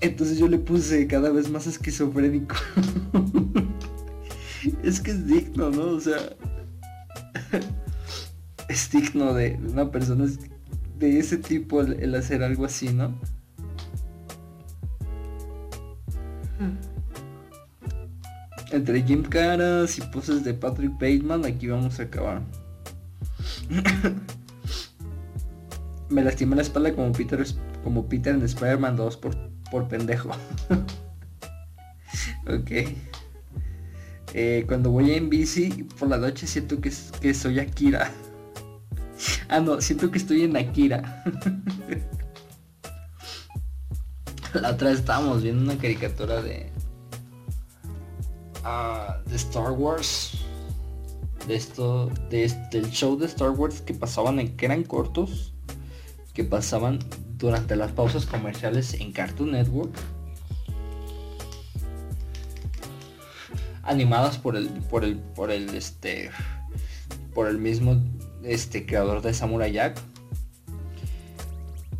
Entonces 0.00 0.38
yo 0.38 0.48
le 0.48 0.58
puse 0.58 1.06
cada 1.06 1.30
vez 1.30 1.48
más 1.48 1.66
esquizofrénico. 1.66 2.56
es 4.82 5.00
que 5.00 5.12
es 5.12 5.26
digno, 5.26 5.70
¿no? 5.70 5.82
O 5.90 6.00
sea, 6.00 6.18
es 8.68 8.90
digno 8.90 9.34
de 9.34 9.58
una 9.68 9.90
persona 9.90 10.26
de 10.98 11.18
ese 11.18 11.38
tipo 11.38 11.80
el, 11.80 12.14
hacer 12.14 12.42
algo 12.42 12.64
así, 12.64 12.88
¿no? 12.88 13.14
Entre 18.70 19.02
Jim 19.02 19.22
Caras 19.22 19.98
y 19.98 20.02
poses 20.02 20.44
de 20.44 20.54
Patrick 20.54 20.92
Bateman, 20.92 21.44
aquí 21.44 21.68
vamos 21.68 22.00
a 22.00 22.04
acabar. 22.04 22.42
Me 26.10 26.22
lastimé 26.22 26.56
la 26.56 26.62
espalda 26.62 26.94
como 26.94 27.12
Peter, 27.12 27.44
como 27.84 28.08
Peter 28.08 28.34
en 28.34 28.42
Spider-Man 28.42 28.96
2 28.96 29.16
por 29.18 29.36
por 29.70 29.88
pendejo. 29.88 30.30
ok. 32.46 32.70
Eh, 34.34 34.64
cuando 34.66 34.90
voy 34.90 35.12
en 35.12 35.30
bici 35.30 35.84
por 35.98 36.08
la 36.08 36.18
noche 36.18 36.46
siento 36.46 36.80
que, 36.80 36.92
que 37.20 37.34
soy 37.34 37.60
Akira. 37.60 38.10
ah, 39.48 39.60
no, 39.60 39.80
siento 39.80 40.10
que 40.10 40.18
estoy 40.18 40.42
en 40.42 40.56
Akira. 40.56 41.24
la 44.54 44.70
otra 44.70 44.90
estábamos 44.90 45.42
viendo 45.42 45.62
una 45.62 45.78
caricatura 45.80 46.42
de... 46.42 46.70
Uh, 48.64 49.28
de 49.28 49.36
Star 49.36 49.72
Wars. 49.72 50.32
de 51.46 51.54
esto, 51.54 52.10
de, 52.28 52.52
del 52.70 52.90
show 52.90 53.16
de 53.16 53.26
Star 53.26 53.50
Wars 53.50 53.80
que 53.80 53.94
pasaban 53.94 54.40
en 54.40 54.56
que 54.56 54.66
eran 54.66 54.82
cortos, 54.84 55.54
que 56.34 56.44
pasaban 56.44 56.98
durante 57.38 57.76
las 57.76 57.92
pausas 57.92 58.26
comerciales 58.26 58.94
en 58.94 59.12
Cartoon 59.12 59.52
Network. 59.52 59.92
Animadas 63.82 64.36
por 64.36 64.56
el, 64.56 64.68
por 64.68 65.04
el, 65.04 65.16
por 65.16 65.50
el, 65.50 65.74
este, 65.74 66.30
por 67.32 67.48
el 67.48 67.56
mismo, 67.56 68.02
este, 68.48 68.86
creador 68.86 69.22
de 69.22 69.34
Samurai 69.34 69.72
Jack. 69.72 70.00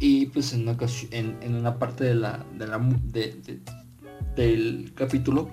Y 0.01 0.27
pues 0.27 0.53
en 0.53 0.69
una, 0.69 0.77
en, 1.11 1.55
una 1.55 1.79
parte 1.79 2.05
de 2.05 2.15
la, 2.15 2.45
de 2.57 2.67
la 2.67 2.79
de, 2.79 3.61
del 4.37 4.93
capítulo, 4.95 5.51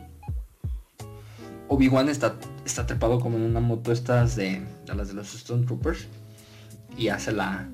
Obi-Wan 1.67 2.09
está, 2.09 2.35
está 2.63 2.85
trepado 2.85 3.19
como 3.19 3.37
en 3.37 3.43
una 3.43 3.59
moto 3.59 3.91
estas 3.91 4.35
de, 4.35 4.61
de 4.85 4.95
las 4.95 5.07
de 5.07 5.15
los 5.15 5.33
Stone 5.33 5.65
Troopers 5.65 6.07
y 6.95 7.07
hace 7.07 7.31
la 7.31 7.67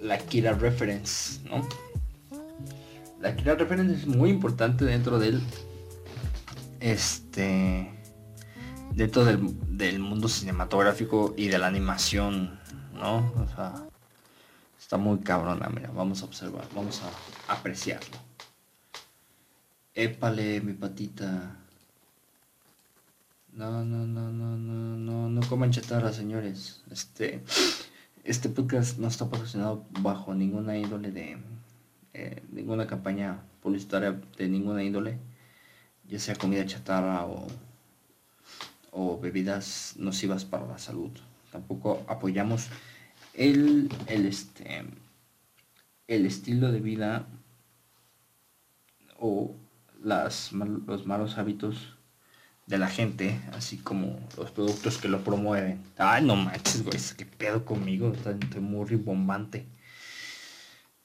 la 0.00 0.18
Kira 0.18 0.52
Reference, 0.52 1.40
¿no? 1.48 1.66
La 3.20 3.36
Kira 3.36 3.54
Reference 3.54 3.94
es 3.94 4.06
muy 4.06 4.30
importante 4.30 4.84
dentro 4.84 5.18
del 5.18 5.40
este 6.80 7.90
dentro 8.94 9.24
del, 9.24 9.40
del 9.76 9.98
mundo 9.98 10.28
cinematográfico 10.28 11.34
y 11.36 11.48
de 11.48 11.58
la 11.58 11.66
animación, 11.66 12.58
¿no? 12.94 13.32
O 13.36 13.48
sea, 13.54 13.74
está 14.78 14.96
muy 14.96 15.20
cabrona, 15.20 15.68
mira, 15.68 15.90
vamos 15.94 16.22
a 16.22 16.24
observar, 16.26 16.66
vamos 16.74 17.00
a 17.02 17.52
apreciarlo. 17.52 18.16
Épale, 19.94 20.60
mi 20.60 20.72
patita. 20.72 21.56
No, 23.52 23.84
no, 23.84 24.06
no, 24.06 24.30
no, 24.30 24.56
no, 24.56 24.96
no, 24.96 25.28
no 25.28 25.40
coman 25.48 25.72
chatarra, 25.72 26.12
señores. 26.12 26.82
Este, 26.90 27.42
este 28.24 28.48
podcast 28.48 28.98
no 28.98 29.08
está 29.08 29.28
patrocinado 29.28 29.84
bajo 30.00 30.34
ninguna 30.34 30.76
índole 30.76 31.10
de, 31.10 31.38
eh, 32.14 32.42
ninguna 32.50 32.86
campaña 32.86 33.42
publicitaria 33.62 34.20
de 34.36 34.48
ninguna 34.48 34.82
índole, 34.82 35.18
ya 36.08 36.18
sea 36.18 36.34
comida 36.36 36.64
chatarra 36.66 37.26
o, 37.26 37.46
o 38.90 39.18
bebidas 39.18 39.94
nocivas 39.96 40.44
para 40.44 40.66
la 40.66 40.78
salud. 40.78 41.10
Tampoco 41.52 42.04
apoyamos 42.08 42.68
el, 43.34 43.88
el, 44.06 44.26
este, 44.26 44.84
el 46.06 46.26
estilo 46.26 46.70
de 46.72 46.80
vida 46.80 47.26
o 49.18 49.54
las, 50.02 50.52
los 50.52 51.06
malos 51.06 51.38
hábitos 51.38 51.96
de 52.66 52.78
la 52.78 52.88
gente, 52.88 53.40
así 53.52 53.78
como 53.78 54.20
los 54.36 54.52
productos 54.52 54.98
que 54.98 55.08
lo 55.08 55.22
promueven. 55.24 55.82
Ay, 55.98 56.24
no 56.24 56.36
manches, 56.36 56.84
güey, 56.84 56.98
qué 57.16 57.26
pedo 57.26 57.64
conmigo, 57.64 58.12
está 58.12 58.34
muy 58.60 58.86
ribombante. 58.86 59.66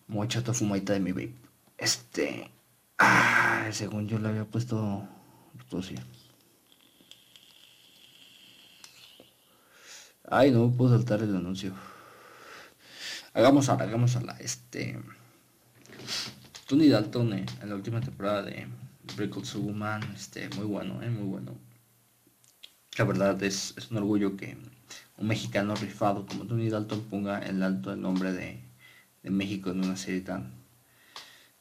Muy 0.07 0.27
chato 0.27 0.53
fumadita 0.53 0.93
de 0.93 0.99
mi 0.99 1.11
vape. 1.11 1.33
Este, 1.77 2.51
ah, 2.99 3.67
según 3.71 4.07
yo 4.07 4.19
le 4.19 4.29
había 4.29 4.45
puesto, 4.45 5.07
Ay, 10.30 10.51
no 10.51 10.71
puedo 10.71 10.95
saltar 10.97 11.21
el 11.21 11.36
anuncio. 11.36 11.73
Hagamos 13.34 13.69
ahora, 13.69 13.86
hagamos 13.86 14.15
a 14.15 14.21
la, 14.21 14.34
este, 14.38 14.99
Tony 16.67 16.88
Dalton 16.88 17.34
eh, 17.34 17.45
en 17.61 17.69
la 17.69 17.76
última 17.76 18.01
temporada 18.01 18.41
de 18.41 18.67
Brickles 19.15 19.53
Woman, 19.55 20.01
este, 20.15 20.49
muy 20.55 20.65
bueno, 20.65 21.01
eh, 21.03 21.09
muy 21.09 21.28
bueno. 21.28 21.51
La 22.97 23.05
verdad 23.05 23.41
es, 23.43 23.76
un 23.91 23.97
orgullo 23.97 24.36
que 24.36 24.57
un 25.17 25.28
mexicano 25.28 25.76
rifado 25.76 26.26
como 26.26 26.45
Tony 26.45 26.69
Dalton 26.69 27.01
ponga 27.03 27.45
en 27.45 27.61
alto 27.61 27.93
el 27.93 28.01
nombre 28.01 28.32
de, 28.34 28.63
México 29.23 29.71
en 29.71 29.84
una 29.84 29.97
serie 29.97 30.21
tan, 30.21 30.53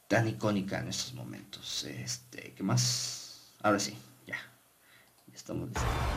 tan 0.06 0.28
icónica 0.28 0.80
en 0.80 0.88
estos 0.88 1.14
momentos. 1.14 1.84
Este, 1.84 2.52
¿qué 2.54 2.62
más? 2.62 3.52
Ahora 3.62 3.78
sí, 3.78 3.96
ya. 4.26 4.36
Ya 5.26 5.34
estamos 5.34 5.68
listos. 5.68 6.13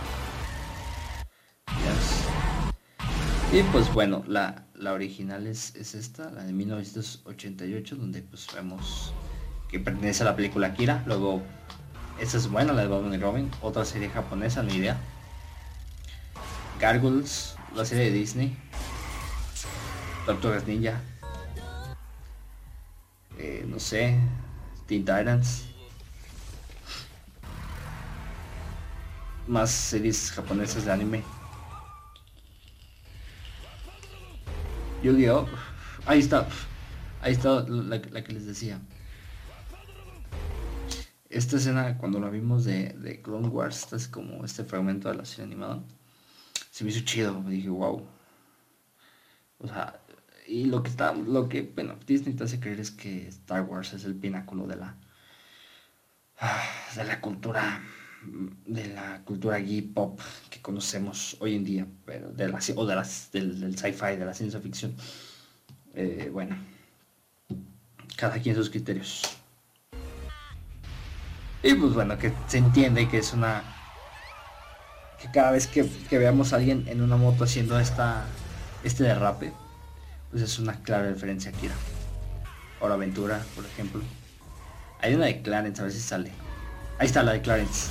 Y 3.53 3.63
pues 3.71 3.91
bueno, 3.93 4.23
la, 4.27 4.65
la 4.75 4.91
original 4.91 5.47
es, 5.47 5.73
es, 5.75 5.95
esta, 5.95 6.29
la 6.31 6.43
de 6.43 6.51
1988, 6.51 7.95
donde 7.95 8.21
pues 8.21 8.45
vemos 8.53 9.13
que 9.69 9.79
pertenece 9.79 10.23
a 10.23 10.25
la 10.25 10.35
película 10.35 10.73
Kira. 10.73 11.01
Luego, 11.05 11.41
esta 12.19 12.37
es 12.37 12.49
buena, 12.49 12.73
la 12.73 12.81
de 12.81 12.89
Batman 12.89 13.21
Robin. 13.21 13.49
Otra 13.61 13.85
serie 13.85 14.09
japonesa, 14.09 14.63
ni 14.63 14.75
idea. 14.75 14.97
Gargoyles, 16.79 17.55
la 17.73 17.85
serie 17.85 18.05
de 18.05 18.11
Disney. 18.11 18.57
Tortugas 20.25 20.67
Ninja. 20.67 20.99
Eh, 23.37 23.65
no 23.65 23.79
sé. 23.79 24.19
Teen 24.87 25.05
Titans. 25.05 25.67
Más 29.47 29.71
series 29.71 30.31
japonesas 30.33 30.83
de 30.83 30.91
anime. 30.91 31.36
Yu-Gi-Oh! 35.03 35.47
Ahí 36.05 36.19
está. 36.19 36.47
Ahí 37.21 37.33
está 37.33 37.61
la 37.67 38.01
que 38.01 38.33
les 38.33 38.45
decía 38.45 38.79
esta 41.29 41.57
escena 41.57 41.97
cuando 41.97 42.19
la 42.19 42.29
vimos 42.29 42.65
de, 42.65 42.89
de 42.89 43.21
Clone 43.21 43.47
Wars, 43.49 43.83
esta 43.83 43.95
es 43.95 44.07
como 44.07 44.45
este 44.45 44.63
fragmento 44.63 45.09
de 45.09 45.15
la 45.15 45.25
serie 45.25 45.45
animada, 45.45 45.83
se 46.71 46.83
me 46.83 46.89
hizo 46.89 47.01
chido, 47.01 47.41
me 47.41 47.51
dije, 47.51 47.69
wow. 47.69 48.07
O 49.59 49.67
sea, 49.67 49.99
y 50.47 50.65
lo 50.65 50.83
que 50.83 50.89
está, 50.89 51.13
lo 51.13 51.49
que, 51.49 51.61
bueno, 51.61 51.95
Disney 52.05 52.35
te 52.35 52.43
hace 52.45 52.59
creer 52.59 52.79
es 52.79 52.91
que 52.91 53.27
Star 53.27 53.63
Wars 53.63 53.93
es 53.93 54.05
el 54.05 54.15
pináculo 54.15 54.67
de 54.67 54.77
la, 54.77 54.95
de 56.95 57.03
la 57.03 57.19
cultura, 57.19 57.81
de 58.65 58.87
la 58.87 59.21
cultura 59.23 59.57
geek 59.57 59.93
pop 59.93 60.19
que 60.49 60.61
conocemos 60.61 61.37
hoy 61.39 61.55
en 61.55 61.63
día, 61.63 61.87
pero 62.05 62.29
de 62.29 62.47
la, 62.47 62.59
o 62.75 62.85
de 62.85 62.95
las, 62.95 63.31
del, 63.31 63.77
sci-fi, 63.77 64.17
de 64.17 64.25
la 64.25 64.33
ciencia 64.33 64.59
ficción. 64.59 64.95
Eh, 65.93 66.29
bueno, 66.31 66.57
cada 68.15 68.39
quien 68.39 68.55
sus 68.55 68.69
criterios. 68.69 69.21
Y 71.63 71.73
pues 71.73 71.93
bueno, 71.93 72.17
que 72.17 72.33
se 72.47 72.57
entiende 72.57 73.07
que 73.07 73.19
es 73.19 73.33
una... 73.33 73.63
Que 75.21 75.31
cada 75.31 75.51
vez 75.51 75.67
que, 75.67 75.89
veamos 76.11 76.53
a 76.53 76.57
alguien 76.57 76.87
en 76.87 77.01
una 77.01 77.17
moto 77.17 77.45
haciendo 77.45 77.79
esta, 77.79 78.25
este 78.83 79.03
derrape, 79.03 79.51
pues 80.29 80.43
es 80.43 80.59
una 80.59 80.81
clara 80.83 81.09
referencia 81.09 81.49
a 81.49 81.53
Kira. 81.53 81.75
Ahora 82.79 82.93
Aventura, 82.93 83.43
por 83.55 83.65
ejemplo. 83.65 84.01
Hay 85.01 85.15
una 85.15 85.25
de 85.25 85.41
Clarence, 85.41 85.81
a 85.81 85.85
ver 85.85 85.93
si 85.93 85.99
sale. 85.99 86.31
Ahí 86.99 87.07
está 87.07 87.23
la 87.23 87.33
de 87.33 87.41
Clarence. 87.41 87.89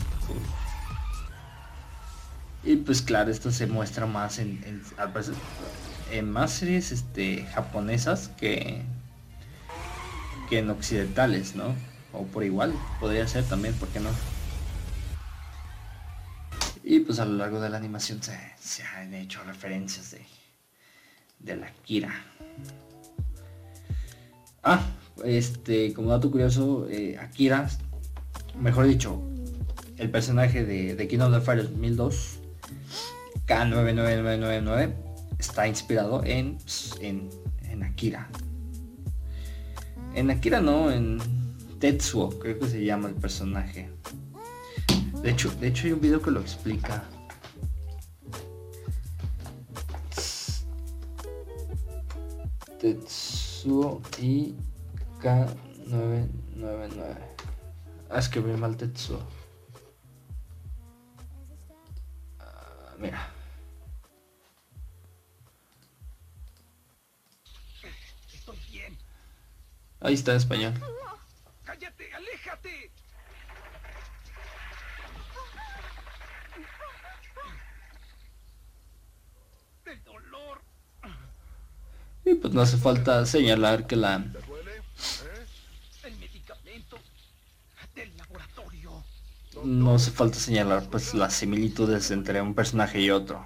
Y 2.65 2.77
pues 2.77 3.03
claro, 3.03 3.31
esto 3.31 3.51
se 3.53 3.67
muestra 3.67 4.07
más 4.07 4.39
en, 4.39 4.63
en, 4.65 4.83
en 6.11 6.31
más 6.31 6.53
series 6.53 6.93
este, 6.93 7.45
japonesas 7.47 8.29
que, 8.37 8.83
que 10.49 10.59
en 10.59 10.71
occidentales, 10.71 11.55
¿no? 11.55 11.75
o 12.17 12.25
por 12.25 12.45
igual, 12.45 12.73
podría 12.99 13.27
ser 13.29 13.45
también, 13.45 13.75
¿por 13.75 13.89
qué 13.89 14.01
no? 14.01 14.11
Y 16.83 17.01
pues 17.01 17.19
a 17.19 17.25
lo 17.25 17.35
largo 17.37 17.61
de 17.61 17.69
la 17.69 17.77
animación 17.77 18.21
se, 18.23 18.83
han 18.83 19.13
hecho 19.15 19.43
referencias 19.45 20.13
de, 20.13 20.25
de 21.41 21.57
la 21.57 21.71
Kira. 21.85 22.15
Ah, 24.63 24.85
este, 25.25 25.93
como 25.93 26.11
dato 26.11 26.31
curioso, 26.31 26.87
eh, 26.89 27.19
Akira, 27.19 27.69
mejor 28.59 28.87
dicho, 28.87 29.21
el 29.99 30.11
personaje 30.11 30.65
de, 30.65 30.95
de 30.95 31.09
King 31.09 31.21
of 31.21 31.33
the 31.33 31.41
Fire 31.41 31.63
2002, 31.63 32.39
K99999, 33.47 34.95
está 35.39 35.67
inspirado 35.69 36.23
en, 36.25 36.59
en, 37.01 37.31
en 37.65 37.83
Akira. 37.83 38.29
En 40.15 40.31
Akira 40.31 40.61
no, 40.61 40.91
en 40.91 41.19
Tetsuo, 41.79 42.39
creo 42.39 42.59
que 42.59 42.69
se 42.69 42.85
llama 42.85 43.09
el 43.09 43.15
personaje. 43.15 43.91
De 45.23 45.31
hecho, 45.31 45.51
de 45.61 45.69
hecho 45.69 45.87
hay 45.87 45.93
un 45.93 46.01
video 46.01 46.23
que 46.23 46.31
lo 46.31 46.41
explica. 46.41 47.05
Tetsuo 52.81 54.03
y 54.21 54.55
K999. 55.21 57.17
Ah, 58.09 58.19
es 58.19 58.29
que 58.29 58.41
ve 58.41 58.57
mal 58.57 58.77
Tetsuo. 58.77 59.19
Mira. 62.99 63.31
Estoy 68.33 68.59
bien. 68.71 68.97
Ahí 70.01 70.15
está 70.15 70.33
en 70.33 70.37
español. 70.39 70.75
¡Cállate! 71.65 72.15
¡Aléjate! 72.15 72.91
¡Del 79.85 80.05
dolor! 80.05 80.63
Y 82.25 82.35
pues 82.35 82.53
no 82.55 82.61
hace 82.61 82.77
falta 82.77 83.25
señalar 83.27 83.87
que 83.87 83.97
la 83.97 84.25
No 89.67 89.97
hace 89.97 90.13
falta 90.13 90.39
señalar 90.39 90.89
pues 90.89 91.13
las 91.13 91.35
similitudes 91.35 92.13
entre 92.13 92.41
un 92.41 92.55
personaje 92.55 93.01
y 93.01 93.11
otro. 93.11 93.45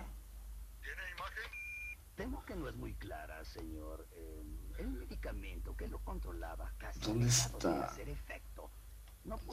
¿Dónde 7.03 7.27
está? 7.27 7.97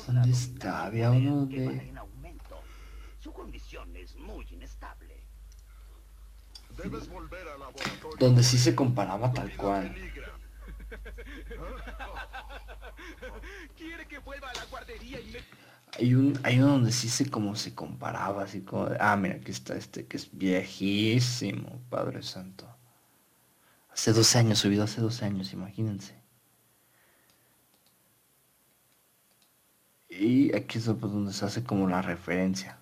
¿Dónde 0.07 0.29
está? 0.29 0.83
Había 0.83 1.11
uno 1.11 1.45
de... 1.45 1.93
Su 3.21 3.31
condición 3.31 3.95
es 3.95 4.17
muy 4.17 4.45
inestable. 4.51 5.23
Donde 8.19 8.43
sí 8.43 8.57
se 8.57 8.75
comparaba 8.75 9.31
tal 9.31 9.55
cual. 9.55 9.95
Hay 15.97 16.13
un, 16.13 16.39
hay 16.43 16.59
uno 16.59 16.73
donde 16.73 16.91
sí 16.91 17.09
se 17.09 17.29
como 17.29 17.55
se 17.55 17.73
comparaba, 17.73 18.43
así 18.43 18.61
como 18.61 18.89
ah, 18.99 19.15
mira, 19.17 19.35
aquí 19.35 19.51
está 19.51 19.75
este 19.75 20.05
que 20.05 20.17
es 20.17 20.29
viejísimo, 20.31 21.81
Padre 21.89 22.21
Santo. 22.23 22.67
Hace 23.89 24.13
12 24.13 24.37
años, 24.37 24.59
subido 24.59 24.83
hace 24.83 25.01
12 25.01 25.25
años, 25.25 25.53
imagínense. 25.53 26.15
Y 30.09 30.55
aquí 30.55 30.77
es 30.77 30.85
donde 30.85 31.33
se 31.33 31.45
hace 31.45 31.63
como 31.63 31.87
la 31.87 32.01
referencia. 32.01 32.79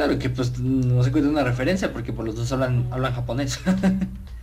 Claro 0.00 0.18
que 0.18 0.30
pues 0.30 0.58
no 0.58 1.04
se 1.04 1.12
cuenta 1.12 1.28
una 1.28 1.44
referencia 1.44 1.92
porque 1.92 2.10
por 2.10 2.24
los 2.24 2.34
dos 2.34 2.50
hablan, 2.52 2.88
hablan 2.90 3.12
japonés. 3.12 3.60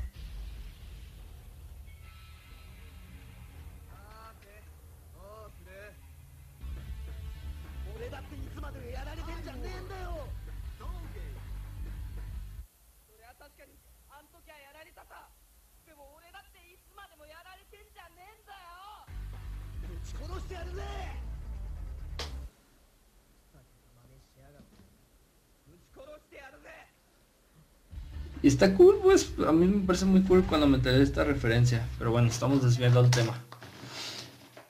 está 28.57 28.73
cool, 28.73 28.99
pues 29.03 29.35
a 29.47 29.51
mí 29.51 29.67
me 29.67 29.85
parece 29.85 30.05
muy 30.05 30.23
cool 30.23 30.43
cuando 30.43 30.65
me 30.65 30.77
enteré 30.77 31.03
esta 31.03 31.23
referencia. 31.23 31.87
Pero 31.99 32.09
bueno, 32.09 32.27
estamos 32.27 32.63
desviando 32.63 33.01
el 33.01 33.11
tema. 33.11 33.39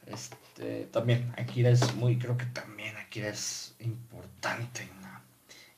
Este, 0.06 0.90
también, 0.92 1.34
Akira 1.38 1.70
es 1.70 1.96
muy, 1.96 2.20
creo 2.20 2.36
que 2.36 2.46
también 2.48 2.98
Akira 2.98 3.30
es 3.30 3.76
importante 3.80 4.90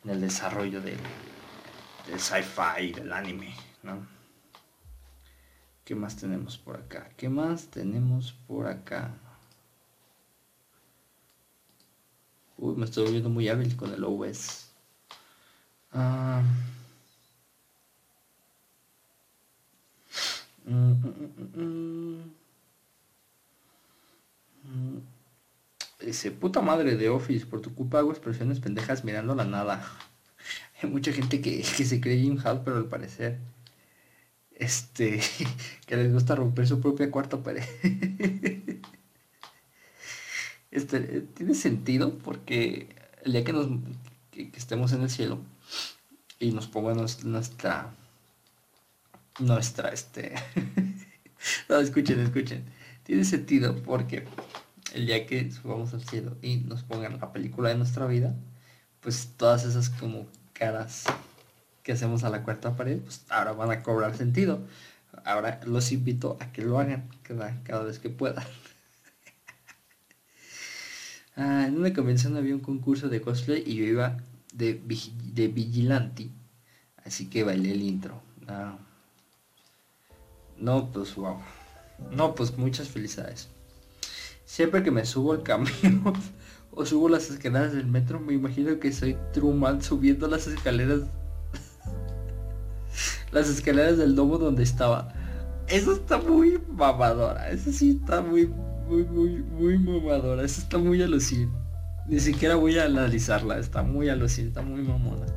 en, 0.04 0.10
el 0.10 0.22
desarrollo 0.22 0.82
del, 0.82 0.98
del 2.08 2.20
sci-fi, 2.20 2.94
del 2.94 3.14
anime, 3.14 3.54
¿no? 3.84 4.08
¿Qué 5.86 5.94
más 5.94 6.16
tenemos 6.16 6.58
por 6.58 6.78
acá? 6.78 7.12
¿Qué 7.16 7.30
más 7.30 7.68
tenemos 7.68 8.34
por 8.48 8.66
acá? 8.66 9.12
Uy, 12.58 12.76
me 12.76 12.86
estoy 12.86 13.04
volviendo 13.04 13.30
muy 13.30 13.50
hábil 13.50 13.76
con 13.76 13.94
el 13.94 14.04
OS. 14.04 14.72
Dice, 26.00 26.32
puta 26.32 26.62
madre 26.62 26.96
de 26.96 27.10
Office, 27.10 27.46
por 27.46 27.62
tu 27.62 27.74
culpa 27.74 28.00
hago 28.00 28.12
expresiones 28.12 28.60
pendejas 28.60 29.04
mirando 29.04 29.36
la 29.36 29.46
nada. 29.46 29.84
Hay 30.82 30.90
mucha 30.90 31.12
gente 31.12 31.42
que, 31.42 31.64
se 31.64 32.00
cree 32.00 32.22
Jim 32.22 32.38
Hall, 32.44 32.62
pero 32.64 32.78
al 32.78 32.86
parecer, 32.86 33.40
este, 34.56 35.22
que 35.86 35.98
les 35.98 36.14
gusta 36.14 36.36
romper 36.36 36.68
su 36.68 36.80
propia 36.80 37.12
cuarta 37.12 37.42
pared. 37.44 37.64
Este, 40.72 41.00
tiene 41.22 41.56
sentido 41.56 42.20
porque 42.20 42.96
el 43.24 43.32
día 43.32 43.44
que 43.44 43.54
nos, 43.54 43.68
que 44.30 44.52
estemos 44.56 44.94
en 44.94 45.02
el 45.02 45.10
cielo 45.10 45.40
y 46.40 46.52
nos 46.52 46.68
pongamos 46.68 47.24
nuestra 47.24 47.92
nuestra, 49.40 49.90
este... 49.90 50.36
no, 51.70 51.80
escuchen, 51.80 52.20
escuchen. 52.20 52.64
Tiene 53.04 53.26
sentido 53.26 53.76
porque 53.84 54.26
el 54.94 55.08
día 55.08 55.26
que 55.26 55.52
subamos 55.52 55.94
al 55.94 56.04
cielo 56.04 56.38
y 56.42 56.58
nos 56.58 56.84
pongan 56.84 57.20
la 57.20 57.32
película 57.32 57.70
de 57.70 57.76
nuestra 57.76 58.06
vida, 58.06 58.36
pues 59.02 59.30
todas 59.38 59.66
esas 59.66 59.90
como 59.90 60.28
caras 60.54 61.06
que 61.84 61.92
hacemos 61.92 62.24
a 62.24 62.30
la 62.30 62.44
cuarta 62.44 62.76
pared, 62.76 63.00
pues 63.00 63.26
ahora 63.30 63.54
van 63.54 63.72
a 63.72 63.82
cobrar 63.82 64.16
sentido. 64.16 64.62
Ahora 65.26 65.60
los 65.66 65.92
invito 65.92 66.38
a 66.40 66.52
que 66.52 66.62
lo 66.62 66.80
hagan 66.80 67.10
cada, 67.24 67.62
cada 67.64 67.84
vez 67.84 68.00
que 68.00 68.10
puedan. 68.10 68.44
ah, 71.36 71.66
en 71.68 71.78
una 71.78 71.94
convención 71.94 72.38
había 72.38 72.54
un 72.54 72.62
concurso 72.62 73.10
de 73.10 73.22
cosplay 73.22 73.64
y 73.66 73.76
yo 73.76 73.86
iba 73.86 74.18
de, 74.54 74.74
vigilante, 75.48 76.30
así 77.06 77.28
que 77.28 77.44
bailé 77.44 77.72
el 77.72 77.82
intro. 77.82 78.22
Ah, 78.48 78.78
no, 80.60 80.92
pues 80.92 81.16
wow. 81.16 81.38
No, 82.12 82.36
pues 82.36 82.58
muchas 82.58 82.88
felicidades. 82.88 83.50
Siempre 84.46 84.84
que 84.84 84.92
me 84.92 85.06
subo 85.06 85.34
al 85.34 85.44
camión 85.44 86.14
o 86.72 86.86
subo 86.86 87.10
las 87.10 87.30
escaleras 87.30 87.74
del 87.74 87.88
metro, 87.88 88.20
me 88.20 88.34
imagino 88.34 88.80
que 88.80 88.92
soy 88.92 89.18
Truman 89.34 89.82
subiendo 89.82 90.28
las 90.28 90.48
escaleras. 90.48 91.02
las 93.32 93.50
escaleras 93.50 93.98
del 93.98 94.16
domo 94.16 94.38
donde 94.38 94.64
estaba. 94.64 95.14
Eso 95.68 95.94
está 95.94 96.18
muy 96.18 96.60
mamadora. 96.68 97.50
Eso 97.52 97.72
sí 97.72 98.00
está 98.02 98.22
muy, 98.22 98.48
muy, 98.88 99.04
muy, 99.04 99.44
muy 99.44 99.78
mamadora. 99.78 100.44
Eso 100.44 100.62
está 100.62 100.78
muy 100.78 101.02
alucin. 101.02 101.52
Ni 102.08 102.20
siquiera 102.20 102.56
voy 102.56 102.80
a 102.80 102.86
analizarla. 102.86 103.60
Está 103.60 103.84
muy 103.84 104.10
alucin, 104.10 104.48
está 104.48 104.64
muy 104.64 104.82
mamona. 104.82 105.28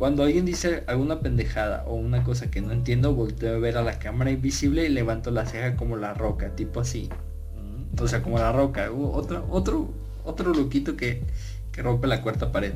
Cuando 0.00 0.22
alguien 0.22 0.46
dice 0.46 0.82
alguna 0.86 1.20
pendejada 1.20 1.84
o 1.86 1.94
una 1.94 2.24
cosa 2.24 2.50
que 2.50 2.62
no 2.62 2.72
entiendo, 2.72 3.12
volteo 3.12 3.56
a 3.56 3.58
ver 3.58 3.76
a 3.76 3.82
la 3.82 3.98
cámara 3.98 4.30
invisible 4.30 4.86
y 4.86 4.88
levanto 4.88 5.30
la 5.30 5.44
ceja 5.44 5.76
como 5.76 5.98
la 5.98 6.14
roca, 6.14 6.56
tipo 6.56 6.80
así. 6.80 7.10
O 8.00 8.08
sea, 8.08 8.22
como 8.22 8.38
la 8.38 8.50
roca. 8.50 8.90
Otro, 8.90 9.46
otro, 9.50 9.90
otro 10.24 10.54
loquito 10.54 10.96
que, 10.96 11.22
que 11.70 11.82
rompe 11.82 12.06
la 12.06 12.22
cuarta 12.22 12.50
pared. 12.50 12.72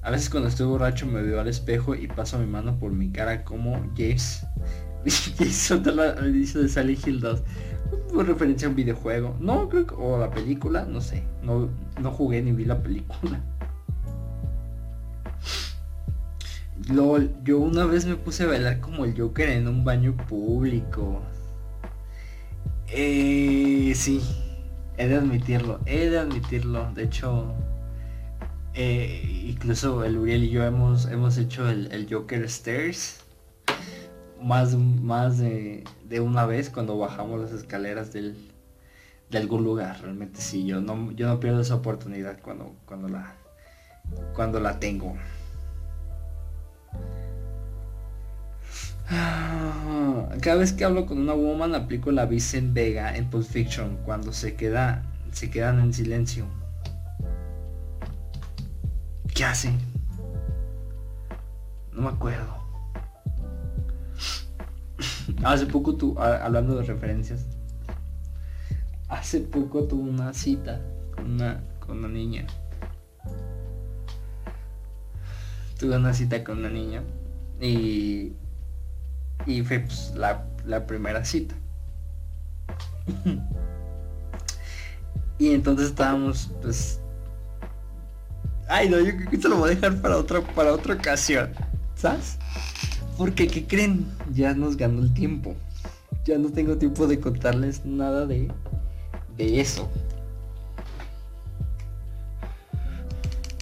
A 0.00 0.10
veces 0.10 0.30
cuando 0.30 0.48
estoy 0.48 0.66
borracho 0.66 1.04
me 1.04 1.20
veo 1.20 1.42
al 1.42 1.48
espejo 1.48 1.94
y 1.94 2.06
paso 2.06 2.38
mi 2.38 2.46
mano 2.46 2.78
por 2.78 2.90
mi 2.92 3.10
cara 3.10 3.44
como 3.44 3.84
James. 3.94 4.46
James 5.36 5.70
al 5.72 6.34
inicio 6.34 6.62
de 6.62 6.70
Sally 6.70 6.98
Hill 7.04 7.20
2. 7.20 7.42
Por 8.14 8.26
referencia 8.26 8.66
a 8.66 8.70
un 8.70 8.76
videojuego. 8.76 9.36
No, 9.40 9.68
creo 9.68 9.86
que. 9.86 9.94
O 9.94 10.18
la 10.18 10.30
película, 10.30 10.86
no 10.86 11.02
sé. 11.02 11.22
No, 11.42 11.68
no 12.00 12.12
jugué 12.12 12.40
ni 12.40 12.52
vi 12.52 12.64
la 12.64 12.82
película. 12.82 13.42
LOL, 16.88 17.32
yo 17.44 17.58
una 17.58 17.84
vez 17.84 18.06
me 18.06 18.16
puse 18.16 18.44
a 18.44 18.46
bailar 18.48 18.80
como 18.80 19.04
el 19.04 19.18
Joker 19.18 19.48
en 19.48 19.68
un 19.68 19.84
baño 19.84 20.16
público. 20.16 21.22
Eh, 22.88 23.92
sí, 23.94 24.20
he 24.96 25.06
de 25.06 25.16
admitirlo, 25.16 25.80
he 25.86 26.10
de 26.10 26.18
admitirlo. 26.18 26.92
De 26.92 27.04
hecho, 27.04 27.54
eh, 28.74 29.44
incluso 29.48 30.04
el 30.04 30.18
Uriel 30.18 30.44
y 30.44 30.50
yo 30.50 30.64
hemos, 30.64 31.06
hemos 31.06 31.38
hecho 31.38 31.68
el, 31.68 32.06
Joker 32.10 32.42
Stairs 32.44 33.24
más, 34.42 34.74
más 34.74 35.38
de, 35.38 35.84
una 36.20 36.46
vez 36.46 36.68
cuando 36.68 36.98
bajamos 36.98 37.40
las 37.40 37.52
escaleras 37.52 38.12
del, 38.12 38.36
de 39.30 39.38
algún 39.38 39.64
lugar. 39.64 40.00
Realmente 40.02 40.40
sí, 40.40 40.66
yo 40.66 40.80
no, 40.80 41.12
yo 41.12 41.28
no 41.28 41.38
pierdo 41.38 41.60
esa 41.60 41.76
oportunidad 41.76 42.40
cuando, 42.42 42.74
cuando, 42.86 43.08
la, 43.08 43.36
cuando 44.34 44.58
la 44.58 44.80
tengo. 44.80 45.16
Cada 50.40 50.56
vez 50.56 50.72
que 50.72 50.84
hablo 50.84 51.06
con 51.06 51.18
una 51.18 51.34
woman 51.34 51.74
aplico 51.74 52.10
la 52.10 52.26
Vicent 52.26 52.72
Vega 52.72 53.16
en 53.16 53.28
Pulp 53.30 53.46
Fiction 53.46 53.98
cuando 54.04 54.32
se 54.32 54.54
queda 54.54 55.04
se 55.32 55.50
quedan 55.50 55.80
en 55.80 55.92
silencio. 55.92 56.46
¿Qué 59.34 59.44
hacen? 59.44 59.78
No 61.92 62.02
me 62.02 62.08
acuerdo. 62.08 62.54
Hace 65.44 65.66
poco 65.66 65.96
tú, 65.96 66.18
hablando 66.18 66.76
de 66.76 66.84
referencias, 66.84 67.46
hace 69.08 69.40
poco 69.40 69.84
tuve 69.84 70.08
una 70.08 70.32
cita 70.32 70.80
con 71.14 71.32
una, 71.32 71.62
con 71.80 71.98
una 71.98 72.08
niña. 72.08 72.46
Tuve 75.78 75.96
una 75.96 76.14
cita 76.14 76.42
con 76.44 76.58
una 76.58 76.70
niña 76.70 77.02
y, 77.60 78.32
y 79.46 79.62
fue 79.62 79.80
pues, 79.80 80.12
la, 80.14 80.46
la 80.64 80.86
primera 80.86 81.24
cita. 81.24 81.54
y 85.38 85.52
entonces 85.52 85.88
estábamos 85.88 86.50
pues 86.62 87.02
Ay, 88.74 88.88
no, 88.88 88.98
yo 89.00 89.14
creo 89.14 89.28
que 89.28 89.36
esto 89.36 89.48
lo 89.48 89.58
voy 89.58 89.72
a 89.72 89.74
dejar 89.74 90.00
para 90.00 90.16
otra, 90.16 90.40
para 90.40 90.72
otra 90.72 90.94
ocasión. 90.94 91.52
¿Sabes? 91.94 92.38
Porque, 93.18 93.46
¿qué 93.46 93.66
creen? 93.66 94.06
Ya 94.32 94.54
nos 94.54 94.78
ganó 94.78 95.02
el 95.02 95.12
tiempo. 95.12 95.54
Ya 96.24 96.38
no 96.38 96.50
tengo 96.50 96.78
tiempo 96.78 97.06
de 97.06 97.20
contarles 97.20 97.84
nada 97.84 98.26
de, 98.26 98.50
de 99.36 99.60
eso. 99.60 99.90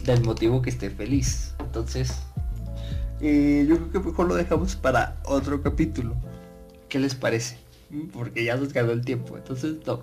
Del 0.04 0.22
motivo 0.22 0.62
que 0.62 0.70
esté 0.70 0.90
feliz. 0.90 1.54
Entonces, 1.58 2.22
eh, 3.20 3.66
yo 3.68 3.76
creo 3.76 3.90
que 3.90 4.08
mejor 4.10 4.28
lo 4.28 4.34
dejamos 4.34 4.76
para 4.76 5.20
otro 5.24 5.62
capítulo. 5.62 6.14
¿Qué 6.88 6.98
les 6.98 7.14
parece? 7.14 7.58
Porque 8.12 8.44
ya 8.44 8.56
nos 8.56 8.72
ganó 8.72 8.92
el 8.92 9.04
tiempo. 9.04 9.36
Entonces, 9.36 9.76
no. 9.86 10.02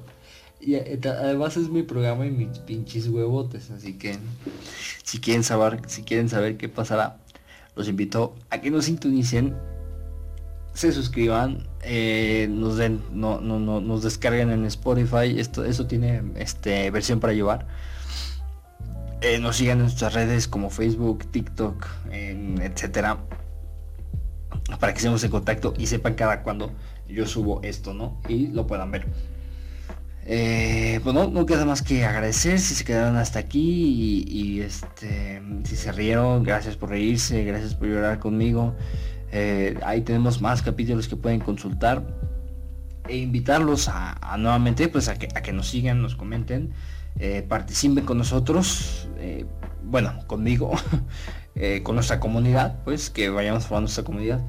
Y 0.60 0.76
eh, 0.76 1.00
además 1.06 1.58
es 1.58 1.70
mi 1.70 1.84
programa 1.84 2.26
y 2.26 2.32
mis 2.32 2.60
pinches 2.60 3.08
huevotes, 3.08 3.70
así 3.70 3.94
que 3.94 4.18
si 5.04 5.20
quieren 5.20 5.44
saber, 5.44 5.82
si 5.88 6.02
quieren 6.02 6.30
saber 6.30 6.58
qué 6.58 6.68
pasará, 6.68 7.18
los 7.76 7.88
invito 7.88 8.36
a 8.50 8.60
que 8.60 8.72
nos 8.72 8.86
sintonicen, 8.86 9.56
se 10.74 10.92
suscriban, 10.92 11.68
eh, 11.84 12.48
nos 12.50 12.78
den, 12.78 13.02
no, 13.14 13.40
no, 13.40 13.60
no, 13.60 13.82
nos 13.82 14.02
descarguen 14.02 14.50
en 14.50 14.66
Spotify, 14.66 15.40
esto, 15.40 15.64
eso 15.64 15.86
tiene 15.86 16.24
este 16.36 16.90
versión 16.90 17.20
para 17.20 17.34
llevar. 17.34 17.68
Eh, 19.22 19.40
nos 19.40 19.58
sigan 19.58 19.78
en 19.78 19.84
nuestras 19.84 20.14
redes 20.14 20.48
como 20.48 20.70
Facebook, 20.70 21.30
TikTok, 21.32 21.88
etcétera. 22.12 23.18
Para 24.80 24.94
que 24.94 24.98
estemos 24.98 25.24
en 25.24 25.32
contacto 25.32 25.74
y 25.78 25.88
sepan 25.88 26.16
cada 26.16 26.44
cuando 26.44 26.72
yo 27.08 27.26
subo 27.26 27.62
esto, 27.64 27.94
¿no? 27.94 28.22
Y 28.28 28.48
lo 28.48 28.68
puedan 28.68 28.92
ver. 28.92 29.08
Eh, 30.30 31.00
pues 31.04 31.16
no, 31.16 31.46
queda 31.46 31.64
más 31.64 31.82
que 31.82 32.04
agradecer 32.04 32.60
si 32.60 32.76
se 32.76 32.84
quedaron 32.84 33.16
hasta 33.16 33.40
aquí 33.40 34.26
y, 34.28 34.60
este, 34.60 35.42
si 35.64 35.78
se 35.78 35.94
rieron, 35.94 36.44
gracias 36.44 36.76
por 36.76 36.90
reírse, 36.90 37.46
gracias 37.46 37.74
por 37.76 37.88
llorar 37.88 38.20
conmigo. 38.20 38.76
Eh, 39.32 39.80
ahí 39.86 40.02
tenemos 40.02 40.42
más 40.42 40.62
capítulos 40.62 41.08
que 41.08 41.16
pueden 41.16 41.40
consultar 41.40 42.06
e 43.08 43.16
invitarlos 43.18 43.88
a, 43.88 44.36
nuevamente 44.38 44.90
pues 44.90 45.08
a 45.08 45.16
que, 45.18 45.54
nos 45.54 45.70
sigan, 45.70 46.02
nos 46.02 46.16
comenten, 46.16 46.74
eh, 47.20 47.46
participen 47.48 48.06
con 48.06 48.18
nosotros, 48.18 49.10
bueno, 49.84 50.14
conmigo, 50.28 50.72
con 51.84 51.96
nuestra 51.96 52.20
comunidad, 52.20 52.84
pues 52.84 53.10
que 53.10 53.30
vayamos 53.30 53.64
formando 53.64 53.86
nuestra 53.86 54.04
comunidad. 54.04 54.42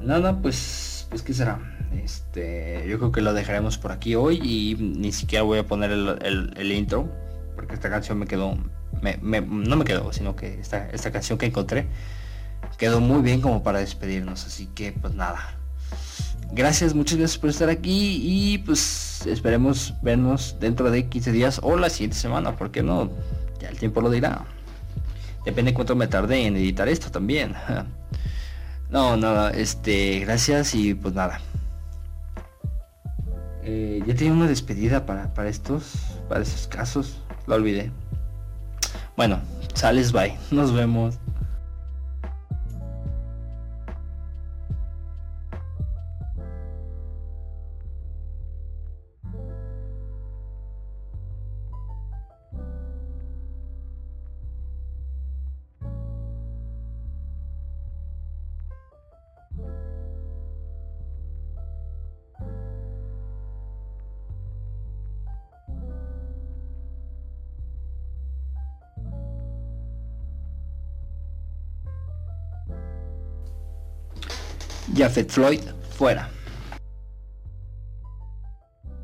Nada, 0.00 0.40
pues, 0.40 1.06
pues 1.10 1.22
qué 1.22 1.34
será. 1.34 1.58
Este, 1.92 2.84
yo 2.88 2.98
creo 2.98 3.12
que 3.12 3.20
lo 3.20 3.32
dejaremos 3.32 3.78
por 3.78 3.92
aquí 3.92 4.14
hoy 4.14 4.40
y 4.42 4.76
ni 4.76 5.12
siquiera 5.12 5.42
voy 5.42 5.58
a 5.58 5.66
poner 5.66 5.90
el, 5.90 6.72
intro 6.72 7.08
porque 7.56 7.74
esta 7.74 7.88
canción 7.88 8.18
me 8.18 8.26
quedó, 8.26 8.56
no 9.22 9.76
me 9.76 9.84
quedó, 9.84 10.12
sino 10.12 10.36
que 10.36 10.60
esta, 10.60 10.88
esta 10.90 11.10
canción 11.10 11.38
que 11.38 11.46
encontré 11.46 11.88
quedó 12.76 13.00
muy 13.00 13.22
bien 13.22 13.40
como 13.40 13.62
para 13.62 13.80
despedirnos. 13.80 14.46
Así 14.46 14.66
que 14.66 14.92
pues 14.92 15.14
nada. 15.14 15.57
Gracias, 16.52 16.94
muchas 16.94 17.18
gracias 17.18 17.38
por 17.38 17.50
estar 17.50 17.68
aquí 17.68 18.20
y 18.22 18.58
pues 18.58 19.26
esperemos 19.26 19.94
vernos 20.02 20.56
dentro 20.60 20.90
de 20.90 21.06
15 21.08 21.32
días 21.32 21.60
o 21.62 21.76
la 21.76 21.90
siguiente 21.90 22.16
semana, 22.16 22.56
porque 22.56 22.82
no? 22.82 23.10
Ya 23.60 23.68
el 23.68 23.78
tiempo 23.78 24.00
lo 24.00 24.10
dirá. 24.10 24.44
Depende 25.44 25.74
cuánto 25.74 25.94
me 25.94 26.06
tarde 26.06 26.46
en 26.46 26.56
editar 26.56 26.88
esto 26.88 27.10
también. 27.10 27.54
No, 28.90 29.18
nada, 29.18 29.50
este, 29.50 30.20
gracias 30.20 30.74
y 30.74 30.94
pues 30.94 31.12
nada. 31.12 31.42
Eh, 33.62 34.02
ya 34.06 34.14
tenía 34.14 34.32
una 34.32 34.46
despedida 34.46 35.04
para, 35.04 35.34
para 35.34 35.50
estos, 35.50 35.92
para 36.26 36.40
esos 36.40 36.66
casos. 36.68 37.18
Lo 37.46 37.56
olvidé. 37.56 37.90
Bueno, 39.14 39.40
sales, 39.74 40.10
bye. 40.10 40.38
Nos 40.50 40.72
vemos. 40.72 41.18
Jafet 74.98 75.30
Floyd 75.30 75.62
fuera. 75.96 76.37